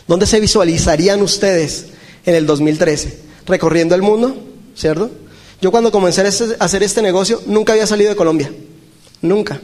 ¿Dónde 0.07 0.26
se 0.26 0.40
visualizarían 0.40 1.22
ustedes 1.22 1.86
en 2.25 2.35
el 2.35 2.47
2013? 2.47 3.18
¿Recorriendo 3.47 3.95
el 3.95 4.03
mundo? 4.03 4.37
¿Cierto? 4.75 5.11
Yo 5.61 5.70
cuando 5.70 5.91
comencé 5.91 6.20
a 6.20 6.64
hacer 6.64 6.83
este 6.83 7.03
negocio 7.03 7.41
nunca 7.47 7.72
había 7.72 7.87
salido 7.87 8.11
de 8.11 8.16
Colombia. 8.16 8.53
Nunca. 9.22 9.61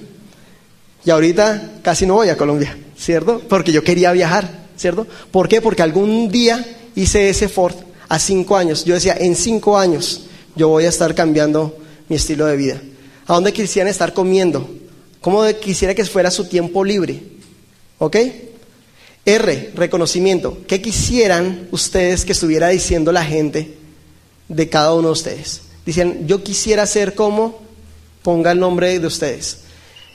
Y 1.04 1.10
ahorita 1.10 1.80
casi 1.82 2.06
no 2.06 2.14
voy 2.14 2.28
a 2.28 2.36
Colombia, 2.36 2.76
¿cierto? 2.96 3.40
Porque 3.48 3.72
yo 3.72 3.82
quería 3.82 4.12
viajar, 4.12 4.66
¿cierto? 4.76 5.06
¿Por 5.30 5.48
qué? 5.48 5.60
Porque 5.60 5.82
algún 5.82 6.30
día 6.30 6.64
hice 6.94 7.28
ese 7.28 7.48
Ford 7.48 7.74
a 8.08 8.18
cinco 8.18 8.56
años. 8.56 8.84
Yo 8.84 8.94
decía, 8.94 9.16
en 9.18 9.34
cinco 9.34 9.78
años 9.78 10.22
yo 10.56 10.68
voy 10.68 10.84
a 10.84 10.88
estar 10.88 11.14
cambiando 11.14 11.76
mi 12.08 12.16
estilo 12.16 12.46
de 12.46 12.56
vida. 12.56 12.82
¿A 13.26 13.34
dónde 13.34 13.52
quisieran 13.52 13.90
estar 13.90 14.12
comiendo? 14.12 14.68
¿Cómo 15.20 15.44
quisiera 15.60 15.94
que 15.94 16.04
fuera 16.04 16.30
su 16.30 16.46
tiempo 16.48 16.84
libre? 16.84 17.22
¿Ok? 17.98 18.16
R, 19.34 19.72
reconocimiento. 19.74 20.58
¿Qué 20.66 20.82
quisieran 20.82 21.68
ustedes 21.70 22.24
que 22.24 22.32
estuviera 22.32 22.68
diciendo 22.68 23.12
la 23.12 23.24
gente 23.24 23.74
de 24.48 24.68
cada 24.68 24.94
uno 24.94 25.08
de 25.08 25.12
ustedes? 25.12 25.62
Dicen, 25.86 26.26
yo 26.26 26.42
quisiera 26.42 26.86
ser 26.86 27.14
como, 27.14 27.60
ponga 28.22 28.52
el 28.52 28.60
nombre 28.60 28.98
de 28.98 29.06
ustedes. 29.06 29.58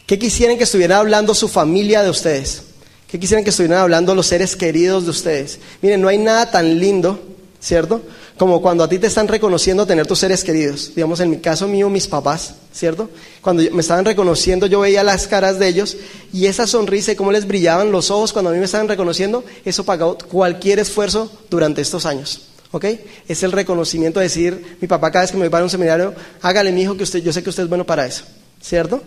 ¿Qué 0.06 0.20
quisieran 0.20 0.58
que 0.58 0.66
estuviera 0.66 1.00
hablando 1.00 1.34
su 1.34 1.48
familia 1.48 2.04
de 2.04 2.10
ustedes? 2.10 2.64
¿Qué 3.08 3.20
quisieran 3.20 3.44
que 3.44 3.50
estuvieran 3.50 3.80
hablando 3.80 4.14
los 4.14 4.28
seres 4.28 4.56
queridos 4.56 5.06
de 5.06 5.12
ustedes? 5.12 5.60
Miren, 5.82 6.02
no 6.02 6.08
hay 6.08 6.18
nada 6.18 6.52
tan 6.52 6.80
lindo, 6.80 7.22
¿cierto? 7.60 8.02
Como 8.38 8.62
cuando 8.62 8.84
a 8.84 8.90
ti 8.90 9.00
te 9.00 9.08
están 9.08 9.28
reconociendo 9.28 9.88
tener 9.88 10.06
tus 10.08 10.20
seres 10.20 10.44
queridos. 10.44 10.92
Digamos, 10.94 11.20
en 11.22 11.30
mi 11.30 11.38
caso 11.38 11.68
mío, 11.68 11.90
mis 11.90 12.08
papás, 12.08 12.56
¿cierto? 12.74 13.10
Cuando 13.42 13.64
me 13.72 13.82
estaban 13.82 14.04
reconociendo, 14.04 14.68
yo 14.68 14.82
veía 14.82 15.04
las 15.04 15.28
caras 15.28 15.58
de 15.58 15.70
ellos 15.70 15.96
y 16.34 16.48
esa 16.48 16.68
sonrisa 16.68 17.14
y 17.14 17.16
cómo 17.16 17.32
les 17.32 17.48
brillaban 17.48 17.92
los 17.92 18.12
ojos 18.12 18.34
cuando 18.34 18.50
a 18.50 18.54
mí 18.54 18.60
me 18.60 18.66
estaban 18.66 18.90
reconociendo, 18.90 19.44
eso 19.64 19.86
pagó 19.86 20.18
cualquier 20.18 20.80
esfuerzo 20.80 21.32
durante 21.50 21.82
estos 21.82 22.06
años. 22.06 22.50
¿Ok? 22.72 22.86
Es 23.28 23.44
el 23.44 23.54
reconocimiento 23.54 24.20
de 24.20 24.26
decir, 24.26 24.78
mi 24.82 24.88
papá 24.88 25.12
cada 25.12 25.24
vez 25.24 25.32
que 25.32 25.38
me 25.38 25.48
va 25.48 25.60
a 25.60 25.64
un 25.64 25.70
seminario, 25.70 26.14
hágale 26.42 26.74
mi 26.74 26.82
hijo 26.82 26.98
que 26.98 27.04
usted, 27.04 27.24
yo 27.24 27.32
sé 27.32 27.42
que 27.42 27.50
usted 27.50 27.64
es 27.64 27.70
bueno 27.70 27.86
para 27.86 28.06
eso, 28.06 28.26
¿cierto? 28.62 29.02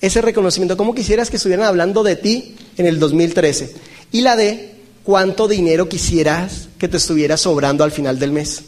ese 0.00 0.22
reconocimiento. 0.22 0.76
¿Cómo 0.76 0.94
quisieras 0.94 1.30
que 1.30 1.36
estuvieran 1.36 1.66
hablando 1.66 2.02
de 2.02 2.16
ti 2.16 2.56
en 2.76 2.86
el 2.86 2.98
2013? 2.98 3.74
Y 4.12 4.22
la 4.22 4.36
de 4.36 4.77
cuánto 5.08 5.48
dinero 5.48 5.88
quisieras 5.88 6.68
que 6.76 6.86
te 6.86 6.98
estuviera 6.98 7.38
sobrando 7.38 7.82
al 7.82 7.92
final 7.92 8.18
del 8.18 8.30
mes. 8.30 8.64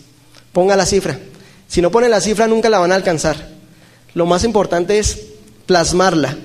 Ponga 0.53 0.75
la 0.75 0.87
cifra. 0.87 1.19
Si 1.69 1.83
no 1.83 1.91
pone 1.91 2.09
la 2.09 2.23
cifra 2.23 2.47
nunca 2.47 2.71
la 2.71 2.79
van 2.79 2.93
a 2.93 2.95
alcanzar. 2.95 3.51
Lo 4.15 4.25
más 4.25 4.43
importante 4.45 4.99
es 4.99 5.19
plasmarla. 5.67 6.39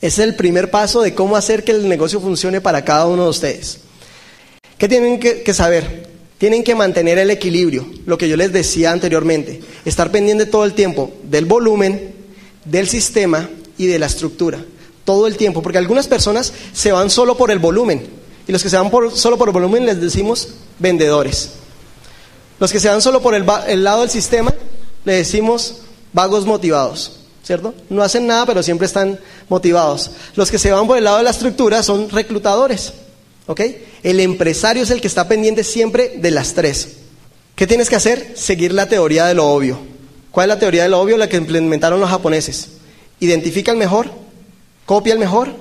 Es 0.00 0.18
el 0.18 0.34
primer 0.34 0.72
paso 0.72 1.02
de 1.02 1.14
cómo 1.14 1.36
hacer 1.36 1.62
que 1.62 1.70
el 1.70 1.88
negocio 1.88 2.20
funcione 2.20 2.60
para 2.60 2.84
cada 2.84 3.06
uno 3.06 3.22
de 3.22 3.30
ustedes. 3.30 3.78
¿Qué 4.76 4.88
tienen 4.88 5.20
que, 5.20 5.44
que 5.44 5.54
saber? 5.54 6.08
Tienen 6.38 6.64
que 6.64 6.74
mantener 6.74 7.18
el 7.18 7.30
equilibrio, 7.30 7.88
lo 8.06 8.18
que 8.18 8.28
yo 8.28 8.36
les 8.36 8.52
decía 8.52 8.90
anteriormente, 8.90 9.60
estar 9.84 10.10
pendiente 10.10 10.46
todo 10.46 10.64
el 10.64 10.74
tiempo 10.74 11.12
del 11.22 11.44
volumen, 11.44 12.12
del 12.64 12.88
sistema 12.88 13.48
y 13.78 13.86
de 13.86 14.00
la 14.00 14.06
estructura. 14.06 14.64
Todo 15.04 15.28
el 15.28 15.36
tiempo, 15.36 15.62
porque 15.62 15.78
algunas 15.78 16.08
personas 16.08 16.52
se 16.72 16.90
van 16.90 17.08
solo 17.08 17.36
por 17.36 17.52
el 17.52 17.60
volumen. 17.60 18.23
Y 18.46 18.52
los 18.52 18.62
que 18.62 18.70
se 18.70 18.76
van 18.76 18.90
solo 19.14 19.38
por 19.38 19.52
volumen 19.52 19.86
les 19.86 20.00
decimos 20.00 20.48
vendedores. 20.78 21.50
Los 22.60 22.72
que 22.72 22.80
se 22.80 22.88
van 22.88 23.02
solo 23.02 23.20
por 23.20 23.34
el, 23.34 23.44
el 23.66 23.84
lado 23.84 24.02
del 24.02 24.10
sistema 24.10 24.52
le 25.04 25.12
decimos 25.14 25.76
vagos 26.12 26.46
motivados. 26.46 27.20
¿Cierto? 27.42 27.74
No 27.90 28.02
hacen 28.02 28.26
nada, 28.26 28.46
pero 28.46 28.62
siempre 28.62 28.86
están 28.86 29.20
motivados. 29.50 30.10
Los 30.34 30.50
que 30.50 30.58
se 30.58 30.72
van 30.72 30.86
por 30.86 30.96
el 30.96 31.04
lado 31.04 31.18
de 31.18 31.24
la 31.24 31.30
estructura 31.30 31.82
son 31.82 32.08
reclutadores. 32.08 32.94
¿Ok? 33.46 33.60
El 34.02 34.20
empresario 34.20 34.82
es 34.82 34.90
el 34.90 35.02
que 35.02 35.08
está 35.08 35.28
pendiente 35.28 35.62
siempre 35.62 36.14
de 36.16 36.30
las 36.30 36.54
tres. 36.54 36.96
¿Qué 37.54 37.66
tienes 37.66 37.90
que 37.90 37.96
hacer? 37.96 38.32
Seguir 38.34 38.72
la 38.72 38.88
teoría 38.88 39.26
de 39.26 39.34
lo 39.34 39.46
obvio. 39.46 39.78
¿Cuál 40.30 40.48
es 40.48 40.56
la 40.56 40.58
teoría 40.58 40.84
de 40.84 40.88
lo 40.88 41.00
obvio? 41.00 41.18
La 41.18 41.28
que 41.28 41.36
implementaron 41.36 42.00
los 42.00 42.10
japoneses. 42.10 42.68
Identifica 43.20 43.70
el 43.70 43.78
mejor, 43.78 44.10
copia 44.86 45.12
el 45.12 45.18
mejor 45.18 45.54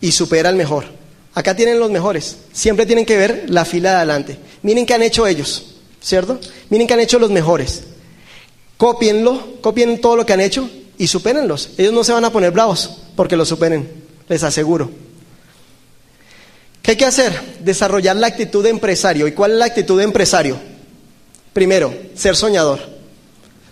y 0.00 0.12
supera 0.12 0.48
el 0.48 0.56
mejor. 0.56 0.95
Acá 1.36 1.54
tienen 1.54 1.78
los 1.78 1.90
mejores. 1.90 2.38
Siempre 2.50 2.86
tienen 2.86 3.04
que 3.04 3.18
ver 3.18 3.44
la 3.48 3.66
fila 3.66 3.90
de 3.90 3.96
adelante. 3.96 4.38
Miren 4.62 4.86
qué 4.86 4.94
han 4.94 5.02
hecho 5.02 5.26
ellos, 5.26 5.74
¿cierto? 6.00 6.40
Miren 6.70 6.86
qué 6.86 6.94
han 6.94 7.00
hecho 7.00 7.18
los 7.18 7.30
mejores. 7.30 7.82
Copienlo, 8.78 9.60
copien 9.60 10.00
todo 10.00 10.16
lo 10.16 10.24
que 10.24 10.32
han 10.32 10.40
hecho 10.40 10.70
y 10.96 11.06
supérenlos. 11.08 11.72
Ellos 11.76 11.92
no 11.92 12.04
se 12.04 12.12
van 12.12 12.24
a 12.24 12.32
poner 12.32 12.52
bravos 12.52 13.02
porque 13.14 13.36
lo 13.36 13.44
superen, 13.44 13.86
les 14.30 14.42
aseguro. 14.42 14.90
¿Qué 16.80 16.92
hay 16.92 16.96
que 16.96 17.04
hacer? 17.04 17.38
Desarrollar 17.60 18.16
la 18.16 18.28
actitud 18.28 18.64
de 18.64 18.70
empresario. 18.70 19.26
¿Y 19.26 19.32
cuál 19.32 19.52
es 19.52 19.58
la 19.58 19.66
actitud 19.66 19.98
de 19.98 20.04
empresario? 20.04 20.56
Primero, 21.52 21.94
ser 22.14 22.34
soñador. 22.34 22.80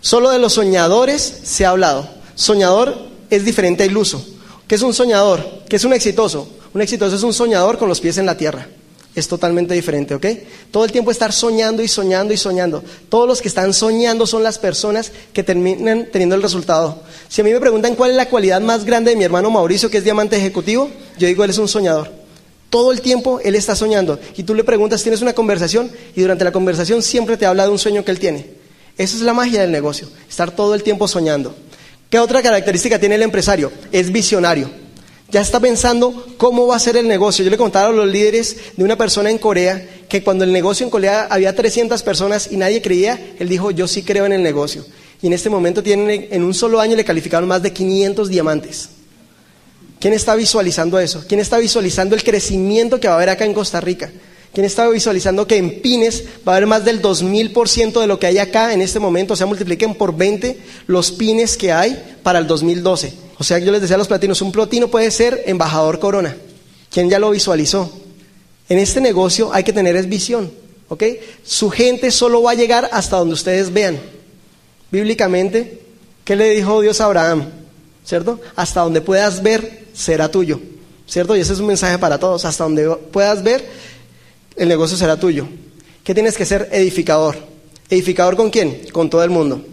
Solo 0.01 0.29
de 0.29 0.37
los 0.37 0.53
soñadores 0.53 1.39
se 1.43 1.65
ha 1.65 1.69
hablado. 1.69 2.07
Soñador 2.35 2.95
es 3.31 3.43
diferente 3.43 3.81
a 3.81 3.87
iluso. 3.87 4.23
¿Qué 4.67 4.75
es 4.75 4.83
un 4.83 4.93
soñador? 4.93 5.63
¿Qué 5.67 5.77
es 5.77 5.83
un 5.83 5.93
exitoso? 5.93 6.47
Un 6.75 6.81
exitoso 6.81 7.15
es 7.15 7.23
un 7.23 7.33
soñador 7.33 7.77
con 7.77 7.87
los 7.87 8.01
pies 8.01 8.17
en 8.17 8.25
la 8.25 8.35
tierra. 8.35 8.67
Es 9.15 9.29
totalmente 9.29 9.73
diferente, 9.73 10.13
¿ok? 10.13 10.25
Todo 10.71 10.83
el 10.83 10.91
tiempo 10.91 11.09
estar 11.09 11.31
soñando 11.31 11.81
y 11.81 11.87
soñando 11.87 12.33
y 12.33 12.37
soñando. 12.37 12.83
Todos 13.07 13.29
los 13.29 13.41
que 13.41 13.47
están 13.47 13.73
soñando 13.73 14.27
son 14.27 14.43
las 14.43 14.59
personas 14.59 15.13
que 15.31 15.41
terminan 15.41 16.09
teniendo 16.11 16.35
el 16.35 16.41
resultado. 16.41 17.01
Si 17.29 17.39
a 17.39 17.45
mí 17.45 17.53
me 17.53 17.61
preguntan 17.61 17.95
cuál 17.95 18.11
es 18.11 18.17
la 18.17 18.27
cualidad 18.27 18.59
más 18.59 18.83
grande 18.83 19.11
de 19.11 19.15
mi 19.15 19.23
hermano 19.23 19.49
Mauricio, 19.49 19.89
que 19.89 19.99
es 19.99 20.03
diamante 20.03 20.35
ejecutivo, 20.35 20.89
yo 21.17 21.27
digo, 21.27 21.45
él 21.45 21.51
es 21.51 21.57
un 21.59 21.69
soñador. 21.69 22.11
Todo 22.69 22.91
el 22.91 22.99
tiempo 22.99 23.39
él 23.39 23.55
está 23.55 23.73
soñando. 23.73 24.19
Y 24.35 24.43
tú 24.43 24.53
le 24.53 24.65
preguntas, 24.65 25.01
tienes 25.01 25.21
una 25.21 25.31
conversación 25.31 25.89
y 26.13 26.19
durante 26.19 26.43
la 26.43 26.51
conversación 26.51 27.01
siempre 27.01 27.37
te 27.37 27.45
habla 27.45 27.63
de 27.63 27.69
un 27.69 27.79
sueño 27.79 28.03
que 28.03 28.11
él 28.11 28.19
tiene. 28.19 28.47
Esa 28.97 29.15
es 29.15 29.21
la 29.21 29.33
magia 29.33 29.61
del 29.61 29.71
negocio, 29.71 30.09
estar 30.29 30.51
todo 30.51 30.75
el 30.75 30.83
tiempo 30.83 31.07
soñando. 31.07 31.55
¿Qué 32.09 32.19
otra 32.19 32.43
característica 32.43 32.99
tiene 32.99 33.15
el 33.15 33.21
empresario? 33.21 33.71
Es 33.93 34.11
visionario. 34.11 34.84
Ya 35.31 35.41
está 35.41 35.59
pensando 35.59 36.25
cómo 36.37 36.67
va 36.67 36.75
a 36.75 36.79
ser 36.79 36.97
el 36.97 37.07
negocio. 37.07 37.43
Yo 37.43 37.51
le 37.51 37.57
contaba 37.57 37.89
a 37.89 37.91
los 37.91 38.07
líderes 38.07 38.57
de 38.77 38.83
una 38.83 38.95
persona 38.95 39.29
en 39.29 39.37
Corea 39.37 39.87
que 40.07 40.23
cuando 40.23 40.43
el 40.43 40.51
negocio 40.51 40.85
en 40.85 40.91
Corea 40.91 41.27
había 41.29 41.55
300 41.55 42.03
personas 42.03 42.51
y 42.51 42.57
nadie 42.57 42.81
creía, 42.81 43.33
él 43.39 43.49
dijo, 43.49 43.71
yo 43.71 43.87
sí 43.87 44.03
creo 44.03 44.25
en 44.25 44.33
el 44.33 44.43
negocio. 44.43 44.85
Y 45.21 45.27
en 45.27 45.33
este 45.33 45.49
momento 45.49 45.81
tienen, 45.81 46.27
en 46.29 46.43
un 46.43 46.53
solo 46.53 46.79
año 46.79 46.95
le 46.95 47.03
calificaron 47.03 47.49
más 47.49 47.63
de 47.63 47.73
500 47.73 48.29
diamantes. 48.29 48.89
¿Quién 49.99 50.13
está 50.13 50.35
visualizando 50.35 50.99
eso? 50.99 51.23
¿Quién 51.27 51.39
está 51.39 51.57
visualizando 51.57 52.15
el 52.15 52.23
crecimiento 52.23 52.99
que 52.99 53.07
va 53.07 53.15
a 53.15 53.17
haber 53.17 53.29
acá 53.29 53.45
en 53.45 53.53
Costa 53.53 53.81
Rica? 53.81 54.11
¿Quién 54.53 54.65
estaba 54.65 54.89
visualizando 54.91 55.47
que 55.47 55.57
en 55.57 55.81
pines 55.81 56.23
va 56.47 56.53
a 56.53 56.55
haber 56.57 56.67
más 56.67 56.85
del 56.85 57.01
2000% 57.01 57.99
de 57.99 58.07
lo 58.07 58.19
que 58.19 58.27
hay 58.27 58.37
acá 58.37 58.71
en 58.71 58.81
este 58.81 58.99
momento? 58.99 59.33
O 59.33 59.35
sea, 59.35 59.47
multipliquen 59.47 59.95
por 59.95 60.15
20 60.15 60.59
los 60.87 61.11
pines 61.11 61.57
que 61.57 61.73
hay 61.73 62.17
para 62.23 62.39
el 62.39 62.47
2012. 62.47 63.24
O 63.37 63.43
sea, 63.43 63.59
yo 63.59 63.71
les 63.71 63.81
decía 63.81 63.95
a 63.95 63.99
los 63.99 64.07
platinos, 64.07 64.41
un 64.41 64.51
platino 64.51 64.87
puede 64.87 65.11
ser 65.11 65.43
embajador 65.45 65.99
corona. 65.99 66.35
¿Quién 66.89 67.09
ya 67.09 67.19
lo 67.19 67.31
visualizó? 67.31 67.91
En 68.69 68.79
este 68.79 69.01
negocio 69.01 69.53
hay 69.53 69.63
que 69.63 69.73
tener 69.73 69.95
es 69.95 70.07
visión, 70.07 70.51
¿ok? 70.87 71.03
Su 71.43 71.69
gente 71.69 72.11
solo 72.11 72.41
va 72.41 72.51
a 72.51 72.55
llegar 72.55 72.89
hasta 72.91 73.17
donde 73.17 73.33
ustedes 73.33 73.71
vean. 73.71 73.99
Bíblicamente, 74.91 75.81
¿qué 76.23 76.35
le 76.35 76.49
dijo 76.51 76.81
Dios 76.81 77.01
a 77.01 77.05
Abraham? 77.05 77.49
¿Cierto? 78.05 78.39
Hasta 78.55 78.81
donde 78.81 79.01
puedas 79.01 79.43
ver 79.43 79.85
será 79.93 80.29
tuyo. 80.29 80.59
¿cierto? 81.07 81.35
Y 81.35 81.41
ese 81.41 81.53
es 81.53 81.59
un 81.59 81.67
mensaje 81.67 81.97
para 81.97 82.19
todos. 82.19 82.45
Hasta 82.45 82.63
donde 82.63 82.89
puedas 83.11 83.43
ver, 83.43 83.65
el 84.55 84.67
negocio 84.67 84.97
será 84.97 85.17
tuyo. 85.17 85.47
¿Qué 86.03 86.13
tienes 86.13 86.37
que 86.37 86.45
ser? 86.45 86.69
Edificador. 86.71 87.37
¿Edificador 87.89 88.35
con 88.35 88.49
quién? 88.49 88.81
Con 88.91 89.09
todo 89.09 89.23
el 89.23 89.29
mundo. 89.29 89.63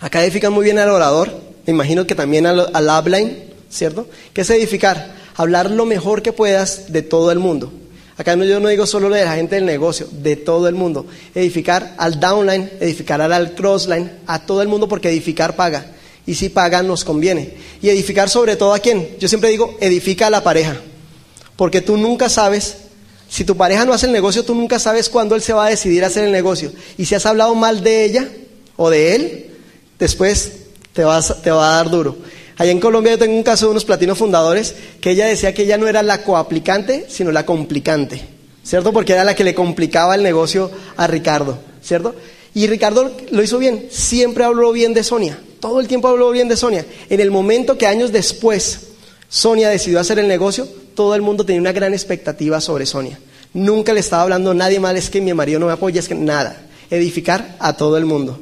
Acá 0.00 0.22
edifican 0.22 0.52
muy 0.52 0.64
bien 0.64 0.78
al 0.78 0.90
orador, 0.90 1.32
me 1.66 1.72
imagino 1.72 2.06
que 2.06 2.14
también 2.14 2.46
al, 2.46 2.88
upline, 3.00 3.44
¿cierto? 3.68 4.08
¿Qué 4.32 4.42
es 4.42 4.50
edificar? 4.50 5.14
Hablar 5.34 5.70
lo 5.70 5.84
mejor 5.84 6.22
que 6.22 6.32
puedas 6.32 6.92
de 6.92 7.02
todo 7.02 7.30
el 7.32 7.38
mundo. 7.38 7.72
Acá 8.16 8.34
yo 8.36 8.60
no 8.60 8.68
digo 8.68 8.86
solo 8.86 9.10
de 9.10 9.24
la 9.24 9.34
gente 9.34 9.56
del 9.56 9.66
negocio, 9.66 10.08
de 10.10 10.36
todo 10.36 10.68
el 10.68 10.74
mundo. 10.74 11.06
Edificar 11.34 11.94
al 11.98 12.18
downline, 12.18 12.70
edificar 12.80 13.20
al 13.20 13.54
crossline, 13.54 14.10
a 14.26 14.46
todo 14.46 14.62
el 14.62 14.68
mundo 14.68 14.88
porque 14.88 15.10
edificar 15.10 15.54
paga. 15.54 15.92
Y 16.24 16.34
si 16.34 16.48
paga 16.48 16.82
nos 16.82 17.04
conviene. 17.04 17.54
Y 17.82 17.90
edificar 17.90 18.30
sobre 18.30 18.56
todo 18.56 18.72
a 18.72 18.78
quién? 18.78 19.16
Yo 19.18 19.28
siempre 19.28 19.50
digo, 19.50 19.76
edifica 19.80 20.28
a 20.28 20.30
la 20.30 20.42
pareja. 20.42 20.76
Porque 21.56 21.82
tú 21.82 21.98
nunca 21.98 22.28
sabes, 22.28 22.76
si 23.28 23.44
tu 23.44 23.56
pareja 23.56 23.84
no 23.84 23.92
hace 23.92 24.06
el 24.06 24.12
negocio, 24.12 24.44
tú 24.44 24.54
nunca 24.54 24.78
sabes 24.78 25.10
cuándo 25.10 25.34
él 25.34 25.42
se 25.42 25.52
va 25.52 25.66
a 25.66 25.70
decidir 25.70 26.04
a 26.04 26.06
hacer 26.06 26.24
el 26.24 26.32
negocio. 26.32 26.72
Y 26.96 27.04
si 27.04 27.14
has 27.14 27.26
hablado 27.26 27.54
mal 27.54 27.82
de 27.82 28.04
ella 28.04 28.28
o 28.76 28.88
de 28.88 29.14
él, 29.14 29.50
después 29.98 30.65
te, 30.96 31.04
va 31.50 31.68
a 31.68 31.76
dar 31.76 31.90
duro. 31.90 32.16
Allá 32.56 32.70
en 32.70 32.80
Colombia 32.80 33.12
yo 33.12 33.18
tengo 33.18 33.36
un 33.36 33.42
caso 33.42 33.66
de 33.66 33.72
unos 33.72 33.84
platinos 33.84 34.16
fundadores 34.16 34.74
que 35.00 35.10
ella 35.10 35.26
decía 35.26 35.52
que 35.52 35.64
ella 35.64 35.76
no 35.76 35.86
era 35.86 36.02
la 36.02 36.24
coaplicante, 36.24 37.04
sino 37.08 37.30
la 37.30 37.44
complicante, 37.44 38.22
¿cierto? 38.64 38.92
Porque 38.92 39.12
era 39.12 39.24
la 39.24 39.34
que 39.34 39.44
le 39.44 39.54
complicaba 39.54 40.14
el 40.14 40.22
negocio 40.22 40.70
a 40.96 41.06
Ricardo, 41.06 41.58
¿cierto? 41.82 42.14
Y 42.54 42.66
Ricardo 42.66 43.12
lo 43.30 43.42
hizo 43.42 43.58
bien, 43.58 43.88
siempre 43.90 44.44
habló 44.44 44.72
bien 44.72 44.94
de 44.94 45.04
Sonia, 45.04 45.38
todo 45.60 45.80
el 45.80 45.86
tiempo 45.86 46.08
habló 46.08 46.30
bien 46.30 46.48
de 46.48 46.56
Sonia. 46.56 46.86
En 47.10 47.20
el 47.20 47.30
momento 47.30 47.76
que 47.76 47.86
años 47.86 48.10
después 48.10 48.86
Sonia 49.28 49.68
decidió 49.68 50.00
hacer 50.00 50.18
el 50.18 50.26
negocio, 50.26 50.66
todo 50.94 51.14
el 51.14 51.20
mundo 51.20 51.44
tenía 51.44 51.60
una 51.60 51.72
gran 51.72 51.92
expectativa 51.92 52.58
sobre 52.62 52.86
Sonia. 52.86 53.20
Nunca 53.52 53.92
le 53.92 54.00
estaba 54.00 54.22
hablando 54.22 54.54
nadie 54.54 54.80
mal, 54.80 54.96
es 54.96 55.10
que 55.10 55.20
mi 55.20 55.34
marido 55.34 55.60
no 55.60 55.66
me 55.66 55.72
apoya, 55.72 56.00
es 56.00 56.08
que 56.08 56.14
nada. 56.14 56.62
Edificar 56.88 57.56
a 57.58 57.76
todo 57.76 57.98
el 57.98 58.06
mundo. 58.06 58.40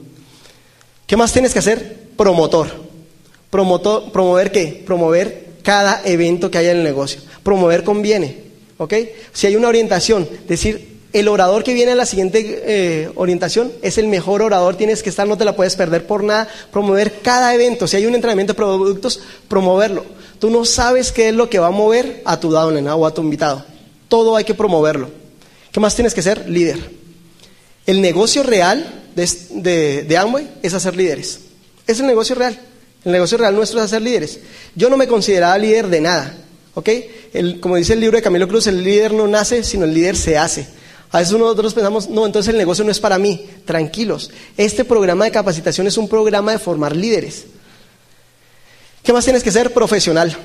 ¿Qué 1.07 1.17
más 1.17 1.33
tienes 1.33 1.53
que 1.53 1.59
hacer? 1.59 2.04
Promotor 2.17 2.85
promover 3.55 4.51
qué? 4.51 4.83
Promover 4.85 5.45
cada 5.62 6.03
evento 6.05 6.51
que 6.51 6.59
haya 6.59 6.73
en 6.73 6.79
el 6.79 6.85
negocio. 6.85 7.21
Promover 7.43 7.85
conviene. 7.85 8.43
¿Ok? 8.79 8.95
Si 9.33 9.47
hay 9.47 9.55
una 9.55 9.69
orientación, 9.69 10.29
decir, 10.49 10.95
el 11.12 11.29
orador 11.29 11.62
que 11.62 11.75
viene 11.75 11.93
a 11.93 11.95
la 11.95 12.07
siguiente 12.07 12.62
eh, 12.67 13.11
orientación 13.15 13.73
es 13.83 13.99
el 13.99 14.09
mejor 14.09 14.43
orador, 14.43 14.75
tienes 14.75 15.05
que 15.05 15.11
estar, 15.11 15.29
no 15.29 15.39
te 15.39 15.45
la 15.45 15.55
puedes 15.55 15.77
perder 15.77 16.07
por 16.07 16.25
nada. 16.25 16.49
Promover 16.73 17.21
cada 17.23 17.55
evento. 17.55 17.87
Si 17.87 17.97
hay 17.97 18.07
un 18.07 18.17
entrenamiento 18.17 18.53
de 18.53 18.57
productos, 18.57 19.21
promoverlo. 19.47 20.05
Tú 20.41 20.51
no 20.51 20.65
sabes 20.65 21.12
qué 21.12 21.29
es 21.29 21.35
lo 21.35 21.49
que 21.49 21.61
va 21.61 21.69
a 21.69 21.71
mover 21.71 22.23
a 22.25 22.41
tu 22.41 22.51
downline 22.51 22.89
o 22.89 23.07
a 23.07 23.15
tu 23.15 23.23
invitado. 23.23 23.65
Todo 24.09 24.35
hay 24.35 24.43
que 24.43 24.55
promoverlo. 24.55 25.09
¿Qué 25.71 25.79
más 25.79 25.95
tienes 25.95 26.15
que 26.15 26.23
ser? 26.23 26.49
Líder. 26.49 26.79
El 27.87 28.01
negocio 28.01 28.43
real 28.43 29.03
de, 29.15 29.31
de, 29.51 30.03
de 30.03 30.17
Amway 30.17 30.49
es 30.62 30.75
hacer 30.75 30.97
líderes. 30.97 31.43
Es 31.87 32.01
el 32.01 32.07
negocio 32.07 32.35
real. 32.35 32.59
El 33.05 33.12
negocio 33.12 33.37
real 33.37 33.55
nuestro 33.55 33.78
es 33.78 33.87
hacer 33.87 34.03
líderes. 34.03 34.41
Yo 34.74 34.89
no 34.89 34.97
me 34.97 35.07
consideraba 35.07 35.59
líder 35.59 35.89
de 35.89 36.01
nada. 36.01 36.35
¿Ok? 36.74 36.89
como 37.61 37.76
dice 37.76 37.95
el 37.95 38.01
libro 38.01 38.16
de 38.16 38.22
Camilo 38.22 38.47
Cruz, 38.47 38.68
el 38.68 38.82
líder 38.82 39.12
no 39.12 39.26
nace, 39.26 39.64
sino 39.64 39.85
el 39.85 39.93
líder 39.93 40.16
se 40.16 40.39
hace. 40.39 40.68
A 41.11 41.18
veces 41.18 41.37
nosotros 41.37 41.74
pensamos, 41.74 42.09
no, 42.09 42.26
entonces 42.26 42.53
el 42.53 42.59
negocio 42.59 42.85
no 42.85 42.91
es 42.91 43.01
para 43.01 43.18
mí. 43.18 43.49
Tranquilos. 43.64 44.30
Este 44.57 44.85
programa 44.85 45.24
de 45.24 45.30
capacitación 45.30 45.87
es 45.87 45.97
un 45.97 46.09
programa 46.09 46.53
de 46.53 46.59
formar 46.59 46.95
líderes. 46.95 47.47
¿Qué 49.03 49.12
más 49.12 49.24
tienes 49.24 49.43
que 49.43 49.53
ser? 49.53 49.72
Profesional. 49.72 50.37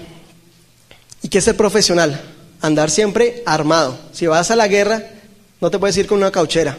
¿Y 1.22 1.30
qué 1.30 1.40
es 1.40 1.44
ser 1.44 1.56
profesional? 1.56 2.22
Andar 2.62 2.90
siempre 2.90 3.42
armado. 3.46 3.98
Si 4.12 4.28
vas 4.28 4.52
a 4.52 4.56
la 4.56 4.68
guerra, 4.68 5.04
no 5.62 5.72
te 5.72 5.80
puedes 5.80 5.98
ir 5.98 6.08
con 6.08 6.18
una 6.18 6.32
cauchera. 6.32 6.78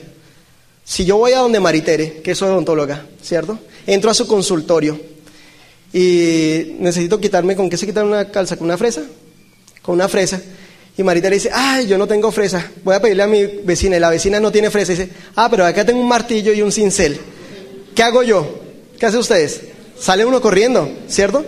Si 0.84 1.04
yo 1.04 1.16
voy 1.16 1.32
a 1.32 1.38
donde 1.38 1.60
Maritere, 1.60 2.20
que 2.22 2.32
es 2.32 2.42
odontóloga, 2.42 3.06
¿cierto? 3.22 3.58
Entro 3.86 4.10
a 4.10 4.14
su 4.14 4.26
consultorio 4.26 5.00
y 5.92 6.76
necesito 6.78 7.20
quitarme, 7.20 7.56
¿con 7.56 7.68
qué 7.68 7.76
se 7.76 7.86
quita 7.86 8.04
una 8.04 8.30
calza? 8.30 8.56
¿Con 8.56 8.66
una 8.66 8.78
fresa? 8.78 9.02
Con 9.82 9.94
una 9.96 10.08
fresa. 10.08 10.40
Y 10.96 11.02
Marita 11.02 11.30
dice, 11.30 11.50
ay, 11.52 11.86
yo 11.86 11.96
no 11.98 12.06
tengo 12.06 12.30
fresa, 12.30 12.70
voy 12.84 12.94
a 12.94 13.00
pedirle 13.00 13.22
a 13.22 13.26
mi 13.26 13.44
vecina, 13.44 13.96
y 13.96 14.00
la 14.00 14.10
vecina 14.10 14.38
no 14.38 14.52
tiene 14.52 14.70
fresa. 14.70 14.92
Dice, 14.92 15.08
ah, 15.36 15.48
pero 15.50 15.64
acá 15.64 15.84
tengo 15.84 16.00
un 16.00 16.08
martillo 16.08 16.52
y 16.52 16.62
un 16.62 16.70
cincel. 16.70 17.18
¿Qué 17.94 18.02
hago 18.02 18.22
yo? 18.22 18.60
¿Qué 18.98 19.06
hacen 19.06 19.20
ustedes? 19.20 19.62
Sale 19.98 20.24
uno 20.24 20.40
corriendo, 20.40 20.90
¿cierto? 21.08 21.44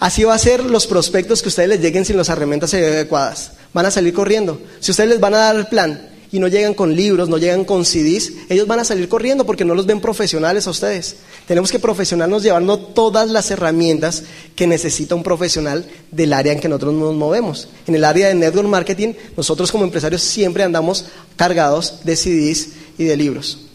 Así 0.00 0.24
va 0.24 0.34
a 0.34 0.38
ser 0.38 0.64
los 0.64 0.86
prospectos 0.86 1.42
que 1.42 1.48
ustedes 1.48 1.68
les 1.68 1.80
lleguen 1.80 2.04
sin 2.04 2.16
las 2.16 2.28
herramientas 2.28 2.72
adecuadas. 2.74 3.52
Van 3.72 3.86
a 3.86 3.90
salir 3.90 4.14
corriendo. 4.14 4.60
Si 4.80 4.90
ustedes 4.90 5.10
les 5.10 5.20
van 5.20 5.34
a 5.34 5.38
dar 5.38 5.56
el 5.56 5.66
plan 5.66 6.13
y 6.34 6.40
no 6.40 6.48
llegan 6.48 6.74
con 6.74 6.96
libros, 6.96 7.28
no 7.28 7.38
llegan 7.38 7.64
con 7.64 7.84
CDs, 7.84 8.32
ellos 8.48 8.66
van 8.66 8.80
a 8.80 8.84
salir 8.84 9.08
corriendo 9.08 9.46
porque 9.46 9.64
no 9.64 9.76
los 9.76 9.86
ven 9.86 10.00
profesionales 10.00 10.66
a 10.66 10.70
ustedes. 10.70 11.14
Tenemos 11.46 11.70
que 11.70 11.78
profesionarnos 11.78 12.42
llevando 12.42 12.76
todas 12.76 13.30
las 13.30 13.52
herramientas 13.52 14.24
que 14.56 14.66
necesita 14.66 15.14
un 15.14 15.22
profesional 15.22 15.86
del 16.10 16.32
área 16.32 16.52
en 16.52 16.58
que 16.58 16.68
nosotros 16.68 16.94
nos 16.94 17.14
movemos. 17.14 17.68
En 17.86 17.94
el 17.94 18.02
área 18.02 18.26
de 18.26 18.34
network 18.34 18.66
marketing, 18.66 19.12
nosotros 19.36 19.70
como 19.70 19.84
empresarios 19.84 20.22
siempre 20.22 20.64
andamos 20.64 21.04
cargados 21.36 22.00
de 22.02 22.16
CDs 22.16 22.70
y 22.98 23.04
de 23.04 23.16
libros. 23.16 23.68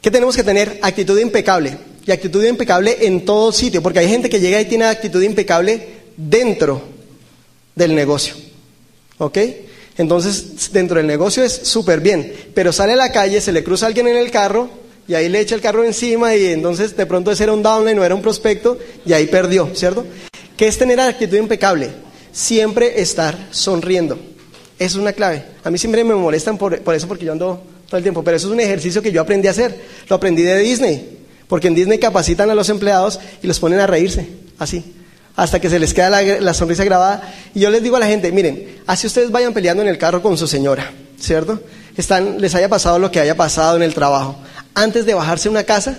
¿Qué 0.00 0.10
tenemos 0.10 0.34
que 0.34 0.42
tener? 0.42 0.78
Actitud 0.80 1.18
impecable. 1.18 1.76
Y 2.06 2.12
actitud 2.12 2.42
impecable 2.42 2.96
en 3.02 3.26
todo 3.26 3.52
sitio, 3.52 3.82
porque 3.82 3.98
hay 3.98 4.08
gente 4.08 4.30
que 4.30 4.40
llega 4.40 4.58
y 4.58 4.64
tiene 4.64 4.86
actitud 4.86 5.22
impecable 5.22 5.86
dentro 6.16 6.80
del 7.74 7.94
negocio. 7.94 8.36
¿Ok? 9.18 9.36
Entonces, 10.00 10.72
dentro 10.72 10.96
del 10.96 11.06
negocio 11.06 11.44
es 11.44 11.52
súper 11.52 12.00
bien, 12.00 12.32
pero 12.54 12.72
sale 12.72 12.94
a 12.94 12.96
la 12.96 13.12
calle, 13.12 13.38
se 13.42 13.52
le 13.52 13.62
cruza 13.62 13.84
alguien 13.84 14.08
en 14.08 14.16
el 14.16 14.30
carro 14.30 14.70
y 15.06 15.12
ahí 15.12 15.28
le 15.28 15.40
echa 15.40 15.54
el 15.54 15.60
carro 15.60 15.84
encima 15.84 16.34
y 16.34 16.46
entonces 16.46 16.96
de 16.96 17.04
pronto 17.04 17.30
ese 17.30 17.42
era 17.42 17.52
un 17.52 17.62
downline, 17.62 17.96
no 17.96 18.02
era 18.02 18.14
un 18.14 18.22
prospecto 18.22 18.78
y 19.04 19.12
ahí 19.12 19.26
perdió, 19.26 19.68
¿cierto? 19.74 20.06
¿Qué 20.56 20.68
es 20.68 20.78
tener 20.78 20.98
actitud 21.00 21.36
impecable? 21.36 21.90
Siempre 22.32 23.02
estar 23.02 23.48
sonriendo. 23.50 24.18
Es 24.78 24.94
una 24.94 25.12
clave. 25.12 25.44
A 25.64 25.70
mí 25.70 25.76
siempre 25.76 26.02
me 26.02 26.14
molestan 26.14 26.56
por, 26.56 26.80
por 26.80 26.94
eso 26.94 27.06
porque 27.06 27.26
yo 27.26 27.32
ando 27.32 27.62
todo 27.86 27.98
el 27.98 28.02
tiempo, 28.02 28.24
pero 28.24 28.38
eso 28.38 28.46
es 28.46 28.54
un 28.54 28.60
ejercicio 28.60 29.02
que 29.02 29.12
yo 29.12 29.20
aprendí 29.20 29.48
a 29.48 29.50
hacer. 29.50 29.78
Lo 30.08 30.16
aprendí 30.16 30.40
de 30.40 30.58
Disney, 30.60 31.18
porque 31.46 31.68
en 31.68 31.74
Disney 31.74 31.98
capacitan 31.98 32.48
a 32.48 32.54
los 32.54 32.70
empleados 32.70 33.20
y 33.42 33.46
los 33.46 33.60
ponen 33.60 33.80
a 33.80 33.86
reírse, 33.86 34.26
así 34.58 34.94
hasta 35.40 35.58
que 35.58 35.70
se 35.70 35.78
les 35.78 35.94
queda 35.94 36.10
la, 36.20 36.52
sonrisa 36.52 36.84
grabada. 36.84 37.32
Y 37.54 37.60
yo 37.60 37.70
les 37.70 37.82
digo 37.82 37.96
a 37.96 37.98
la 37.98 38.06
gente, 38.06 38.30
miren, 38.30 38.82
así 38.86 39.06
ustedes 39.06 39.30
vayan 39.30 39.54
peleando 39.54 39.82
en 39.82 39.88
el 39.88 39.96
carro 39.96 40.20
con 40.20 40.36
su 40.36 40.46
señora, 40.46 40.92
¿cierto? 41.18 41.62
Están, 41.96 42.42
les 42.42 42.54
haya 42.54 42.68
pasado 42.68 42.98
lo 42.98 43.10
que 43.10 43.20
haya 43.20 43.34
pasado 43.34 43.76
en 43.76 43.82
el 43.82 43.94
trabajo. 43.94 44.36
Antes 44.74 45.06
de 45.06 45.14
bajarse 45.14 45.48
a 45.48 45.50
una 45.50 45.64
casa, 45.64 45.98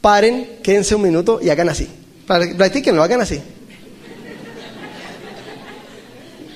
paren, 0.00 0.60
quédense 0.62 0.94
un 0.94 1.02
minuto 1.02 1.38
y 1.42 1.50
hagan 1.50 1.68
así. 1.68 1.86
Practiquenlo, 2.26 3.02
hagan 3.02 3.20
así. 3.20 3.42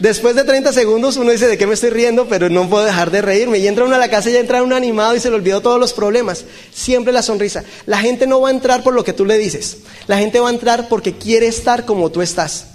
Después 0.03 0.35
de 0.35 0.43
30 0.43 0.73
segundos 0.73 1.17
uno 1.17 1.31
dice, 1.31 1.47
¿de 1.47 1.57
qué 1.57 1.65
me 1.65 1.75
estoy 1.75 1.91
riendo? 1.91 2.27
Pero 2.27 2.49
no 2.49 2.69
puedo 2.69 2.85
dejar 2.85 3.13
de 3.13 3.23
reírme. 3.23 3.59
Y 3.59 3.69
entra 3.69 3.85
uno 3.85 3.95
a 3.95 3.99
la 3.99 4.11
casa 4.11 4.31
y 4.31 4.33
ya 4.33 4.41
entra 4.41 4.61
uno 4.61 4.75
animado 4.75 5.15
y 5.15 5.21
se 5.21 5.31
le 5.31 5.37
olvidó 5.37 5.61
todos 5.61 5.79
los 5.79 5.93
problemas. 5.93 6.45
Siempre 6.75 7.13
la 7.13 7.23
sonrisa. 7.23 7.63
La 7.87 7.99
gente 7.99 8.27
no 8.27 8.41
va 8.41 8.49
a 8.49 8.51
entrar 8.51 8.83
por 8.83 8.95
lo 8.95 9.05
que 9.05 9.13
tú 9.13 9.25
le 9.25 9.39
dices. 9.39 9.77
La 10.09 10.19
gente 10.19 10.41
va 10.41 10.49
a 10.49 10.53
entrar 10.53 10.89
porque 10.89 11.13
quiere 11.13 11.47
estar 11.47 11.85
como 11.85 12.11
tú 12.11 12.21
estás. 12.21 12.67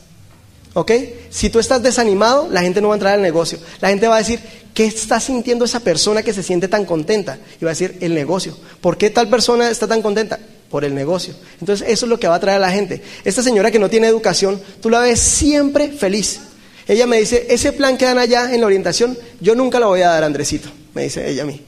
¿Ok? 0.74 0.90
Si 1.30 1.50
tú 1.50 1.60
estás 1.60 1.84
desanimado, 1.84 2.48
la 2.50 2.62
gente 2.62 2.80
no 2.80 2.88
va 2.88 2.94
a 2.94 2.96
entrar 2.96 3.16
al 3.16 3.22
negocio. 3.22 3.60
La 3.82 3.90
gente 3.90 4.08
va 4.08 4.16
a 4.16 4.20
decir, 4.20 4.40
¿qué 4.74 4.86
está 4.86 5.20
sintiendo 5.20 5.66
esa 5.66 5.82
persona 5.82 6.24
que 6.24 6.32
se 6.32 6.44
siente 6.44 6.70
tan 6.70 6.86
contenta? 6.86 7.40
Y 7.60 7.66
va 7.66 7.72
a 7.72 7.74
decir, 7.74 7.98
el 8.00 8.14
negocio. 8.14 8.56
¿Por 8.80 8.98
qué 8.98 9.10
tal 9.10 9.30
persona 9.30 9.70
está 9.70 9.86
tan 9.86 10.02
contenta? 10.02 10.40
Por 10.70 10.86
el 10.86 10.96
negocio. 10.96 11.34
Entonces, 11.60 11.90
eso 11.90 12.06
es 12.06 12.10
lo 12.10 12.22
que 12.22 12.30
va 12.30 12.36
a 12.36 12.40
traer 12.40 12.56
a 12.56 12.68
la 12.68 12.72
gente. 12.72 13.02
Esta 13.26 13.44
señora 13.44 13.70
que 13.70 13.80
no 13.80 13.90
tiene 13.90 14.08
educación, 14.08 14.62
tú 14.82 14.90
la 14.90 15.02
ves 15.02 15.20
siempre 15.20 15.90
feliz. 15.90 16.40
Ella 16.88 17.06
me 17.06 17.20
dice, 17.20 17.48
ese 17.50 17.74
plan 17.74 17.98
que 17.98 18.06
dan 18.06 18.18
allá 18.18 18.54
en 18.54 18.62
la 18.62 18.68
orientación, 18.68 19.18
yo 19.42 19.56
nunca 19.56 19.80
lo 19.80 19.90
voy 19.90 20.02
a 20.02 20.10
dar, 20.10 20.24
Andresito, 20.24 20.70
me 20.94 21.04
dice 21.04 21.30
ella 21.30 21.44
a 21.44 21.46
mí. 21.46 21.62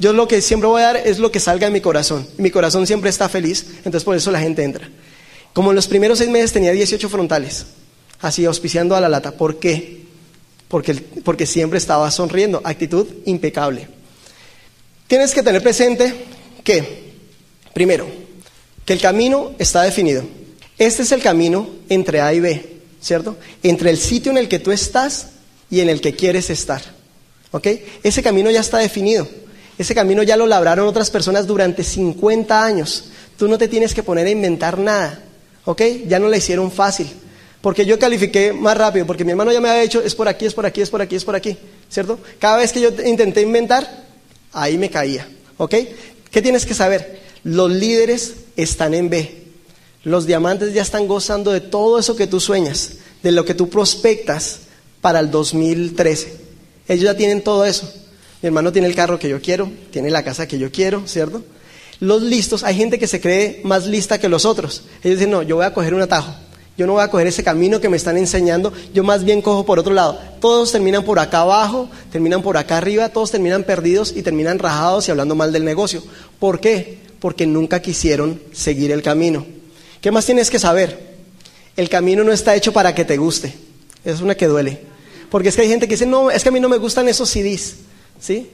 Yo 0.00 0.12
lo 0.12 0.28
que 0.28 0.40
siempre 0.42 0.68
voy 0.68 0.82
a 0.82 0.86
dar 0.86 0.96
es 0.96 1.18
lo 1.18 1.30
que 1.30 1.40
salga 1.40 1.66
de 1.66 1.72
mi 1.72 1.80
corazón. 1.80 2.26
Mi 2.38 2.50
corazón 2.50 2.86
siempre 2.86 3.10
está 3.10 3.28
feliz, 3.28 3.66
entonces 3.78 4.04
por 4.04 4.16
eso 4.16 4.30
la 4.30 4.40
gente 4.40 4.62
entra. 4.62 4.88
Como 5.52 5.70
en 5.70 5.76
los 5.76 5.88
primeros 5.88 6.18
seis 6.18 6.30
meses 6.30 6.52
tenía 6.52 6.72
18 6.72 7.08
frontales, 7.08 7.66
así 8.20 8.44
auspiciando 8.44 8.94
a 8.94 9.00
la 9.00 9.08
lata. 9.08 9.32
¿Por 9.32 9.58
qué? 9.58 10.02
Porque, 10.68 10.94
porque 10.94 11.46
siempre 11.46 11.78
estaba 11.78 12.10
sonriendo, 12.10 12.60
actitud 12.64 13.06
impecable. 13.24 13.88
Tienes 15.08 15.32
que 15.32 15.42
tener 15.42 15.62
presente 15.62 16.14
que, 16.62 17.12
primero, 17.72 18.06
que 18.84 18.92
el 18.92 19.00
camino 19.00 19.52
está 19.58 19.82
definido. 19.82 20.22
Este 20.78 21.02
es 21.02 21.12
el 21.12 21.22
camino 21.22 21.68
entre 21.88 22.20
A 22.20 22.32
y 22.32 22.40
B. 22.40 22.77
¿cierto? 23.00 23.36
Entre 23.62 23.90
el 23.90 23.98
sitio 23.98 24.32
en 24.32 24.38
el 24.38 24.48
que 24.48 24.58
tú 24.58 24.72
estás 24.72 25.28
y 25.70 25.80
en 25.80 25.88
el 25.88 26.00
que 26.00 26.14
quieres 26.14 26.50
estar. 26.50 26.82
¿Ok? 27.50 27.66
Ese 28.02 28.22
camino 28.22 28.50
ya 28.50 28.60
está 28.60 28.78
definido. 28.78 29.26
Ese 29.78 29.94
camino 29.94 30.22
ya 30.22 30.36
lo 30.36 30.46
labraron 30.46 30.86
otras 30.86 31.10
personas 31.10 31.46
durante 31.46 31.84
50 31.84 32.64
años. 32.64 33.04
Tú 33.36 33.48
no 33.48 33.58
te 33.58 33.68
tienes 33.68 33.94
que 33.94 34.02
poner 34.02 34.26
a 34.26 34.30
inventar 34.30 34.78
nada. 34.78 35.22
¿Ok? 35.64 35.82
Ya 36.06 36.18
no 36.18 36.28
la 36.28 36.36
hicieron 36.36 36.70
fácil. 36.70 37.08
Porque 37.60 37.84
yo 37.84 37.98
califiqué 37.98 38.52
más 38.52 38.76
rápido, 38.76 39.06
porque 39.06 39.24
mi 39.24 39.32
hermano 39.32 39.52
ya 39.52 39.60
me 39.60 39.68
había 39.68 39.82
dicho, 39.82 40.00
es 40.02 40.14
por 40.14 40.28
aquí, 40.28 40.46
es 40.46 40.54
por 40.54 40.64
aquí, 40.64 40.80
es 40.80 40.90
por 40.90 41.02
aquí, 41.02 41.16
es 41.16 41.24
por 41.24 41.34
aquí, 41.34 41.56
¿cierto? 41.88 42.20
Cada 42.38 42.58
vez 42.58 42.72
que 42.72 42.80
yo 42.80 42.90
intenté 43.04 43.42
inventar, 43.42 44.06
ahí 44.52 44.78
me 44.78 44.90
caía, 44.90 45.28
¿ok? 45.56 45.74
¿Qué 46.30 46.40
tienes 46.40 46.64
que 46.64 46.74
saber? 46.74 47.20
Los 47.42 47.70
líderes 47.70 48.34
están 48.56 48.94
en 48.94 49.10
B. 49.10 49.37
Los 50.08 50.24
diamantes 50.24 50.72
ya 50.72 50.80
están 50.80 51.06
gozando 51.06 51.52
de 51.52 51.60
todo 51.60 51.98
eso 51.98 52.16
que 52.16 52.26
tú 52.26 52.40
sueñas, 52.40 52.92
de 53.22 53.30
lo 53.30 53.44
que 53.44 53.52
tú 53.52 53.68
prospectas 53.68 54.60
para 55.02 55.20
el 55.20 55.30
2013. 55.30 56.34
Ellos 56.88 57.04
ya 57.04 57.14
tienen 57.14 57.42
todo 57.42 57.66
eso. 57.66 57.92
Mi 58.40 58.46
hermano 58.46 58.72
tiene 58.72 58.88
el 58.88 58.94
carro 58.94 59.18
que 59.18 59.28
yo 59.28 59.42
quiero, 59.42 59.70
tiene 59.90 60.10
la 60.10 60.24
casa 60.24 60.48
que 60.48 60.58
yo 60.58 60.72
quiero, 60.72 61.06
¿cierto? 61.06 61.42
Los 62.00 62.22
listos, 62.22 62.64
hay 62.64 62.76
gente 62.76 62.98
que 62.98 63.06
se 63.06 63.20
cree 63.20 63.60
más 63.64 63.86
lista 63.86 64.18
que 64.18 64.30
los 64.30 64.46
otros. 64.46 64.84
Ellos 65.02 65.18
dicen, 65.18 65.30
no, 65.30 65.42
yo 65.42 65.56
voy 65.56 65.66
a 65.66 65.74
coger 65.74 65.92
un 65.92 66.00
atajo. 66.00 66.34
Yo 66.78 66.86
no 66.86 66.94
voy 66.94 67.02
a 67.02 67.10
coger 67.10 67.26
ese 67.26 67.44
camino 67.44 67.78
que 67.78 67.90
me 67.90 67.98
están 67.98 68.16
enseñando, 68.16 68.72
yo 68.94 69.04
más 69.04 69.24
bien 69.24 69.42
cojo 69.42 69.66
por 69.66 69.78
otro 69.78 69.92
lado. 69.92 70.18
Todos 70.40 70.72
terminan 70.72 71.04
por 71.04 71.18
acá 71.18 71.40
abajo, 71.40 71.90
terminan 72.10 72.40
por 72.40 72.56
acá 72.56 72.78
arriba, 72.78 73.10
todos 73.10 73.32
terminan 73.32 73.64
perdidos 73.64 74.14
y 74.16 74.22
terminan 74.22 74.58
rajados 74.58 75.06
y 75.06 75.10
hablando 75.10 75.34
mal 75.34 75.52
del 75.52 75.66
negocio. 75.66 76.02
¿Por 76.38 76.60
qué? 76.60 77.00
Porque 77.20 77.46
nunca 77.46 77.82
quisieron 77.82 78.40
seguir 78.52 78.90
el 78.92 79.02
camino. 79.02 79.57
¿Qué 80.00 80.10
más 80.10 80.26
tienes 80.26 80.50
que 80.50 80.58
saber? 80.58 81.16
El 81.76 81.88
camino 81.88 82.24
no 82.24 82.32
está 82.32 82.54
hecho 82.54 82.72
para 82.72 82.94
que 82.94 83.04
te 83.04 83.16
guste. 83.16 83.54
Es 84.04 84.20
una 84.20 84.36
que 84.36 84.46
duele. 84.46 84.80
Porque 85.30 85.48
es 85.48 85.56
que 85.56 85.62
hay 85.62 85.68
gente 85.68 85.86
que 85.86 85.94
dice, 85.94 86.06
no, 86.06 86.30
es 86.30 86.42
que 86.42 86.48
a 86.48 86.52
mí 86.52 86.60
no 86.60 86.68
me 86.68 86.78
gustan 86.78 87.08
esos 87.08 87.28
CDs. 87.28 87.76
¿Sí? 88.20 88.50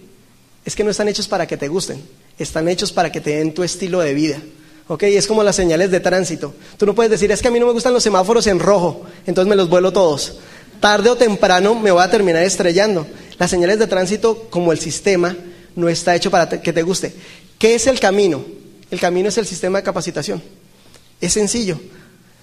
Es 0.65 0.75
que 0.75 0.85
no 0.85 0.91
están 0.91 1.09
hechos 1.09 1.29
para 1.29 1.47
que 1.47 1.57
te 1.57 1.69
gusten. 1.69 2.03
Están 2.39 2.69
hechos 2.69 2.93
para 2.93 3.13
que 3.13 3.21
te 3.21 3.37
den 3.37 3.55
tu 3.55 3.63
estilo 3.63 4.01
de 4.01 4.15
vida. 4.15 4.41
¿Ok? 4.89 5.05
Es 5.05 5.27
como 5.27 5.43
las 5.43 5.57
señales 5.57 5.91
de 5.91 6.01
tránsito. 6.01 6.55
Tú 6.77 6.87
no 6.87 6.95
puedes 6.95 7.11
decir, 7.11 7.31
es 7.31 7.41
que 7.41 7.49
a 7.49 7.51
mí 7.51 7.61
no 7.61 7.67
me 7.67 7.73
gustan 7.73 7.93
los 7.93 8.03
semáforos 8.03 8.47
en 8.47 8.59
rojo, 8.59 9.03
entonces 9.27 9.49
me 9.49 9.57
los 9.57 9.69
vuelo 9.69 9.93
todos. 9.93 10.39
Tarde 10.81 11.09
o 11.09 11.17
temprano 11.17 11.75
me 11.75 11.91
voy 11.91 12.03
a 12.03 12.11
terminar 12.11 12.43
estrellando. 12.43 13.07
Las 13.39 13.51
señales 13.51 13.79
de 13.79 13.87
tránsito, 13.87 14.49
como 14.51 14.73
el 14.73 14.79
sistema, 14.79 15.37
no 15.77 15.89
está 15.89 16.15
hecho 16.15 16.31
para 16.31 16.49
que 16.49 16.73
te 16.73 16.83
guste. 16.83 17.15
¿Qué 17.59 17.75
es 17.75 17.87
el 17.87 18.01
camino? 18.01 18.45
El 18.91 19.01
camino 19.01 19.29
es 19.29 19.39
el 19.39 19.47
sistema 19.47 19.79
de 19.79 19.85
capacitación. 19.85 20.43
Es 21.25 21.33
sencillo. 21.33 21.81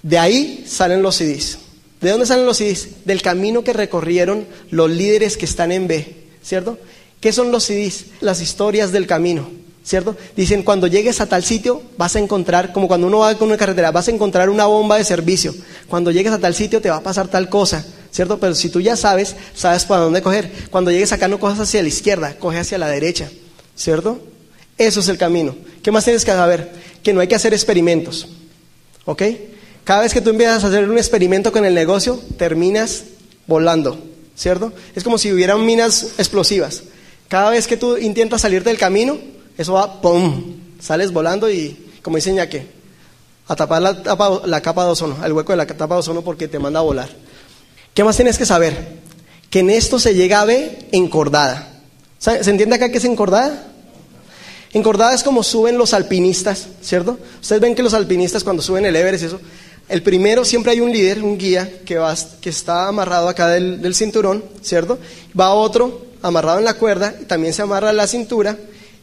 De 0.01 0.17
ahí 0.17 0.65
salen 0.67 1.01
los 1.01 1.15
CDs. 1.15 1.59
¿De 2.01 2.09
dónde 2.09 2.25
salen 2.25 2.47
los 2.47 2.57
CDs? 2.57 3.05
Del 3.05 3.21
camino 3.21 3.63
que 3.63 3.73
recorrieron 3.73 4.47
los 4.71 4.89
líderes 4.89 5.37
que 5.37 5.45
están 5.45 5.71
en 5.71 5.87
B, 5.87 6.25
¿cierto? 6.41 6.79
¿Qué 7.19 7.31
son 7.31 7.51
los 7.51 7.65
CDs? 7.65 8.05
Las 8.21 8.41
historias 8.41 8.91
del 8.91 9.05
camino. 9.05 9.49
¿cierto? 9.83 10.15
Dicen, 10.35 10.63
cuando 10.63 10.87
llegues 10.87 11.21
a 11.21 11.27
tal 11.27 11.43
sitio 11.43 11.81
vas 11.97 12.15
a 12.15 12.19
encontrar, 12.19 12.71
como 12.71 12.87
cuando 12.87 13.07
uno 13.07 13.19
va 13.19 13.35
con 13.35 13.47
una 13.47 13.57
carretera, 13.57 13.91
vas 13.91 14.07
a 14.07 14.11
encontrar 14.11 14.49
una 14.49 14.65
bomba 14.65 14.97
de 14.97 15.03
servicio. 15.03 15.53
Cuando 15.87 16.11
llegues 16.11 16.33
a 16.33 16.39
tal 16.39 16.55
sitio 16.55 16.81
te 16.81 16.89
va 16.89 16.97
a 16.97 17.03
pasar 17.03 17.27
tal 17.27 17.49
cosa, 17.49 17.85
¿cierto? 18.11 18.39
Pero 18.39 18.55
si 18.55 18.69
tú 18.69 18.81
ya 18.81 18.95
sabes, 18.95 19.35
sabes 19.55 19.85
para 19.85 20.01
dónde 20.01 20.21
coger. 20.21 20.51
Cuando 20.69 20.91
llegues 20.91 21.11
acá 21.11 21.27
no 21.27 21.39
cojas 21.39 21.59
hacia 21.59 21.81
la 21.81 21.87
izquierda, 21.87 22.35
coge 22.37 22.59
hacia 22.59 22.77
la 22.77 22.87
derecha, 22.87 23.29
¿cierto? 23.75 24.19
Eso 24.77 24.99
es 24.99 25.07
el 25.07 25.17
camino. 25.17 25.55
¿Qué 25.83 25.91
más 25.91 26.03
tienes 26.03 26.25
que 26.25 26.31
saber? 26.31 26.71
Que 27.03 27.13
no 27.13 27.19
hay 27.19 27.27
que 27.27 27.35
hacer 27.35 27.53
experimentos, 27.53 28.27
¿ok? 29.05 29.23
Cada 29.83 30.01
vez 30.01 30.13
que 30.13 30.21
tú 30.21 30.29
empiezas 30.29 30.63
a 30.63 30.67
hacer 30.67 30.87
un 30.89 30.97
experimento 30.97 31.51
con 31.51 31.65
el 31.65 31.73
negocio, 31.73 32.19
terminas 32.37 33.03
volando, 33.47 33.97
¿cierto? 34.35 34.71
Es 34.95 35.03
como 35.03 35.17
si 35.17 35.31
hubieran 35.31 35.65
minas 35.65 36.13
explosivas. 36.17 36.83
Cada 37.27 37.49
vez 37.49 37.67
que 37.67 37.77
tú 37.77 37.97
intentas 37.97 38.41
salir 38.41 38.63
del 38.63 38.77
camino, 38.77 39.17
eso 39.57 39.73
va, 39.73 40.01
¡pum! 40.01 40.55
Sales 40.79 41.11
volando 41.11 41.49
y, 41.49 41.89
como 42.01 42.17
dicen 42.17 42.35
ya 42.35 42.49
que, 42.49 42.67
a 43.47 43.55
tapar 43.55 43.81
la, 43.81 44.61
capa 44.61 44.85
de 44.85 44.91
ozono, 44.91 45.17
el 45.25 45.33
hueco 45.33 45.51
de 45.51 45.57
la 45.57 45.65
capa 45.65 45.95
de 45.95 45.99
ozono 45.99 46.21
porque 46.21 46.47
te 46.47 46.59
manda 46.59 46.79
a 46.79 46.83
volar. 46.83 47.09
¿Qué 47.93 48.03
más 48.03 48.15
tienes 48.15 48.37
que 48.37 48.45
saber? 48.45 48.99
Que 49.49 49.59
en 49.59 49.69
esto 49.69 49.99
se 49.99 50.13
llega 50.13 50.41
a 50.41 50.45
ver 50.45 50.87
encordada. 50.91 51.81
¿Se 52.17 52.49
entiende 52.49 52.75
acá 52.75 52.89
que 52.89 52.99
es 52.99 53.05
encordada? 53.05 53.70
Encordada 54.73 55.13
es 55.13 55.23
como 55.23 55.43
suben 55.43 55.77
los 55.77 55.93
alpinistas, 55.93 56.67
¿cierto? 56.81 57.19
Ustedes 57.41 57.61
ven 57.61 57.75
que 57.75 57.83
los 57.83 57.93
alpinistas 57.93 58.43
cuando 58.43 58.61
suben 58.61 58.85
el 58.85 58.95
Everest, 58.95 59.25
eso, 59.25 59.39
el 59.89 60.01
primero 60.01 60.45
siempre 60.45 60.71
hay 60.71 60.79
un 60.79 60.91
líder, 60.91 61.21
un 61.23 61.37
guía, 61.37 61.81
que, 61.85 61.97
va, 61.97 62.15
que 62.39 62.49
está 62.49 62.87
amarrado 62.87 63.27
acá 63.27 63.49
del, 63.49 63.81
del 63.81 63.93
cinturón, 63.93 64.43
¿cierto? 64.61 64.97
Va 65.37 65.53
otro 65.53 66.05
amarrado 66.21 66.59
en 66.59 66.65
la 66.65 66.75
cuerda, 66.75 67.13
y 67.21 67.25
también 67.25 67.53
se 67.53 67.63
amarra 67.63 67.91
la 67.91 68.07
cintura, 68.07 68.57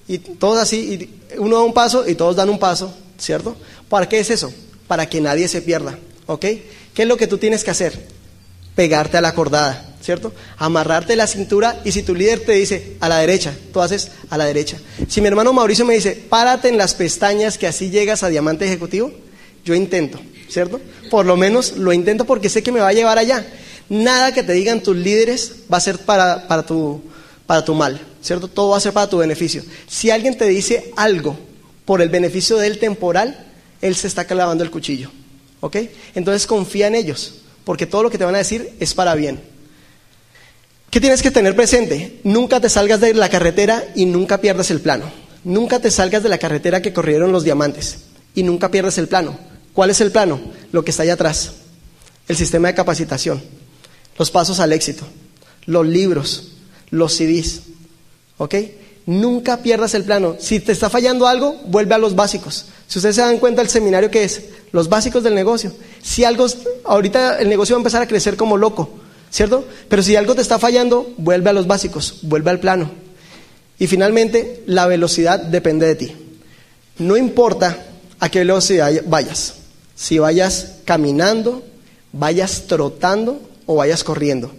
y 0.06 0.18
todos 0.18 0.58
así, 0.58 1.10
uno 1.36 1.56
da 1.56 1.62
un 1.62 1.74
paso 1.74 2.08
y 2.08 2.14
todos 2.14 2.34
dan 2.34 2.48
un 2.48 2.58
paso, 2.58 2.94
¿cierto? 3.18 3.54
¿Para 3.90 4.08
qué 4.08 4.20
es 4.20 4.30
eso? 4.30 4.50
Para 4.86 5.06
que 5.06 5.20
nadie 5.20 5.48
se 5.48 5.60
pierda, 5.60 5.98
¿ok? 6.26 6.40
¿Qué 6.40 7.02
es 7.02 7.06
lo 7.06 7.18
que 7.18 7.26
tú 7.26 7.36
tienes 7.36 7.62
que 7.62 7.70
hacer? 7.70 8.08
Pegarte 8.74 9.18
a 9.18 9.20
la 9.20 9.34
cordada, 9.34 9.96
¿cierto? 10.08 10.32
Amarrarte 10.56 11.16
la 11.16 11.26
cintura 11.26 11.82
y 11.84 11.92
si 11.92 12.02
tu 12.02 12.14
líder 12.14 12.40
te 12.40 12.52
dice 12.52 12.96
a 12.98 13.10
la 13.10 13.18
derecha, 13.18 13.54
tú 13.74 13.82
haces 13.82 14.10
a 14.30 14.38
la 14.38 14.46
derecha. 14.46 14.78
Si 15.06 15.20
mi 15.20 15.26
hermano 15.26 15.52
Mauricio 15.52 15.84
me 15.84 15.92
dice, 15.92 16.12
párate 16.30 16.70
en 16.70 16.78
las 16.78 16.94
pestañas 16.94 17.58
que 17.58 17.66
así 17.66 17.90
llegas 17.90 18.22
a 18.22 18.30
diamante 18.30 18.64
ejecutivo, 18.64 19.12
yo 19.66 19.74
intento, 19.74 20.18
¿cierto? 20.48 20.80
Por 21.10 21.26
lo 21.26 21.36
menos 21.36 21.76
lo 21.76 21.92
intento 21.92 22.24
porque 22.24 22.48
sé 22.48 22.62
que 22.62 22.72
me 22.72 22.80
va 22.80 22.88
a 22.88 22.94
llevar 22.94 23.18
allá. 23.18 23.46
Nada 23.90 24.32
que 24.32 24.42
te 24.42 24.54
digan 24.54 24.82
tus 24.82 24.96
líderes 24.96 25.56
va 25.70 25.76
a 25.76 25.80
ser 25.80 25.98
para, 25.98 26.48
para, 26.48 26.64
tu, 26.64 27.02
para 27.44 27.62
tu 27.62 27.74
mal, 27.74 28.00
¿cierto? 28.22 28.48
Todo 28.48 28.70
va 28.70 28.78
a 28.78 28.80
ser 28.80 28.94
para 28.94 29.10
tu 29.10 29.18
beneficio. 29.18 29.62
Si 29.86 30.10
alguien 30.10 30.38
te 30.38 30.48
dice 30.48 30.90
algo 30.96 31.38
por 31.84 32.00
el 32.00 32.08
beneficio 32.08 32.56
del 32.56 32.78
temporal, 32.78 33.46
él 33.82 33.94
se 33.94 34.06
está 34.06 34.24
clavando 34.24 34.64
el 34.64 34.70
cuchillo, 34.70 35.10
¿ok? 35.60 35.76
Entonces 36.14 36.46
confía 36.46 36.86
en 36.86 36.94
ellos, 36.94 37.42
porque 37.64 37.84
todo 37.84 38.04
lo 38.04 38.08
que 38.08 38.16
te 38.16 38.24
van 38.24 38.36
a 38.36 38.38
decir 38.38 38.72
es 38.80 38.94
para 38.94 39.14
bien. 39.14 39.57
¿Qué 40.90 41.00
tienes 41.00 41.22
que 41.22 41.30
tener 41.30 41.54
presente? 41.54 42.20
Nunca 42.24 42.60
te 42.60 42.68
salgas 42.68 43.00
de 43.00 43.14
la 43.14 43.28
carretera 43.28 43.84
y 43.94 44.06
nunca 44.06 44.40
pierdas 44.40 44.70
el 44.70 44.80
plano. 44.80 45.04
Nunca 45.44 45.80
te 45.80 45.90
salgas 45.90 46.22
de 46.22 46.28
la 46.28 46.38
carretera 46.38 46.82
que 46.82 46.92
corrieron 46.92 47.30
los 47.32 47.44
diamantes 47.44 47.98
y 48.34 48.42
nunca 48.42 48.70
pierdas 48.70 48.98
el 48.98 49.08
plano. 49.08 49.38
¿Cuál 49.72 49.90
es 49.90 50.00
el 50.00 50.10
plano? 50.10 50.40
Lo 50.72 50.84
que 50.84 50.90
está 50.90 51.02
allá 51.02 51.14
atrás. 51.14 51.52
El 52.26 52.36
sistema 52.36 52.68
de 52.68 52.74
capacitación, 52.74 53.42
los 54.18 54.30
pasos 54.30 54.60
al 54.60 54.72
éxito, 54.72 55.04
los 55.64 55.86
libros, 55.86 56.52
los 56.90 57.14
CDs, 57.14 57.62
¿Ok? 58.38 58.54
Nunca 59.06 59.58
pierdas 59.58 59.94
el 59.94 60.04
plano. 60.04 60.36
Si 60.38 60.60
te 60.60 60.72
está 60.72 60.88
fallando 60.88 61.26
algo, 61.26 61.56
vuelve 61.66 61.94
a 61.94 61.98
los 61.98 62.14
básicos. 62.14 62.66
Si 62.86 62.98
ustedes 62.98 63.16
se 63.16 63.22
dan 63.22 63.38
cuenta 63.38 63.62
el 63.62 63.68
seminario 63.68 64.10
que 64.10 64.24
es, 64.24 64.42
los 64.70 64.88
básicos 64.88 65.22
del 65.22 65.34
negocio. 65.34 65.72
Si 66.02 66.24
algo, 66.24 66.46
ahorita 66.84 67.38
el 67.38 67.48
negocio 67.48 67.74
va 67.74 67.78
a 67.78 67.82
empezar 67.82 68.02
a 68.02 68.06
crecer 68.06 68.36
como 68.36 68.56
loco, 68.56 68.90
¿cierto? 69.30 69.66
Pero 69.88 70.02
si 70.02 70.16
algo 70.16 70.34
te 70.34 70.42
está 70.42 70.58
fallando, 70.58 71.12
vuelve 71.16 71.50
a 71.50 71.52
los 71.52 71.66
básicos, 71.66 72.20
vuelve 72.22 72.50
al 72.50 72.60
plano. 72.60 72.90
Y 73.78 73.86
finalmente, 73.86 74.62
la 74.66 74.86
velocidad 74.86 75.38
depende 75.40 75.86
de 75.86 75.94
ti. 75.94 76.16
No 76.98 77.16
importa 77.16 77.86
a 78.18 78.28
qué 78.28 78.40
velocidad 78.40 78.92
vayas. 79.06 79.54
Si 79.94 80.18
vayas 80.18 80.76
caminando, 80.84 81.62
vayas 82.12 82.64
trotando 82.66 83.40
o 83.66 83.76
vayas 83.76 84.02
corriendo. 84.04 84.50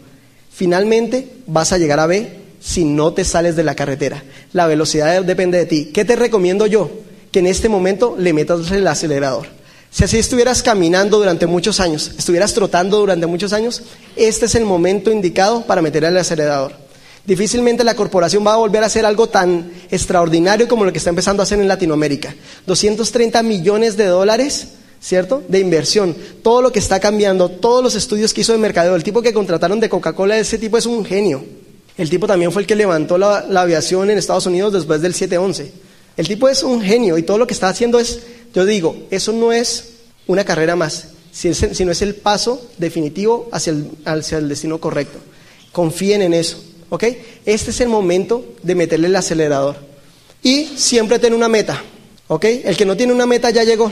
Finalmente 0.51 1.31
vas 1.47 1.73
a 1.73 1.77
llegar 1.77 1.99
a 1.99 2.05
B 2.05 2.39
si 2.59 2.85
no 2.85 3.13
te 3.13 3.25
sales 3.25 3.55
de 3.55 3.63
la 3.63 3.75
carretera. 3.75 4.23
La 4.53 4.67
velocidad 4.67 5.23
depende 5.23 5.57
de 5.57 5.65
ti. 5.65 5.91
¿Qué 5.93 6.05
te 6.05 6.15
recomiendo 6.15 6.67
yo? 6.67 6.89
Que 7.31 7.39
en 7.39 7.47
este 7.47 7.69
momento 7.69 8.15
le 8.17 8.33
metas 8.33 8.71
el 8.71 8.87
acelerador. 8.87 9.47
Si 9.91 10.03
así 10.03 10.17
estuvieras 10.17 10.61
caminando 10.61 11.17
durante 11.17 11.47
muchos 11.47 11.79
años, 11.79 12.11
estuvieras 12.17 12.53
trotando 12.53 12.99
durante 12.99 13.25
muchos 13.25 13.53
años, 13.53 13.81
este 14.15 14.45
es 14.45 14.55
el 14.55 14.65
momento 14.65 15.11
indicado 15.11 15.65
para 15.65 15.81
meter 15.81 16.03
el 16.03 16.17
acelerador. 16.17 16.73
Difícilmente 17.25 17.83
la 17.83 17.95
corporación 17.95 18.45
va 18.45 18.53
a 18.53 18.57
volver 18.57 18.83
a 18.83 18.87
hacer 18.87 19.05
algo 19.05 19.27
tan 19.27 19.71
extraordinario 19.91 20.67
como 20.67 20.85
lo 20.85 20.91
que 20.91 20.97
está 20.99 21.09
empezando 21.09 21.41
a 21.41 21.43
hacer 21.43 21.59
en 21.59 21.67
Latinoamérica. 21.67 22.33
230 22.65 23.43
millones 23.43 23.97
de 23.97 24.05
dólares, 24.05 24.69
¿cierto? 25.01 25.43
De 25.47 25.59
inversión. 25.59 26.15
Todo 26.43 26.61
lo 26.61 26.71
que 26.71 26.79
está 26.79 26.99
cambiando, 26.99 27.49
todos 27.49 27.83
los 27.83 27.95
estudios 27.95 28.33
que 28.33 28.41
hizo 28.41 28.53
de 28.53 28.57
mercadeo, 28.57 28.95
el 28.95 29.03
tipo 29.03 29.21
que 29.21 29.33
contrataron 29.33 29.79
de 29.79 29.89
Coca-Cola, 29.89 30.37
ese 30.37 30.57
tipo 30.57 30.77
es 30.77 30.85
un 30.85 31.05
genio. 31.05 31.43
El 31.97 32.09
tipo 32.09 32.27
también 32.27 32.51
fue 32.51 32.61
el 32.61 32.67
que 32.67 32.75
levantó 32.75 33.17
la, 33.17 33.39
aviación 33.61 34.09
en 34.09 34.17
Estados 34.17 34.45
Unidos 34.45 34.71
después 34.73 35.01
del 35.01 35.13
7-11. 35.13 35.69
El 36.19 36.27
tipo 36.27 36.49
es 36.49 36.63
un 36.63 36.81
genio 36.81 37.17
y 37.17 37.23
todo 37.23 37.37
lo 37.37 37.47
que 37.47 37.53
está 37.53 37.69
haciendo 37.69 37.97
es, 37.97 38.19
yo 38.53 38.65
digo, 38.65 38.93
eso 39.09 39.31
no 39.31 39.53
es 39.53 39.91
una 40.27 40.43
carrera 40.43 40.75
más, 40.75 41.11
sino 41.31 41.93
es 41.93 42.01
el 42.01 42.13
paso 42.13 42.61
definitivo 42.77 43.47
hacia 43.53 43.71
el, 43.71 44.49
destino 44.49 44.81
correcto. 44.81 45.17
Confíen 45.71 46.21
en 46.21 46.33
eso, 46.33 46.61
¿ok? 46.89 47.05
Este 47.45 47.71
es 47.71 47.79
el 47.79 47.87
momento 47.87 48.43
de 48.63 48.75
meterle 48.75 49.07
el 49.07 49.15
acelerador. 49.15 49.77
Y 50.43 50.65
siempre 50.75 51.19
ten 51.19 51.33
una 51.33 51.47
meta, 51.47 51.81
¿ok? 52.27 52.43
El 52.65 52.75
que 52.75 52.83
no 52.85 52.97
tiene 52.97 53.13
una 53.13 53.25
meta 53.25 53.49
ya 53.51 53.63
llegó. 53.63 53.89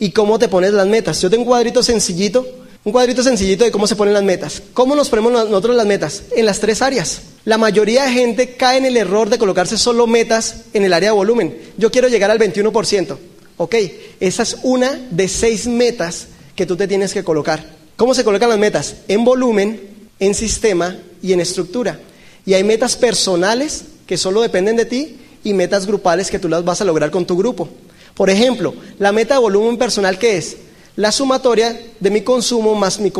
¿Y 0.00 0.12
cómo 0.12 0.38
te 0.38 0.48
pones 0.48 0.72
las 0.72 0.86
metas? 0.86 1.20
Yo 1.20 1.28
tengo 1.28 1.42
un 1.42 1.48
cuadrito 1.48 1.82
sencillito 1.82 2.46
un 2.84 2.92
cuadrito 2.92 3.22
sencillito 3.22 3.64
de 3.64 3.70
cómo 3.70 3.86
se 3.86 3.96
ponen 3.96 4.14
las 4.14 4.22
metas. 4.22 4.62
¿Cómo 4.72 4.94
nos 4.94 5.10
ponemos 5.10 5.32
nosotros 5.32 5.76
las 5.76 5.86
metas? 5.86 6.22
En 6.34 6.46
las 6.46 6.60
tres 6.60 6.80
áreas. 6.80 7.20
La 7.48 7.56
mayoría 7.56 8.04
de 8.04 8.12
gente 8.12 8.56
cae 8.56 8.76
en 8.76 8.84
el 8.84 8.98
error 8.98 9.30
de 9.30 9.38
colocarse 9.38 9.78
solo 9.78 10.06
metas 10.06 10.64
en 10.74 10.84
el 10.84 10.92
área 10.92 11.08
de 11.08 11.16
volumen. 11.16 11.56
Yo 11.78 11.90
quiero 11.90 12.06
llegar 12.06 12.30
al 12.30 12.38
21%. 12.38 13.16
Ok, 13.56 13.74
esa 14.20 14.42
es 14.42 14.58
una 14.64 14.92
de 15.10 15.28
seis 15.28 15.66
metas 15.66 16.26
que 16.54 16.66
tú 16.66 16.76
te 16.76 16.86
tienes 16.86 17.14
que 17.14 17.24
colocar. 17.24 17.64
¿Cómo 17.96 18.12
se 18.12 18.22
colocan 18.22 18.50
las 18.50 18.58
metas? 18.58 18.96
En 19.08 19.24
volumen, 19.24 19.80
en 20.20 20.34
sistema 20.34 20.98
y 21.22 21.32
en 21.32 21.40
estructura. 21.40 21.98
Y 22.44 22.52
hay 22.52 22.64
metas 22.64 22.96
personales 22.96 23.84
que 24.06 24.18
solo 24.18 24.42
dependen 24.42 24.76
de 24.76 24.84
ti 24.84 25.16
y 25.42 25.54
metas 25.54 25.86
grupales 25.86 26.30
que 26.30 26.38
tú 26.38 26.50
las 26.50 26.66
vas 26.66 26.82
a 26.82 26.84
lograr 26.84 27.10
con 27.10 27.24
tu 27.24 27.34
grupo. 27.34 27.66
Por 28.14 28.28
ejemplo, 28.28 28.74
la 28.98 29.10
meta 29.10 29.36
de 29.36 29.40
volumen 29.40 29.78
personal, 29.78 30.18
¿qué 30.18 30.36
es? 30.36 30.58
La 30.96 31.12
sumatoria 31.12 31.80
de 31.98 32.10
mi 32.10 32.20
consumo 32.20 32.74
más 32.74 33.00
mi, 33.00 33.10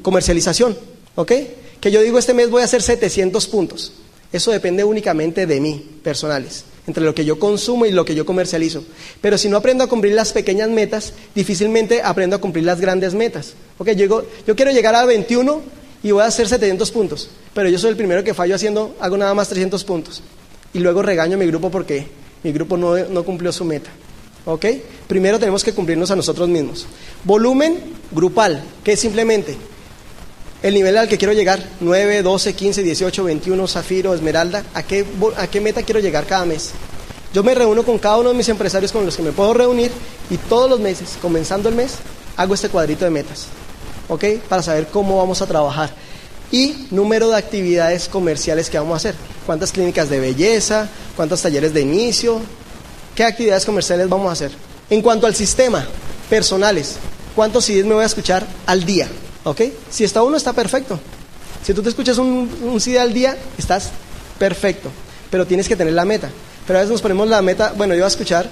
comercialización. 0.00 0.78
¿Ok? 1.14 1.32
Que 1.80 1.90
yo 1.90 2.02
digo, 2.02 2.18
este 2.18 2.34
mes 2.34 2.50
voy 2.50 2.62
a 2.62 2.66
hacer 2.66 2.82
700 2.82 3.46
puntos. 3.46 3.92
Eso 4.32 4.52
depende 4.52 4.84
únicamente 4.84 5.46
de 5.46 5.60
mí, 5.60 5.84
personales, 6.04 6.64
entre 6.86 7.02
lo 7.02 7.14
que 7.14 7.24
yo 7.24 7.38
consumo 7.38 7.86
y 7.86 7.90
lo 7.90 8.04
que 8.04 8.14
yo 8.14 8.24
comercializo. 8.24 8.84
Pero 9.20 9.36
si 9.38 9.48
no 9.48 9.56
aprendo 9.56 9.82
a 9.82 9.88
cumplir 9.88 10.14
las 10.14 10.32
pequeñas 10.32 10.68
metas, 10.68 11.14
difícilmente 11.34 12.02
aprendo 12.02 12.36
a 12.36 12.40
cumplir 12.40 12.64
las 12.64 12.80
grandes 12.80 13.14
metas. 13.14 13.54
¿Ok? 13.78 13.90
Yo, 13.92 14.24
yo 14.46 14.56
quiero 14.56 14.70
llegar 14.70 14.94
a 14.94 15.04
21 15.04 15.62
y 16.02 16.10
voy 16.12 16.22
a 16.22 16.26
hacer 16.26 16.48
700 16.48 16.90
puntos, 16.92 17.30
pero 17.54 17.68
yo 17.68 17.78
soy 17.78 17.90
el 17.90 17.96
primero 17.96 18.22
que 18.22 18.34
fallo 18.34 18.54
haciendo, 18.54 18.94
hago 19.00 19.16
nada 19.16 19.34
más 19.34 19.48
300 19.48 19.82
puntos. 19.84 20.22
Y 20.72 20.78
luego 20.78 21.02
regaño 21.02 21.34
a 21.34 21.38
mi 21.38 21.46
grupo 21.46 21.70
porque 21.70 22.06
mi 22.44 22.52
grupo 22.52 22.76
no, 22.76 22.96
no 22.96 23.24
cumplió 23.24 23.52
su 23.52 23.64
meta. 23.64 23.90
¿Ok? 24.44 24.66
Primero 25.08 25.38
tenemos 25.38 25.64
que 25.64 25.72
cumplirnos 25.72 26.10
a 26.10 26.16
nosotros 26.16 26.48
mismos. 26.48 26.86
Volumen 27.24 27.78
grupal, 28.12 28.62
que 28.84 28.92
es 28.92 29.00
simplemente 29.00 29.56
el 30.62 30.74
nivel 30.74 30.96
al 30.98 31.08
que 31.08 31.16
quiero 31.16 31.32
llegar, 31.32 31.64
9, 31.80 32.22
12, 32.22 32.54
15, 32.54 32.82
18, 32.82 33.24
21, 33.24 33.66
zafiro, 33.66 34.14
esmeralda, 34.14 34.64
¿a 34.74 34.82
qué, 34.82 35.06
¿a 35.36 35.46
qué 35.46 35.60
meta 35.60 35.82
quiero 35.82 36.00
llegar 36.00 36.26
cada 36.26 36.44
mes? 36.44 36.72
Yo 37.32 37.42
me 37.42 37.54
reúno 37.54 37.82
con 37.82 37.98
cada 37.98 38.18
uno 38.18 38.30
de 38.30 38.34
mis 38.34 38.48
empresarios 38.48 38.92
con 38.92 39.06
los 39.06 39.16
que 39.16 39.22
me 39.22 39.32
puedo 39.32 39.54
reunir 39.54 39.90
y 40.28 40.36
todos 40.36 40.68
los 40.68 40.80
meses, 40.80 41.16
comenzando 41.22 41.68
el 41.68 41.76
mes, 41.76 41.92
hago 42.36 42.54
este 42.54 42.68
cuadrito 42.68 43.04
de 43.04 43.10
metas, 43.10 43.46
¿ok? 44.08 44.24
Para 44.48 44.62
saber 44.62 44.88
cómo 44.88 45.16
vamos 45.16 45.40
a 45.40 45.46
trabajar. 45.46 45.94
Y 46.52 46.88
número 46.90 47.30
de 47.30 47.36
actividades 47.36 48.08
comerciales 48.08 48.68
que 48.68 48.78
vamos 48.78 48.94
a 48.94 48.96
hacer. 48.96 49.14
¿Cuántas 49.46 49.70
clínicas 49.70 50.10
de 50.10 50.18
belleza? 50.18 50.88
¿Cuántos 51.14 51.40
talleres 51.40 51.72
de 51.72 51.82
inicio? 51.82 52.40
¿Qué 53.14 53.22
actividades 53.22 53.64
comerciales 53.64 54.08
vamos 54.08 54.28
a 54.28 54.32
hacer? 54.32 54.50
En 54.90 55.00
cuanto 55.00 55.28
al 55.28 55.34
sistema, 55.36 55.86
personales, 56.28 56.96
¿cuántos 57.36 57.64
CDs 57.64 57.84
me 57.84 57.94
voy 57.94 58.02
a 58.02 58.06
escuchar 58.06 58.44
al 58.66 58.84
día? 58.84 59.08
¿Ok? 59.44 59.62
Si 59.90 60.04
está 60.04 60.22
uno, 60.22 60.36
está 60.36 60.52
perfecto. 60.52 60.98
Si 61.64 61.74
tú 61.74 61.82
te 61.82 61.88
escuchas 61.88 62.18
un, 62.18 62.50
un 62.62 62.80
CD 62.80 62.98
al 62.98 63.12
día, 63.12 63.36
estás 63.58 63.90
perfecto. 64.38 64.90
Pero 65.30 65.46
tienes 65.46 65.68
que 65.68 65.76
tener 65.76 65.92
la 65.94 66.04
meta. 66.04 66.30
Pero 66.66 66.78
a 66.78 66.82
veces 66.82 66.92
nos 66.92 67.02
ponemos 67.02 67.28
la 67.28 67.42
meta, 67.42 67.72
bueno, 67.76 67.94
yo 67.94 68.00
voy 68.00 68.04
a 68.04 68.08
escuchar 68.08 68.48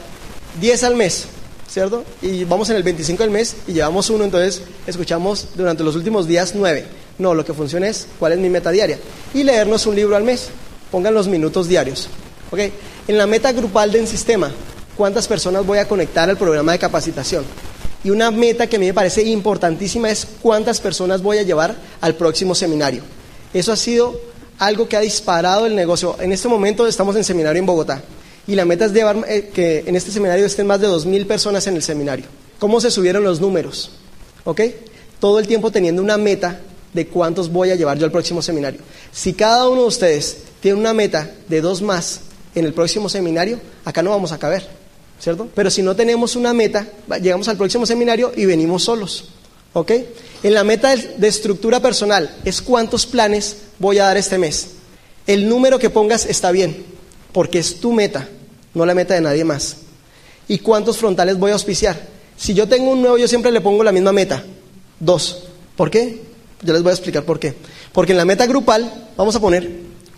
10 0.60 0.84
al 0.84 0.96
mes, 0.96 1.26
¿cierto? 1.68 2.04
Y 2.22 2.44
vamos 2.44 2.68
en 2.70 2.76
el 2.76 2.82
25 2.82 3.22
del 3.22 3.30
mes 3.30 3.56
y 3.66 3.74
llevamos 3.74 4.10
uno, 4.10 4.24
entonces 4.24 4.62
escuchamos 4.86 5.48
durante 5.54 5.84
los 5.84 5.94
últimos 5.94 6.26
días 6.26 6.52
9. 6.54 6.86
No, 7.18 7.34
lo 7.34 7.44
que 7.44 7.52
funciona 7.52 7.88
es 7.88 8.06
cuál 8.18 8.32
es 8.32 8.38
mi 8.38 8.48
meta 8.48 8.70
diaria. 8.70 8.98
Y 9.34 9.42
leernos 9.42 9.86
un 9.86 9.96
libro 9.96 10.16
al 10.16 10.24
mes. 10.24 10.48
Pongan 10.90 11.14
los 11.14 11.28
minutos 11.28 11.68
diarios. 11.68 12.08
¿Ok? 12.50 12.60
En 13.08 13.18
la 13.18 13.26
meta 13.26 13.52
grupal 13.52 13.92
del 13.92 14.06
sistema, 14.06 14.50
¿cuántas 14.96 15.26
personas 15.26 15.66
voy 15.66 15.78
a 15.78 15.88
conectar 15.88 16.30
al 16.30 16.36
programa 16.36 16.72
de 16.72 16.78
capacitación? 16.78 17.44
Y 18.04 18.10
una 18.10 18.30
meta 18.30 18.66
que 18.66 18.76
a 18.76 18.78
mí 18.78 18.86
me 18.86 18.94
parece 18.94 19.22
importantísima 19.22 20.10
es 20.10 20.26
cuántas 20.40 20.80
personas 20.80 21.22
voy 21.22 21.38
a 21.38 21.42
llevar 21.42 21.74
al 22.00 22.14
próximo 22.14 22.54
seminario. 22.54 23.02
Eso 23.52 23.72
ha 23.72 23.76
sido 23.76 24.20
algo 24.58 24.88
que 24.88 24.96
ha 24.96 25.00
disparado 25.00 25.66
el 25.66 25.74
negocio. 25.74 26.16
En 26.20 26.32
este 26.32 26.48
momento 26.48 26.86
estamos 26.86 27.16
en 27.16 27.24
seminario 27.24 27.58
en 27.58 27.66
Bogotá 27.66 28.02
y 28.46 28.54
la 28.54 28.64
meta 28.64 28.86
es 28.86 28.92
llevar 28.92 29.24
eh, 29.28 29.50
que 29.52 29.84
en 29.86 29.96
este 29.96 30.10
seminario 30.10 30.46
estén 30.46 30.66
más 30.66 30.80
de 30.80 30.88
2.000 30.88 31.26
personas 31.26 31.66
en 31.66 31.76
el 31.76 31.82
seminario. 31.82 32.26
¿Cómo 32.58 32.80
se 32.80 32.90
subieron 32.90 33.24
los 33.24 33.40
números? 33.40 33.90
¿Ok? 34.44 34.62
Todo 35.20 35.38
el 35.38 35.46
tiempo 35.46 35.70
teniendo 35.70 36.02
una 36.02 36.16
meta 36.16 36.60
de 36.92 37.06
cuántos 37.06 37.50
voy 37.50 37.70
a 37.70 37.74
llevar 37.74 37.98
yo 37.98 38.04
al 38.04 38.12
próximo 38.12 38.42
seminario. 38.42 38.80
Si 39.12 39.34
cada 39.34 39.68
uno 39.68 39.82
de 39.82 39.88
ustedes 39.88 40.38
tiene 40.60 40.78
una 40.78 40.94
meta 40.94 41.30
de 41.48 41.60
dos 41.60 41.82
más 41.82 42.20
en 42.54 42.64
el 42.64 42.72
próximo 42.72 43.08
seminario, 43.08 43.60
acá 43.84 44.02
no 44.02 44.10
vamos 44.10 44.32
a 44.32 44.38
caber, 44.38 44.66
¿cierto? 45.20 45.48
Pero 45.54 45.70
si 45.70 45.82
no 45.82 45.96
tenemos 45.96 46.36
una 46.36 46.52
meta, 46.54 46.86
llegamos 47.20 47.48
al 47.48 47.56
próximo 47.56 47.86
seminario 47.86 48.32
y 48.36 48.46
venimos 48.46 48.84
solos, 48.84 49.30
¿ok? 49.72 49.92
En 50.42 50.54
la 50.54 50.64
meta 50.64 50.94
de 50.94 51.28
estructura 51.28 51.80
personal 51.80 52.36
es 52.44 52.62
cuántos 52.62 53.06
planes 53.06 53.56
voy 53.78 53.98
a 53.98 54.04
dar 54.04 54.16
este 54.16 54.38
mes. 54.38 54.70
El 55.26 55.48
número 55.48 55.78
que 55.78 55.90
pongas 55.90 56.26
está 56.26 56.52
bien, 56.52 56.84
porque 57.32 57.58
es 57.58 57.80
tu 57.80 57.92
meta, 57.92 58.28
no 58.74 58.86
la 58.86 58.94
meta 58.94 59.14
de 59.14 59.20
nadie 59.20 59.44
más. 59.44 59.78
¿Y 60.46 60.58
cuántos 60.58 60.96
frontales 60.96 61.38
voy 61.38 61.50
a 61.50 61.54
auspiciar? 61.54 62.00
Si 62.36 62.54
yo 62.54 62.68
tengo 62.68 62.90
un 62.90 63.02
nuevo, 63.02 63.18
yo 63.18 63.28
siempre 63.28 63.50
le 63.50 63.60
pongo 63.60 63.82
la 63.82 63.92
misma 63.92 64.12
meta, 64.12 64.44
dos. 65.00 65.44
¿Por 65.76 65.90
qué? 65.90 66.22
Yo 66.62 66.72
les 66.72 66.82
voy 66.82 66.90
a 66.90 66.94
explicar 66.94 67.24
por 67.24 67.38
qué. 67.38 67.54
Porque 67.92 68.12
en 68.12 68.18
la 68.18 68.24
meta 68.24 68.46
grupal 68.46 69.08
vamos 69.16 69.36
a 69.36 69.40
poner 69.40 69.70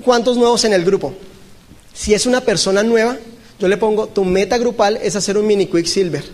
cuántos 0.04 0.36
nuevos 0.36 0.64
en 0.64 0.72
el 0.72 0.84
grupo. 0.84 1.14
Si 1.92 2.14
es 2.14 2.26
una 2.26 2.42
persona 2.42 2.82
nueva, 2.82 3.16
yo 3.60 3.68
le 3.68 3.76
pongo 3.76 4.08
tu 4.08 4.24
meta 4.24 4.56
grupal 4.58 4.98
es 5.02 5.14
hacer 5.16 5.36
un 5.36 5.46
mini 5.46 5.66
Quicksilver. 5.66 6.24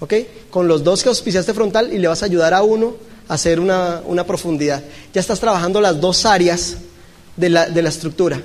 ¿Ok? 0.00 0.14
Con 0.50 0.68
los 0.68 0.84
dos 0.84 1.02
que 1.02 1.08
auspiciaste 1.08 1.54
frontal 1.54 1.92
y 1.92 1.98
le 1.98 2.06
vas 2.06 2.22
a 2.22 2.26
ayudar 2.26 2.54
a 2.54 2.62
uno 2.62 2.94
a 3.26 3.34
hacer 3.34 3.58
una, 3.58 4.24
profundidad. 4.26 4.82
Ya 5.12 5.20
estás 5.20 5.40
trabajando 5.40 5.80
las 5.80 6.00
dos 6.00 6.24
áreas 6.24 6.76
de 7.36 7.48
la, 7.48 7.68
de 7.68 7.82
la 7.82 7.88
estructura, 7.88 8.40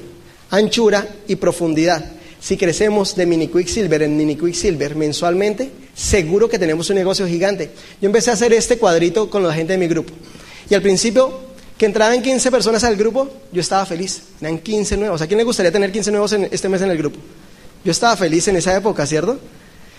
anchura 0.49 1.07
y 1.27 1.35
profundidad. 1.35 2.03
Si 2.39 2.57
crecemos 2.57 3.15
de 3.15 3.25
mini 3.25 3.47
Quicksilver 3.47 4.03
en 4.03 4.17
mini 4.17 4.35
Quicksilver 4.35 4.95
mensualmente, 4.95 5.71
seguro 5.93 6.49
que 6.49 6.59
tenemos 6.59 6.89
un 6.89 6.95
negocio 6.95 7.27
gigante. 7.27 7.71
Yo 8.01 8.07
empecé 8.07 8.31
a 8.31 8.33
hacer 8.33 8.51
este 8.53 8.77
cuadrito 8.77 9.29
con 9.29 9.43
la 9.43 9.53
gente 9.53 9.73
de 9.73 9.79
mi 9.79 9.87
grupo. 9.87 10.13
Y 10.69 10.73
al 10.73 10.81
principio, 10.81 11.39
que 11.77 11.85
entraban 11.85 12.21
15 12.21 12.51
personas 12.51 12.83
al 12.83 12.95
grupo, 12.95 13.29
yo 13.51 13.61
estaba 13.61 13.85
feliz. 13.85 14.21
Eran 14.41 14.59
15 14.59 14.97
nuevos. 14.97 15.21
¿A 15.21 15.27
quién 15.27 15.37
le 15.37 15.43
gustaría 15.43 15.71
tener 15.71 15.91
15 15.91 16.11
nuevos 16.11 16.33
en 16.33 16.49
este 16.51 16.67
mes 16.67 16.81
en 16.81 16.91
el 16.91 16.97
grupo? 16.97 17.19
Yo 17.83 17.91
estaba 17.91 18.15
feliz 18.15 18.47
en 18.47 18.55
esa 18.55 18.75
época, 18.75 19.05
¿cierto? 19.05 19.39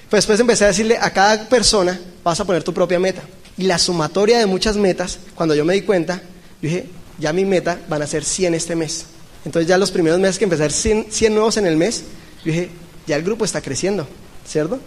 Pues 0.09 0.23
después 0.23 0.41
empecé 0.41 0.65
a 0.65 0.69
decirle 0.69 0.99
a 1.01 1.13
cada 1.13 1.49
persona, 1.49 2.01
vas 2.23 2.41
a 2.41 2.45
poner 2.45 2.63
tu 2.63 2.73
propia 2.73 2.99
meta. 2.99 3.23
Y 3.57 3.65
la 3.65 3.79
sumatoria 3.79 4.39
de 4.39 4.47
muchas 4.47 4.77
metas, 4.77 5.19
cuando 5.35 5.55
yo 5.55 5.65
me 5.65 5.75
di 5.75 5.83
cuenta, 5.83 6.23
dije, 6.61 6.89
ya 7.19 7.33
mi 7.33 7.45
meta 7.45 7.79
van 7.89 8.03
a 8.03 8.07
ser 8.07 8.25
100 8.25 8.55
este 8.55 8.75
mes. 8.75 9.07
Entonces 9.45 9.69
ya 9.69 9.79
los 9.79 9.91
primeros 9.91 10.19
meses 10.19 10.39
que 10.39 10.47
hacer 10.47 10.73
100, 10.73 11.07
100 11.11 11.35
nuevos 11.35 11.57
en 11.57 11.67
el 11.67 11.77
mes, 11.77 12.05
dije, 12.45 12.71
ya 13.07 13.17
el 13.17 13.23
grupo 13.23 13.45
está 13.45 13.61
creciendo, 13.61 14.07
¿cierto? 14.47 14.81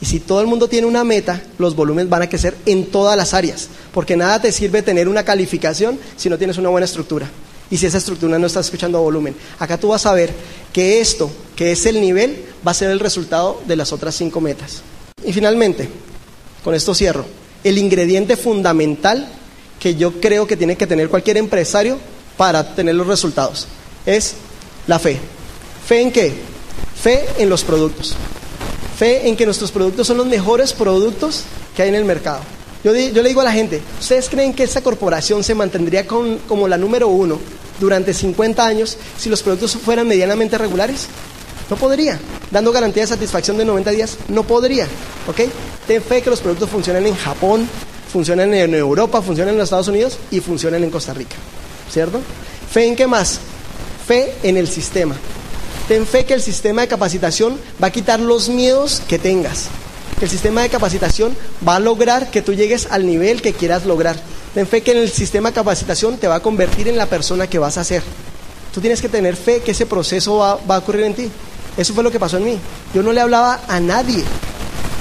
Y 0.00 0.06
si 0.06 0.20
todo 0.20 0.40
el 0.40 0.46
mundo 0.46 0.68
tiene 0.68 0.86
una 0.86 1.04
meta, 1.04 1.40
los 1.58 1.76
volúmenes 1.76 2.10
van 2.10 2.22
a 2.22 2.28
crecer 2.28 2.56
en 2.66 2.86
todas 2.86 3.16
las 3.16 3.34
áreas, 3.34 3.68
porque 3.94 4.16
nada 4.16 4.42
te 4.42 4.52
sirve 4.52 4.82
tener 4.82 5.08
una 5.08 5.24
calificación 5.24 5.98
si 6.16 6.28
no 6.28 6.38
tienes 6.38 6.58
una 6.58 6.68
buena 6.68 6.84
estructura. 6.84 7.30
Y 7.72 7.78
si 7.78 7.86
esa 7.86 7.98
estructura 7.98 8.38
no 8.38 8.46
está 8.46 8.60
escuchando 8.60 9.02
volumen, 9.02 9.34
acá 9.58 9.78
tú 9.78 9.88
vas 9.88 10.06
a 10.06 10.12
ver 10.12 10.32
que 10.72 11.00
esto, 11.00 11.28
que 11.56 11.72
es 11.72 11.84
el 11.86 12.00
nivel, 12.00 12.44
va 12.64 12.70
a 12.70 12.74
ser 12.74 12.92
el 12.92 13.00
resultado 13.00 13.60
de 13.66 13.74
las 13.74 13.92
otras 13.92 14.14
cinco 14.14 14.40
metas. 14.40 14.82
Y 15.24 15.32
finalmente, 15.32 15.88
con 16.62 16.74
esto 16.74 16.94
cierro, 16.94 17.24
el 17.64 17.78
ingrediente 17.78 18.36
fundamental 18.36 19.28
que 19.80 19.96
yo 19.96 20.20
creo 20.20 20.46
que 20.46 20.56
tiene 20.56 20.76
que 20.76 20.86
tener 20.86 21.08
cualquier 21.08 21.38
empresario 21.38 21.98
para 22.36 22.76
tener 22.76 22.94
los 22.94 23.08
resultados 23.08 23.66
es 24.06 24.34
la 24.86 25.00
fe. 25.00 25.18
¿Fe 25.84 26.00
en 26.00 26.12
qué? 26.12 26.32
Fe 27.02 27.24
en 27.38 27.48
los 27.48 27.64
productos 27.64 28.16
fe 29.02 29.28
en 29.28 29.34
que 29.34 29.44
nuestros 29.44 29.72
productos 29.72 30.06
son 30.06 30.16
los 30.18 30.26
mejores 30.26 30.72
productos 30.72 31.42
que 31.74 31.82
hay 31.82 31.88
en 31.88 31.96
el 31.96 32.04
mercado. 32.04 32.38
Yo, 32.84 32.92
le 32.92 33.10
digo 33.10 33.40
a 33.40 33.44
la 33.44 33.50
gente, 33.50 33.80
¿ustedes 33.98 34.28
creen 34.28 34.54
que 34.54 34.62
esta 34.62 34.80
corporación 34.80 35.42
se 35.42 35.56
mantendría 35.56 36.06
como 36.06 36.68
la 36.68 36.78
número 36.78 37.08
uno 37.08 37.40
durante 37.82 38.14
50 38.14 38.64
años 38.64 38.96
si 39.18 39.28
los 39.28 39.42
productos 39.42 39.76
fueran 39.76 40.06
medianamente 40.06 40.56
regulares? 40.56 41.08
No 41.68 41.76
podría. 41.76 42.18
Dando 42.50 42.72
garantía 42.72 43.02
de 43.02 43.08
satisfacción 43.08 43.58
de 43.58 43.64
90 43.64 43.90
días, 43.90 44.18
no 44.28 44.44
podría. 44.44 44.86
¿Ok? 45.26 45.40
Ten 45.86 46.02
fe 46.02 46.22
que 46.22 46.30
los 46.30 46.40
productos 46.40 46.70
funcionan 46.70 47.06
en 47.06 47.16
Japón, 47.16 47.68
funcionan 48.12 48.54
en 48.54 48.74
Europa, 48.74 49.20
funcionan 49.20 49.54
en 49.54 49.58
los 49.58 49.64
Estados 49.64 49.88
Unidos 49.88 50.18
y 50.30 50.40
funcionan 50.40 50.84
en 50.84 50.90
Costa 50.90 51.12
Rica. 51.12 51.36
¿Cierto? 51.90 52.20
¿Fe 52.70 52.86
en 52.86 52.96
qué 52.96 53.06
más? 53.06 53.40
Fe 54.06 54.34
en 54.42 54.56
el 54.56 54.68
sistema. 54.68 55.16
Ten 55.88 56.06
fe 56.06 56.24
que 56.24 56.34
el 56.34 56.42
sistema 56.42 56.82
de 56.82 56.88
capacitación 56.88 57.58
va 57.82 57.88
a 57.88 57.92
quitar 57.92 58.20
los 58.20 58.48
miedos 58.48 59.02
que 59.08 59.18
tengas. 59.18 59.66
El 60.20 60.30
sistema 60.30 60.62
de 60.62 60.68
capacitación 60.68 61.36
va 61.66 61.76
a 61.76 61.80
lograr 61.80 62.30
que 62.30 62.42
tú 62.42 62.54
llegues 62.54 62.86
al 62.90 63.06
nivel 63.06 63.42
que 63.42 63.52
quieras 63.52 63.86
lograr. 63.86 64.16
Ten 64.54 64.66
fe 64.66 64.82
que 64.82 64.92
en 64.92 64.98
el 64.98 65.10
sistema 65.10 65.50
de 65.50 65.54
capacitación 65.54 66.18
te 66.18 66.28
va 66.28 66.36
a 66.36 66.40
convertir 66.40 66.88
en 66.88 66.96
la 66.96 67.06
persona 67.06 67.46
que 67.46 67.58
vas 67.58 67.78
a 67.78 67.84
ser. 67.84 68.02
Tú 68.74 68.80
tienes 68.80 69.00
que 69.00 69.08
tener 69.08 69.36
fe 69.36 69.60
que 69.60 69.70
ese 69.70 69.86
proceso 69.86 70.36
va, 70.36 70.56
va 70.56 70.76
a 70.76 70.78
ocurrir 70.78 71.04
en 71.04 71.14
ti. 71.14 71.30
Eso 71.76 71.94
fue 71.94 72.04
lo 72.04 72.10
que 72.10 72.20
pasó 72.20 72.36
en 72.36 72.44
mí. 72.44 72.58
Yo 72.94 73.02
no 73.02 73.12
le 73.12 73.20
hablaba 73.20 73.62
a 73.66 73.80
nadie. 73.80 74.22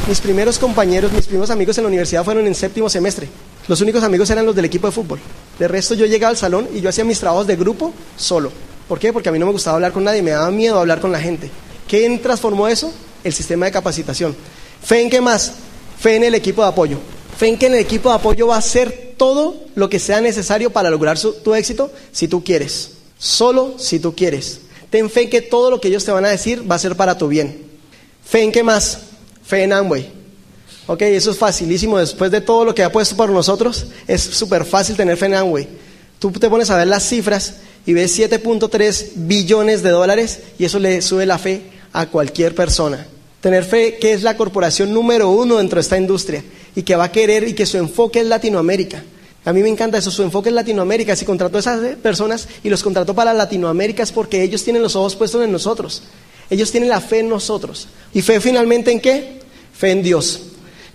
Mis 0.08 0.22
primeros 0.22 0.58
compañeros, 0.58 1.12
mis 1.12 1.28
primeros 1.28 1.49
amigos 1.49 1.78
en 1.78 1.84
la 1.84 1.89
universidad 1.89 2.24
fueron 2.24 2.47
en 2.47 2.56
séptimo 2.56 2.89
semestre. 2.89 3.28
Los 3.68 3.82
únicos 3.82 4.04
amigos 4.04 4.30
eran 4.30 4.45
los 4.45 4.56
del 4.56 4.66
equipo 4.66 4.88
de 4.88 4.93
fútbol. 4.93 5.20
De 5.60 5.68
resto 5.68 5.93
yo 5.93 6.06
llegaba 6.06 6.32
al 6.32 6.38
salón 6.38 6.68
y 6.74 6.82
yo 6.82 6.89
hacía 6.89 7.04
mis 7.04 7.20
trabajos 7.20 7.45
de 7.45 7.56
grupo 7.56 7.93
solo. 8.18 8.52
¿Por 8.88 8.99
qué? 8.99 9.14
Porque 9.14 9.30
a 9.30 9.32
mí 9.32 9.39
no 9.39 9.45
me 9.45 9.52
gustaba 9.52 9.76
hablar 9.76 9.91
con 9.91 10.04
nadie, 10.04 10.22
me 10.22 10.32
daba 10.32 10.49
miedo 10.49 10.80
hablar 10.80 10.99
con 10.99 11.12
la 11.12 11.20
gente. 11.20 11.49
¿Quién 11.88 12.22
transformó 12.22 12.68
eso? 12.68 12.91
El 13.24 13.34
sistema 13.34 13.66
de 13.66 13.72
capacitación. 13.72 14.36
¿Fe 14.84 15.02
en 15.02 15.10
qué 15.10 15.22
más? 15.22 15.54
Fe 15.99 16.16
en 16.16 16.24
el 16.24 16.36
equipo 16.36 16.64
de 16.64 16.70
apoyo. 16.70 16.97
Fe 17.38 17.47
en 17.47 17.58
que 17.58 17.68
en 17.68 17.74
el 17.74 17.80
equipo 17.80 18.10
de 18.10 18.16
apoyo 18.16 18.47
va 18.47 18.58
a 18.58 18.62
ser 18.62 19.11
todo 19.22 19.55
lo 19.76 19.88
que 19.88 19.99
sea 19.99 20.19
necesario 20.19 20.72
para 20.72 20.89
lograr 20.89 21.15
tu 21.19 21.53
éxito 21.53 21.91
si 22.11 22.28
tú 22.28 22.43
quieres. 22.43 22.93
Solo 23.19 23.76
si 23.78 23.99
tú 23.99 24.15
quieres. 24.15 24.61
Ten 24.89 25.11
fe 25.11 25.30
que 25.30 25.43
todo 25.43 25.69
lo 25.69 25.80
que 25.80 25.89
ellos 25.89 26.03
te 26.03 26.11
van 26.11 26.26
a 26.26 26.30
decir 26.30 26.63
va 26.69 26.74
a 26.74 26.80
ser 26.80 26.95
para 26.95 27.19
tu 27.19 27.28
bien. 27.28 27.67
¿Fe 28.26 28.41
en 28.41 28.51
qué 28.51 28.63
más? 28.63 28.97
Fe 29.45 29.61
en 29.61 29.74
Amway. 29.74 30.09
Ok, 30.88 31.03
eso 31.03 31.30
es 31.30 31.38
facilísimo. 31.38 31.99
Después 31.99 32.32
de 32.32 32.41
todo 32.41 32.65
lo 32.65 32.74
que 32.74 32.82
ha 32.82 32.91
puesto 32.91 33.15
por 33.15 33.30
nosotros, 33.30 33.86
es 34.07 34.24
súper 34.24 34.65
fácil 34.65 34.95
tener 34.95 35.17
fe 35.17 35.28
en 35.28 35.36
Amway. 35.36 35.67
Tú 36.17 36.32
te 36.32 36.49
pones 36.49 36.72
a 36.72 36.78
ver 36.78 36.88
las 36.88 37.07
cifras 37.07 37.57
y 37.86 37.93
ves 37.93 38.17
7.3 38.17 39.11
billones 39.17 39.84
de 39.84 39.91
dólares 39.91 40.39
y 40.57 40.65
eso 40.65 40.80
le 40.80 40.99
sube 41.03 41.28
la 41.28 41.38
fe 41.38 41.61
a 41.93 42.07
cualquier 42.07 42.55
persona. 42.55 43.05
Tener 43.39 43.65
fe 43.65 43.99
que 44.01 44.13
es 44.13 44.24
la 44.24 44.36
corporación 44.36 44.91
número 44.91 45.30
uno 45.30 45.59
dentro 45.59 45.76
de 45.76 45.82
esta 45.82 45.99
industria 45.99 46.43
y 46.76 46.84
que 46.84 46.95
va 46.95 47.05
a 47.05 47.11
querer 47.11 47.47
y 47.47 47.53
que 47.53 47.65
su 47.65 47.78
enfoque 47.78 48.22
es 48.22 48.26
Latinoamérica. 48.26 49.03
A 49.43 49.53
mí 49.53 49.61
me 49.63 49.69
encanta 49.69 49.97
eso, 49.97 50.11
su 50.11 50.22
enfoque 50.22 50.49
es 50.49 50.55
Latinoamérica. 50.55 51.15
Si 51.15 51.26
contrató 51.26 51.57
a 51.57 51.61
esas 51.61 51.95
personas 51.95 52.47
y 52.63 52.69
los 52.69 52.84
contrató 52.84 53.15
para 53.15 53.34
Latinoamérica 53.34 54.03
es 54.03 54.11
porque 54.11 54.43
ellos 54.43 54.63
tienen 54.63 54.84
los 54.84 54.95
ojos 54.95 55.15
puestos 55.15 55.43
en 55.43 55.51
nosotros. 55.51 56.03
Ellos 56.49 56.72
tienen 56.72 56.89
la 56.89 57.01
fe 57.01 57.19
en 57.19 57.30
nosotros. 57.30 57.88
¿Y 58.13 58.22
fe 58.22 58.39
finalmente 58.39 58.91
en 58.91 58.99
qué? 58.99 59.39
Fe 59.74 59.91
en 59.91 60.03
Dios. 60.03 60.41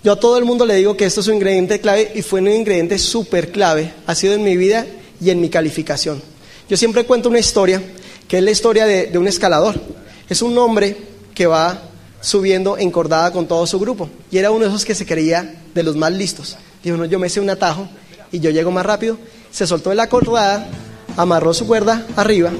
Yo 0.05 0.13
a 0.13 0.21
todo 0.21 0.39
el 0.39 0.45
mundo 0.45 0.65
le 0.65 0.77
digo 0.77 0.97
que 0.97 1.07
esto 1.07 1.21
es 1.21 1.27
un 1.27 1.35
ingrediente 1.35 1.81
clave 1.81 2.13
y 2.15 2.23
fue 2.23 2.41
un 2.41 2.49
ingrediente 2.49 2.99
súper 2.99 3.51
clave. 3.51 3.93
Ha 4.07 4.15
sido 4.15 4.35
en 4.35 4.45
mi 4.45 4.57
vida 4.57 4.87
y 5.21 5.31
en 5.31 5.41
mi 5.41 5.49
calificación. 5.49 6.23
Yo 6.69 6.77
siempre 6.77 7.05
cuento 7.05 7.29
una 7.29 7.41
historia, 7.41 7.83
que 8.29 8.39
es 8.39 8.45
la 8.45 8.51
historia 8.53 8.87
de, 8.87 9.07
de 9.07 9.19
un 9.19 9.27
escalador. 9.27 9.81
Es 10.29 10.43
un 10.43 10.57
hombre 10.59 10.97
que 11.35 11.47
va 11.47 11.83
subiendo 12.27 12.77
encordada 12.77 13.31
con 13.31 13.47
todo 13.47 13.65
su 13.69 13.79
grupo. 13.79 14.11
Y 14.33 14.39
era 14.39 14.51
uno 14.51 14.65
de 14.65 14.71
esos 14.71 14.85
que 14.85 14.97
se 14.97 15.07
creía 15.07 15.63
de 15.73 15.83
los 15.85 15.95
más 15.95 16.11
listos. 16.11 16.57
Dijo, 16.83 16.97
no, 16.97 17.05
yo 17.05 17.21
me 17.21 17.29
hice 17.29 17.39
un 17.39 17.49
atajo 17.49 17.89
y 18.33 18.41
yo 18.41 18.51
llego 18.51 18.73
más 18.73 18.85
rápido. 18.85 19.17
Se 19.53 19.65
soltó 19.65 19.91
de 19.91 19.97
la 19.97 20.09
cordada, 20.09 20.69
amarró 21.17 21.55
su 21.55 21.69
cuerda 21.69 22.05
arriba 22.17 22.51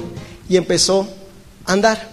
y 0.47 0.55
empezó 0.55 1.05
a 1.65 1.73
andar. 1.73 2.11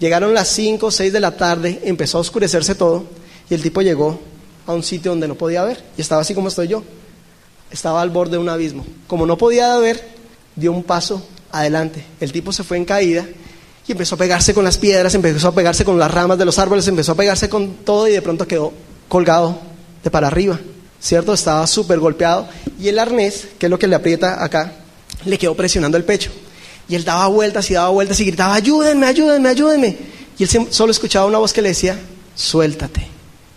Llegaron 0.00 0.34
las 0.34 0.48
5 0.48 0.86
o 0.86 0.90
6 0.90 1.12
de 1.12 1.20
la 1.20 1.36
tarde, 1.36 1.80
empezó 1.84 2.18
a 2.18 2.22
oscurecerse 2.22 2.74
todo 2.74 3.04
y 3.48 3.54
el 3.54 3.62
tipo 3.62 3.80
llegó 3.80 4.18
a 4.66 4.74
un 4.74 4.82
sitio 4.82 5.12
donde 5.12 5.28
no 5.28 5.36
podía 5.36 5.62
ver 5.62 5.84
y 5.96 6.00
estaba 6.00 6.22
así 6.22 6.34
como 6.34 6.48
estoy 6.48 6.66
yo. 6.66 6.82
Estaba 7.70 8.02
al 8.02 8.10
borde 8.10 8.32
de 8.32 8.38
un 8.38 8.48
abismo. 8.48 8.84
Como 9.06 9.24
no 9.24 9.38
podía 9.38 9.78
ver, 9.78 10.02
dio 10.56 10.72
un 10.72 10.82
paso 10.82 11.24
adelante. 11.52 12.04
El 12.18 12.32
tipo 12.32 12.50
se 12.50 12.64
fue 12.64 12.76
en 12.76 12.84
caída 12.84 13.24
y 13.88 13.92
empezó 13.92 14.16
a 14.16 14.18
pegarse 14.18 14.52
con 14.52 14.64
las 14.64 14.76
piedras, 14.76 15.14
empezó 15.14 15.48
a 15.48 15.54
pegarse 15.54 15.82
con 15.82 15.98
las 15.98 16.10
ramas 16.10 16.36
de 16.36 16.44
los 16.44 16.58
árboles, 16.58 16.86
empezó 16.86 17.12
a 17.12 17.14
pegarse 17.14 17.48
con 17.48 17.72
todo 17.76 18.06
y 18.06 18.12
de 18.12 18.20
pronto 18.20 18.46
quedó 18.46 18.70
colgado 19.08 19.58
de 20.04 20.10
para 20.10 20.26
arriba, 20.26 20.60
¿cierto? 21.00 21.32
Estaba 21.32 21.66
súper 21.66 21.98
golpeado 21.98 22.46
y 22.78 22.88
el 22.88 22.98
arnés, 22.98 23.48
que 23.58 23.64
es 23.66 23.70
lo 23.70 23.78
que 23.78 23.86
le 23.86 23.96
aprieta 23.96 24.44
acá, 24.44 24.74
le 25.24 25.38
quedó 25.38 25.54
presionando 25.54 25.96
el 25.96 26.04
pecho. 26.04 26.30
Y 26.86 26.96
él 26.96 27.04
daba 27.04 27.26
vueltas 27.28 27.70
y 27.70 27.74
daba 27.74 27.88
vueltas 27.88 28.20
y 28.20 28.26
gritaba, 28.26 28.54
ayúdenme, 28.54 29.06
ayúdenme, 29.06 29.48
ayúdenme. 29.48 29.96
Y 30.38 30.42
él 30.42 30.68
solo 30.70 30.92
escuchaba 30.92 31.24
una 31.24 31.38
voz 31.38 31.54
que 31.54 31.62
le 31.62 31.70
decía, 31.70 31.98
suéltate, 32.34 33.06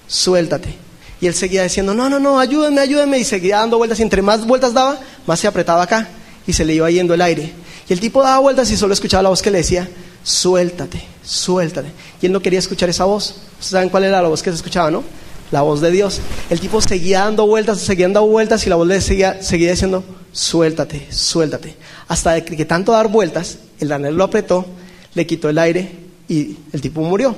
suéltate. 0.07 0.75
Y 1.19 1.27
él 1.27 1.33
seguía 1.33 1.63
diciendo, 1.63 1.93
no, 1.93 2.09
no, 2.09 2.19
no, 2.19 2.39
ayúdenme, 2.39 2.79
ayúdenme. 2.79 3.19
Y 3.19 3.25
seguía 3.25 3.57
dando 3.57 3.77
vueltas 3.77 3.99
y 3.99 4.03
entre 4.03 4.21
más 4.21 4.45
vueltas 4.45 4.73
daba, 4.73 4.97
más 5.27 5.39
se 5.41 5.47
apretaba 5.47 5.83
acá 5.83 6.07
y 6.47 6.53
se 6.53 6.63
le 6.63 6.73
iba 6.73 6.89
yendo 6.89 7.13
el 7.13 7.21
aire. 7.21 7.53
El 7.91 7.99
tipo 7.99 8.23
daba 8.23 8.39
vueltas 8.39 8.71
y 8.71 8.77
solo 8.77 8.93
escuchaba 8.93 9.21
la 9.21 9.27
voz 9.27 9.41
que 9.41 9.51
le 9.51 9.57
decía, 9.57 9.89
suéltate, 10.23 11.03
suéltate. 11.25 11.91
Y 12.21 12.27
él 12.27 12.31
no 12.31 12.41
quería 12.41 12.57
escuchar 12.57 12.89
esa 12.89 13.03
voz. 13.03 13.35
¿Ustedes 13.59 13.71
saben 13.71 13.89
cuál 13.89 14.05
era 14.05 14.21
la 14.21 14.29
voz 14.29 14.41
que 14.41 14.49
se 14.49 14.55
escuchaba, 14.55 14.89
no? 14.89 15.03
La 15.51 15.61
voz 15.61 15.81
de 15.81 15.91
Dios. 15.91 16.21
El 16.49 16.61
tipo 16.61 16.79
seguía 16.79 17.25
dando 17.25 17.45
vueltas, 17.45 17.81
seguía 17.81 18.05
dando 18.05 18.25
vueltas 18.25 18.65
y 18.65 18.69
la 18.69 18.77
voz 18.77 18.87
le 18.87 19.01
seguía, 19.01 19.43
seguía 19.43 19.71
diciendo, 19.71 20.05
suéltate, 20.31 21.05
suéltate. 21.11 21.75
Hasta 22.07 22.39
que 22.45 22.63
tanto 22.63 22.93
dar 22.93 23.09
vueltas, 23.09 23.57
el 23.81 23.91
anel 23.91 24.15
lo 24.15 24.23
apretó, 24.23 24.65
le 25.13 25.27
quitó 25.27 25.49
el 25.49 25.57
aire 25.57 25.91
y 26.29 26.59
el 26.71 26.79
tipo 26.79 27.01
murió. 27.01 27.35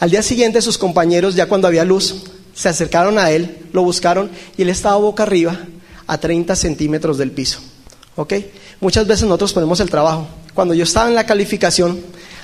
Al 0.00 0.10
día 0.10 0.24
siguiente 0.24 0.62
sus 0.62 0.78
compañeros, 0.78 1.36
ya 1.36 1.46
cuando 1.46 1.68
había 1.68 1.84
luz, 1.84 2.24
se 2.54 2.68
acercaron 2.68 3.20
a 3.20 3.30
él, 3.30 3.56
lo 3.72 3.84
buscaron 3.84 4.32
y 4.56 4.62
él 4.62 4.68
estaba 4.68 4.96
boca 4.96 5.22
arriba 5.22 5.60
a 6.08 6.18
30 6.18 6.56
centímetros 6.56 7.18
del 7.18 7.30
piso. 7.30 7.60
¿Ok? 8.16 8.34
Muchas 8.80 9.06
veces 9.06 9.24
nosotros 9.24 9.52
ponemos 9.52 9.80
el 9.80 9.90
trabajo. 9.90 10.26
Cuando 10.54 10.74
yo 10.74 10.84
estaba 10.84 11.08
en 11.08 11.14
la 11.14 11.24
calificación 11.24 12.00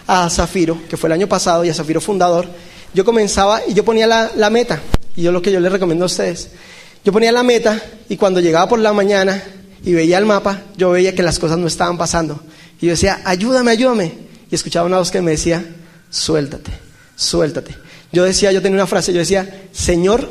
a 0.06 0.28
Zafiro, 0.30 0.78
que 0.88 0.96
fue 0.96 1.08
el 1.08 1.12
año 1.12 1.28
pasado, 1.28 1.64
y 1.64 1.68
a 1.68 1.74
Zafiro 1.74 2.00
fundador, 2.00 2.48
yo 2.94 3.04
comenzaba 3.04 3.60
y 3.66 3.74
yo 3.74 3.84
ponía 3.84 4.06
la, 4.06 4.50
meta. 4.50 4.80
Y 5.14 5.22
yo 5.22 5.32
lo 5.32 5.42
que 5.42 5.52
yo 5.52 5.60
les 5.60 5.70
recomiendo 5.70 6.04
a 6.04 6.06
ustedes, 6.06 6.50
yo 7.04 7.12
ponía 7.12 7.32
la 7.32 7.42
meta 7.42 7.82
y 8.08 8.16
cuando 8.16 8.40
llegaba 8.40 8.68
por 8.68 8.78
la 8.78 8.92
mañana 8.92 9.42
y 9.84 9.92
veía 9.92 10.18
el 10.18 10.26
mapa, 10.26 10.62
yo 10.76 10.90
veía 10.90 11.14
que 11.14 11.22
las 11.22 11.38
cosas 11.38 11.58
no 11.58 11.66
estaban 11.66 11.98
pasando. 11.98 12.40
Y 12.80 12.86
yo 12.86 12.92
decía, 12.92 13.20
ayúdame, 13.24 13.70
ayúdame. 13.70 14.12
Y 14.50 14.54
escuchaba 14.54 14.86
una 14.86 14.98
voz 14.98 15.10
que 15.10 15.20
me 15.20 15.32
decía, 15.32 15.64
suéltate, 16.10 16.72
suéltate. 17.14 17.74
Yo 18.12 18.24
decía, 18.24 18.52
yo 18.52 18.62
tenía 18.62 18.76
una 18.76 18.86
frase, 18.86 19.12
yo 19.12 19.18
decía, 19.18 19.66
Señor, 19.72 20.30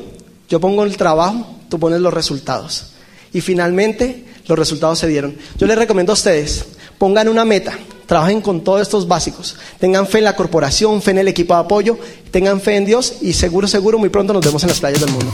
yo 0.49 0.59
pongo 0.59 0.83
el 0.83 0.97
trabajo, 0.97 1.59
tú 1.69 1.79
pones 1.79 2.01
los 2.01 2.13
resultados. 2.13 2.93
Y 3.33 3.41
finalmente 3.41 4.25
los 4.47 4.57
resultados 4.57 4.99
se 4.99 5.07
dieron. 5.07 5.35
Yo 5.57 5.67
les 5.67 5.77
recomiendo 5.77 6.11
a 6.11 6.15
ustedes, 6.15 6.65
pongan 6.97 7.27
una 7.27 7.45
meta, 7.45 7.77
trabajen 8.05 8.41
con 8.41 8.63
todos 8.63 8.81
estos 8.81 9.07
básicos, 9.07 9.57
tengan 9.79 10.07
fe 10.07 10.19
en 10.19 10.25
la 10.25 10.35
corporación, 10.35 11.01
fe 11.01 11.11
en 11.11 11.19
el 11.19 11.27
equipo 11.27 11.53
de 11.53 11.59
apoyo, 11.61 11.97
tengan 12.31 12.61
fe 12.61 12.75
en 12.75 12.85
Dios 12.85 13.15
y 13.21 13.33
seguro, 13.33 13.67
seguro, 13.67 13.97
muy 13.97 14.09
pronto 14.09 14.33
nos 14.33 14.45
vemos 14.45 14.63
en 14.63 14.69
las 14.69 14.79
playas 14.79 15.01
del 15.01 15.11
mundo. 15.11 15.31